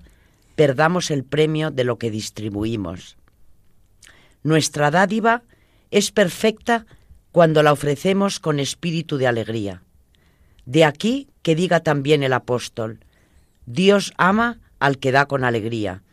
perdamos 0.56 1.12
el 1.12 1.24
premio 1.24 1.72
de 1.72 1.84
lo 1.84 1.98
que 1.98 2.12
distribuimos. 2.12 3.18
Nuestra 4.44 4.92
dádiva 4.92 5.44
es 5.92 6.12
perfecta 6.12 6.86
cuando 7.32 7.64
la 7.64 7.72
ofrecemos 7.72 8.40
con 8.40 8.60
espíritu 8.60 9.18
de 9.18 9.28
alegría. 9.28 9.84
De 10.66 10.86
aquí 10.86 11.30
que 11.42 11.56
diga 11.56 11.82
también 11.82 12.24
el 12.24 12.34
apóstol, 12.34 13.00
Dios 13.66 14.14
ama 14.18 14.60
al 14.80 14.98
que 15.00 15.12
da 15.12 15.26
con 15.26 15.44
alegría. 15.44 16.04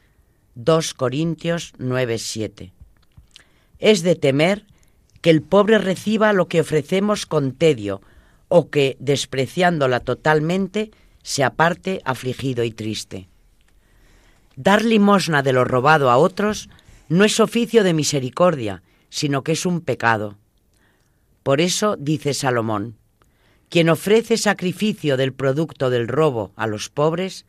2 0.54 0.94
Corintios 0.94 1.72
9:7. 1.78 2.72
Es 3.78 4.02
de 4.02 4.14
temer 4.14 4.66
que 5.20 5.30
el 5.30 5.42
pobre 5.42 5.78
reciba 5.78 6.32
lo 6.32 6.48
que 6.48 6.60
ofrecemos 6.60 7.26
con 7.26 7.52
tedio 7.52 8.00
o 8.50 8.68
que, 8.68 8.96
despreciándola 8.98 10.00
totalmente, 10.00 10.90
se 11.22 11.44
aparte 11.44 12.02
afligido 12.04 12.64
y 12.64 12.72
triste. 12.72 13.28
Dar 14.56 14.84
limosna 14.84 15.42
de 15.42 15.52
lo 15.52 15.64
robado 15.64 16.10
a 16.10 16.18
otros 16.18 16.68
no 17.08 17.24
es 17.24 17.38
oficio 17.40 17.84
de 17.84 17.94
misericordia, 17.94 18.82
sino 19.08 19.42
que 19.42 19.52
es 19.52 19.64
un 19.64 19.80
pecado. 19.80 20.36
Por 21.44 21.60
eso 21.60 21.96
dice 21.96 22.34
Salomón, 22.34 22.96
quien 23.68 23.88
ofrece 23.88 24.36
sacrificio 24.36 25.16
del 25.16 25.32
producto 25.32 25.88
del 25.88 26.08
robo 26.08 26.52
a 26.56 26.66
los 26.66 26.88
pobres 26.88 27.46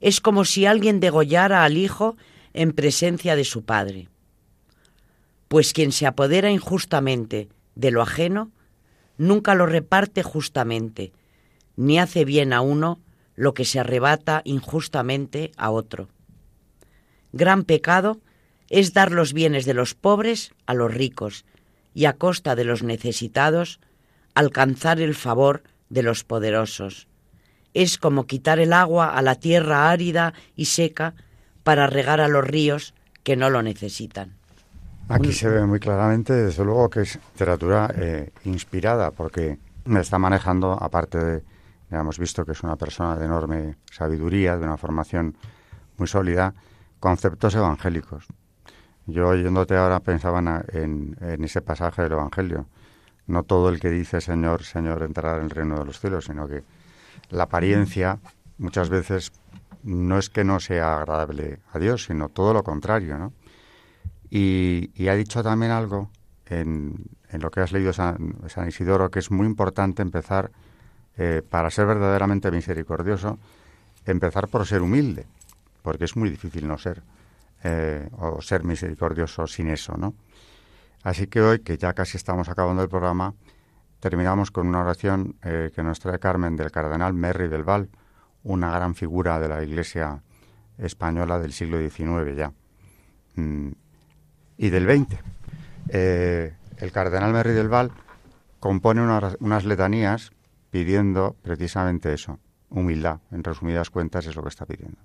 es 0.00 0.20
como 0.20 0.44
si 0.44 0.66
alguien 0.66 0.98
degollara 0.98 1.62
al 1.62 1.76
hijo 1.76 2.16
en 2.52 2.72
presencia 2.72 3.36
de 3.36 3.44
su 3.44 3.64
padre. 3.64 4.08
Pues 5.46 5.72
quien 5.72 5.92
se 5.92 6.06
apodera 6.06 6.50
injustamente 6.50 7.48
de 7.76 7.92
lo 7.92 8.02
ajeno, 8.02 8.50
nunca 9.18 9.54
lo 9.54 9.66
reparte 9.66 10.22
justamente, 10.22 11.12
ni 11.76 11.98
hace 11.98 12.24
bien 12.24 12.52
a 12.52 12.60
uno 12.60 13.00
lo 13.34 13.54
que 13.54 13.64
se 13.64 13.80
arrebata 13.80 14.42
injustamente 14.44 15.52
a 15.56 15.70
otro. 15.70 16.08
Gran 17.32 17.64
pecado 17.64 18.20
es 18.68 18.92
dar 18.92 19.12
los 19.12 19.32
bienes 19.32 19.64
de 19.64 19.74
los 19.74 19.94
pobres 19.94 20.52
a 20.66 20.74
los 20.74 20.92
ricos 20.92 21.44
y 21.94 22.06
a 22.06 22.14
costa 22.14 22.54
de 22.54 22.64
los 22.64 22.82
necesitados 22.82 23.80
alcanzar 24.34 25.00
el 25.00 25.14
favor 25.14 25.62
de 25.88 26.02
los 26.02 26.24
poderosos. 26.24 27.06
Es 27.74 27.98
como 27.98 28.26
quitar 28.26 28.58
el 28.58 28.72
agua 28.72 29.16
a 29.16 29.22
la 29.22 29.34
tierra 29.34 29.90
árida 29.90 30.34
y 30.56 30.66
seca 30.66 31.14
para 31.62 31.86
regar 31.86 32.20
a 32.20 32.28
los 32.28 32.44
ríos 32.44 32.94
que 33.22 33.36
no 33.36 33.50
lo 33.50 33.62
necesitan. 33.62 34.36
Aquí 35.08 35.32
se 35.32 35.48
ve 35.48 35.66
muy 35.66 35.80
claramente, 35.80 36.32
desde 36.32 36.64
luego, 36.64 36.88
que 36.88 37.00
es 37.02 37.18
literatura 37.32 37.92
eh, 37.96 38.30
inspirada, 38.44 39.10
porque 39.10 39.58
me 39.84 40.00
está 40.00 40.18
manejando, 40.18 40.72
aparte 40.72 41.18
de, 41.18 41.42
ya 41.90 42.00
hemos 42.00 42.18
visto 42.18 42.44
que 42.44 42.52
es 42.52 42.62
una 42.62 42.76
persona 42.76 43.16
de 43.16 43.26
enorme 43.26 43.76
sabiduría, 43.90 44.56
de 44.56 44.64
una 44.64 44.76
formación 44.76 45.36
muy 45.98 46.08
sólida, 46.08 46.54
conceptos 47.00 47.54
evangélicos. 47.54 48.26
Yo 49.06 49.28
oyéndote 49.28 49.76
ahora 49.76 50.00
pensaba 50.00 50.38
en, 50.72 51.16
en, 51.20 51.44
ese 51.44 51.60
pasaje 51.60 52.02
del 52.02 52.12
Evangelio. 52.12 52.66
No 53.26 53.42
todo 53.42 53.68
el 53.68 53.80
que 53.80 53.90
dice 53.90 54.20
Señor, 54.20 54.62
Señor 54.62 55.02
entrará 55.02 55.38
en 55.38 55.44
el 55.44 55.50
reino 55.50 55.78
de 55.78 55.84
los 55.84 56.00
cielos, 56.00 56.26
sino 56.26 56.46
que 56.46 56.62
la 57.30 57.44
apariencia 57.44 58.18
muchas 58.58 58.88
veces 58.88 59.32
no 59.82 60.18
es 60.18 60.30
que 60.30 60.44
no 60.44 60.60
sea 60.60 60.98
agradable 60.98 61.58
a 61.72 61.78
Dios, 61.78 62.04
sino 62.04 62.28
todo 62.28 62.54
lo 62.54 62.62
contrario, 62.62 63.18
¿no? 63.18 63.32
Y, 64.34 65.08
ha 65.08 65.14
dicho 65.14 65.42
también 65.42 65.72
algo 65.72 66.08
en, 66.46 67.04
lo 67.32 67.50
que 67.50 67.60
has 67.60 67.70
leído 67.70 67.92
San, 67.92 68.34
San, 68.48 68.66
Isidoro, 68.66 69.10
que 69.10 69.18
es 69.18 69.30
muy 69.30 69.46
importante 69.46 70.00
empezar, 70.00 70.50
eh, 71.18 71.42
para 71.46 71.68
ser 71.70 71.84
verdaderamente 71.84 72.50
misericordioso, 72.50 73.38
empezar 74.06 74.48
por 74.48 74.66
ser 74.66 74.80
humilde, 74.80 75.26
porque 75.82 76.06
es 76.06 76.16
muy 76.16 76.30
difícil 76.30 76.66
no 76.66 76.78
ser, 76.78 77.02
eh, 77.62 78.08
o 78.12 78.40
ser 78.40 78.64
misericordioso 78.64 79.46
sin 79.46 79.68
eso, 79.68 79.98
¿no? 79.98 80.14
Así 81.02 81.26
que 81.26 81.42
hoy, 81.42 81.58
que 81.58 81.76
ya 81.76 81.92
casi 81.92 82.16
estamos 82.16 82.48
acabando 82.48 82.82
el 82.82 82.88
programa, 82.88 83.34
terminamos 84.00 84.50
con 84.50 84.66
una 84.66 84.80
oración 84.80 85.36
eh, 85.42 85.70
que 85.74 85.82
nos 85.82 86.00
trae 86.00 86.18
Carmen 86.18 86.56
del 86.56 86.70
cardenal 86.70 87.12
Merry 87.12 87.48
del 87.48 87.64
Val, 87.64 87.90
una 88.44 88.70
gran 88.70 88.94
figura 88.94 89.38
de 89.38 89.48
la 89.48 89.62
Iglesia 89.62 90.22
española 90.78 91.38
del 91.38 91.52
siglo 91.52 91.78
XIX 91.78 92.34
ya, 92.34 92.52
mm, 93.34 93.72
y 94.62 94.70
del 94.70 94.84
XX. 94.84 95.18
Eh, 95.88 96.54
el 96.78 96.92
cardenal 96.92 97.32
Merry 97.32 97.52
del 97.52 97.68
Val 97.68 97.90
compone 98.60 99.02
unas 99.02 99.64
letanías 99.64 100.30
pidiendo 100.70 101.34
precisamente 101.42 102.14
eso, 102.14 102.38
humildad. 102.70 103.18
En 103.32 103.42
resumidas 103.42 103.90
cuentas 103.90 104.24
es 104.26 104.36
lo 104.36 104.42
que 104.44 104.50
está 104.50 104.64
pidiendo. 104.64 104.98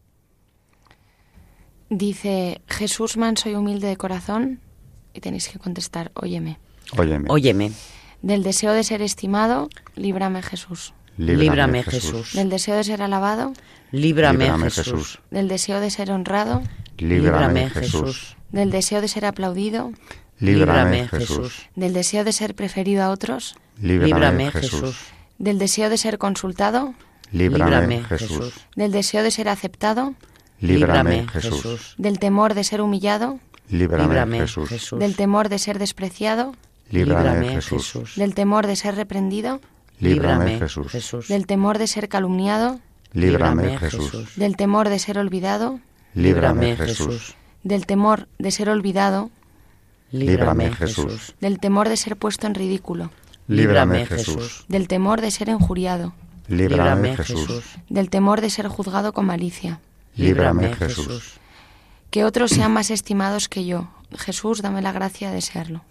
Dice, 1.90 2.62
Jesús 2.68 3.18
manso 3.18 3.50
y 3.50 3.56
humilde 3.56 3.88
de 3.88 3.98
corazón, 3.98 4.60
y 5.14 5.22
tenéis 5.22 5.50
que 5.50 5.58
contestar, 5.58 6.12
óyeme. 6.14 6.60
Óyeme. 6.96 7.26
Óyeme. 7.30 7.72
Del 8.22 8.44
deseo 8.44 8.74
de 8.74 8.84
ser 8.84 9.02
estimado, 9.02 9.70
líbrame 9.96 10.44
Jesús. 10.44 10.94
Líbrame, 11.18 11.82
Jesús. 11.82 12.34
Del 12.34 12.52
deseo 12.52 12.76
de 12.76 12.84
ser 12.84 13.02
alabado, 13.02 13.54
líbrame, 13.92 14.70
Jesús. 14.70 15.20
Del 15.32 15.48
deseo 15.48 15.80
de 15.80 15.90
ser 15.90 16.12
honrado, 16.12 16.62
líbrame, 16.98 17.70
Jesús. 17.70 18.36
Del 18.52 18.72
deseo 18.72 19.02
de 19.02 19.08
ser 19.08 19.26
aplaudido, 19.26 19.92
líbrame 20.40 21.08
Jesús. 21.08 21.70
Del 21.76 21.94
deseo 21.94 22.24
de 22.24 22.34
ser 22.34 22.56
preferido 22.56 23.04
a 23.04 23.10
otros, 23.10 23.56
líbrame 23.82 24.52
Jesús. 24.52 24.98
Del 25.38 25.60
deseo 25.60 25.90
de 25.90 25.98
ser 25.98 26.18
consultado, 26.18 26.94
líbrame 27.32 28.04
Jesús. 28.04 28.54
Del 28.76 28.92
deseo 28.92 29.24
de 29.24 29.32
ser 29.32 29.50
aceptado, 29.50 30.16
líbrame 30.60 31.28
Jesús. 31.28 31.96
Del 31.98 32.20
temor 32.20 32.54
de 32.54 32.64
ser 32.64 32.82
humillado, 32.82 33.40
líbrame 33.70 34.40
Jesús. 34.40 34.96
Del 34.98 35.16
temor 35.16 35.50
de 35.50 35.60
ser 35.60 35.80
despreciado, 35.80 36.56
líbrame 36.90 37.62
Jesús. 37.62 38.14
Del 38.16 38.34
temor 38.34 38.66
de 38.68 38.76
ser 38.76 38.96
reprendido, 38.96 39.60
Líbrame, 40.00 40.60
Jesús. 40.60 41.28
Del 41.28 41.48
temor 41.48 41.78
de 41.78 41.88
ser 41.88 42.08
calumniado. 42.10 42.80
Líbrame, 43.18 43.80
Jesús. 43.80 44.36
Del 44.36 44.56
temor 44.56 44.90
de 44.90 45.00
ser 45.00 45.18
olvidado. 45.18 45.80
Líbrame, 46.14 46.76
Jesús. 46.76 47.34
Del 47.64 47.88
temor 47.88 48.28
de 48.38 48.52
ser 48.52 48.70
olvidado. 48.70 49.32
Líbrame, 50.12 50.72
Jesús. 50.72 51.34
Del 51.42 51.60
temor 51.60 51.90
de 51.90 51.98
ser 51.98 52.16
puesto 52.16 52.46
en 52.46 52.54
ridículo. 52.54 53.10
Líbrame, 53.48 54.06
Jesús. 54.06 54.66
Del 54.68 54.88
temor 54.88 55.22
de 55.22 55.32
ser 55.32 55.50
injuriado. 55.50 56.14
Líbrame, 56.48 57.18
Jesús. 57.18 57.64
Del 57.90 58.12
temor 58.12 58.40
de 58.40 58.52
ser 58.52 58.68
juzgado 58.68 59.14
con 59.14 59.26
malicia. 59.26 59.80
líbrame 60.16 60.76
Jesús. 60.76 61.40
Que 62.12 62.24
otros 62.24 62.52
sean 62.52 62.72
más 62.72 62.92
estimados 62.92 63.50
que 63.50 63.66
yo. 63.66 63.90
Jesús, 64.16 64.62
dame 64.62 64.84
la 64.84 64.92
gracia 64.92 65.30
de 65.30 65.36
desearlo. 65.36 65.82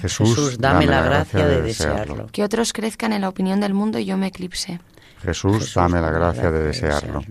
Jesús, 0.00 0.58
dame 0.58 0.86
la 0.86 1.02
gracia 1.02 1.44
de 1.44 1.60
desearlo. 1.60 2.28
Que 2.28 2.44
otros 2.44 2.72
crezcan 2.72 3.12
en 3.12 3.22
la 3.22 3.28
opinión 3.28 3.60
del 3.60 3.74
mundo 3.74 3.98
y 3.98 4.04
yo 4.04 4.16
me 4.16 4.28
eclipse. 4.28 4.78
Jesús, 5.22 5.74
dame 5.74 6.00
la 6.00 6.10
gracia 6.10 6.50
de 6.50 6.62
desearlo. 6.62 7.22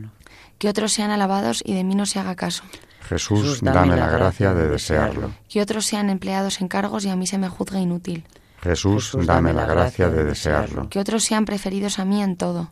Que 0.57 0.69
otros 0.69 0.91
sean 0.91 1.11
alabados 1.11 1.61
y 1.65 1.73
de 1.73 1.83
mí 1.83 1.95
no 1.95 2.05
se 2.05 2.19
haga 2.19 2.35
caso. 2.35 2.63
Jesús, 3.07 3.61
dame 3.61 3.95
la 3.95 4.09
gracia 4.09 4.53
de 4.53 4.67
desearlo. 4.67 5.31
Que 5.47 5.61
otros 5.61 5.85
sean 5.85 6.09
empleados 6.09 6.61
en 6.61 6.67
cargos 6.67 7.05
y 7.05 7.09
a 7.09 7.15
mí 7.15 7.27
se 7.27 7.37
me 7.37 7.47
juzgue 7.47 7.79
inútil. 7.79 8.25
Jesús, 8.61 9.15
dame 9.25 9.53
la 9.53 9.65
gracia 9.65 10.09
de 10.09 10.23
desearlo. 10.23 10.89
Que 10.89 10.99
otros 10.99 11.23
sean 11.23 11.45
preferidos 11.45 11.99
a 11.99 12.05
mí 12.05 12.21
en 12.21 12.35
todo. 12.35 12.71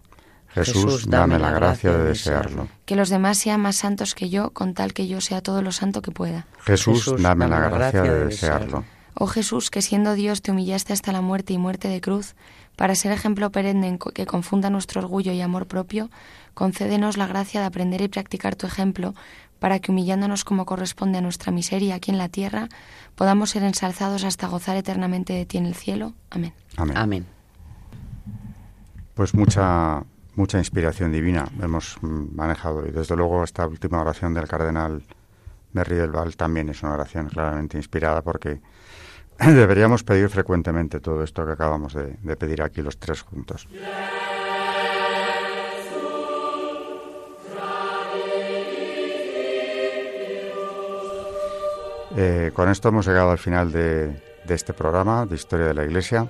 Jesús, 0.50 1.10
dame 1.10 1.38
la 1.38 1.52
gracia 1.52 1.92
de 1.92 2.06
desearlo. 2.06 2.70
Que 2.86 2.96
los 2.96 3.10
demás 3.10 3.38
sean 3.38 3.62
más 3.62 3.76
santos 3.76 4.16
que 4.16 4.30
yo, 4.30 4.52
con 4.52 4.74
tal 4.74 4.94
que 4.94 5.06
yo 5.08 5.20
sea 5.20 5.42
todo 5.42 5.62
lo 5.62 5.72
santo 5.72 6.02
que 6.02 6.12
pueda. 6.12 6.48
Jesús, 6.64 7.14
dame 7.20 7.48
la 7.48 7.70
gracia 7.70 8.04
de 8.04 8.26
desearlo. 8.26 8.86
Oh 9.14 9.28
Jesús, 9.28 9.70
que 9.70 9.82
siendo 9.82 10.14
Dios 10.14 10.42
te 10.42 10.52
humillaste 10.52 10.92
hasta 10.92 11.12
la 11.14 11.22
muerte 11.22 11.54
y 11.54 11.58
muerte 11.58 11.88
de 11.88 12.02
cruz, 12.02 12.36
para 12.76 12.96
ser 12.96 13.12
ejemplo 13.12 13.52
perenne 13.52 13.98
que 14.14 14.26
confunda 14.26 14.70
nuestro 14.70 15.02
orgullo 15.02 15.32
y 15.32 15.42
amor 15.42 15.68
propio, 15.68 16.10
concédenos 16.54 17.18
la 17.18 17.28
gracia 17.28 17.62
de 17.62 17.68
aprender 17.68 18.02
y 18.02 18.08
practicar 18.08 18.56
tu 18.56 18.68
ejemplo, 18.68 19.14
para 19.60 19.80
que 19.80 19.92
humillándonos 19.92 20.44
como 20.44 20.66
corresponde 20.66 21.18
a 21.18 21.22
nuestra 21.22 21.52
miseria 21.52 21.96
aquí 21.96 22.12
en 22.12 22.18
la 22.18 22.30
tierra, 22.30 22.70
podamos 23.16 23.52
ser 23.52 23.64
ensalzados 23.64 24.24
hasta 24.24 24.48
gozar 24.48 24.76
eternamente 24.78 25.34
de 25.34 25.46
ti 25.46 25.58
en 25.58 25.66
el 25.66 25.76
cielo. 25.76 26.14
Amén. 26.30 26.54
Amén. 26.78 27.26
Pues 29.14 29.34
mucha, 29.34 30.04
mucha 30.36 30.58
inspiración 30.58 31.12
divina 31.12 31.48
hemos 31.62 31.98
manejado 32.02 32.86
y 32.86 32.92
desde 32.92 33.16
luego 33.16 33.44
esta 33.44 33.66
última 33.66 34.02
oración 34.02 34.34
del 34.34 34.48
cardenal 34.48 35.04
Merri 35.72 35.96
del 35.96 36.12
Val 36.12 36.36
también 36.36 36.70
es 36.70 36.84
una 36.84 36.94
oración 36.94 37.28
claramente 37.28 37.78
inspirada 37.78 38.22
porque 38.22 38.62
deberíamos 39.40 40.04
pedir 40.04 40.30
frecuentemente 40.30 41.00
todo 41.00 41.24
esto 41.24 41.46
que 41.46 41.52
acabamos 41.52 41.94
de, 41.94 42.18
de 42.22 42.36
pedir 42.36 42.62
aquí 42.62 42.82
los 42.82 42.98
tres 42.98 43.22
juntos. 43.22 43.68
Eh, 52.18 52.52
con 52.54 52.70
esto 52.70 52.90
hemos 52.90 53.06
llegado 53.06 53.32
al 53.32 53.38
final 53.38 53.72
de, 53.72 54.22
este 54.48 54.74
programa 54.74 55.26
de 55.26 55.36
Historia 55.36 55.68
de 55.68 55.74
la 55.74 55.84
Iglesia, 55.84 56.30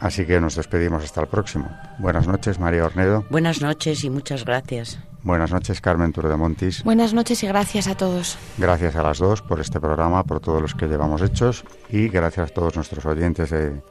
así 0.00 0.26
que 0.26 0.40
nos 0.40 0.56
despedimos 0.56 1.04
hasta 1.04 1.20
el 1.20 1.28
próximo. 1.28 1.70
Buenas 1.98 2.26
noches, 2.26 2.58
María 2.58 2.84
Ornedo. 2.84 3.24
Buenas 3.30 3.60
noches 3.60 4.02
y 4.02 4.10
muchas 4.10 4.44
gracias. 4.44 4.98
Buenas 5.22 5.52
noches, 5.52 5.80
Carmen 5.80 6.12
Montis. 6.38 6.82
Buenas 6.82 7.12
noches 7.12 7.42
y 7.42 7.46
gracias 7.46 7.86
a 7.88 7.96
todos. 7.96 8.38
Gracias 8.56 8.96
a 8.96 9.02
las 9.02 9.18
dos 9.18 9.42
por 9.42 9.60
este 9.60 9.80
programa, 9.80 10.24
por 10.24 10.40
todos 10.40 10.62
los 10.62 10.74
que 10.74 10.86
llevamos 10.86 11.22
hechos 11.22 11.64
y 11.90 12.08
gracias 12.08 12.50
a 12.50 12.54
todos 12.54 12.76
nuestros 12.76 13.04
oyentes 13.04 13.50
de 13.50 13.82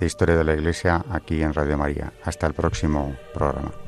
Historia 0.00 0.36
de 0.36 0.44
la 0.44 0.54
Iglesia 0.54 1.04
aquí 1.10 1.42
en 1.42 1.52
Radio 1.52 1.76
María. 1.76 2.12
Hasta 2.24 2.46
el 2.46 2.54
próximo 2.54 3.16
programa. 3.34 3.87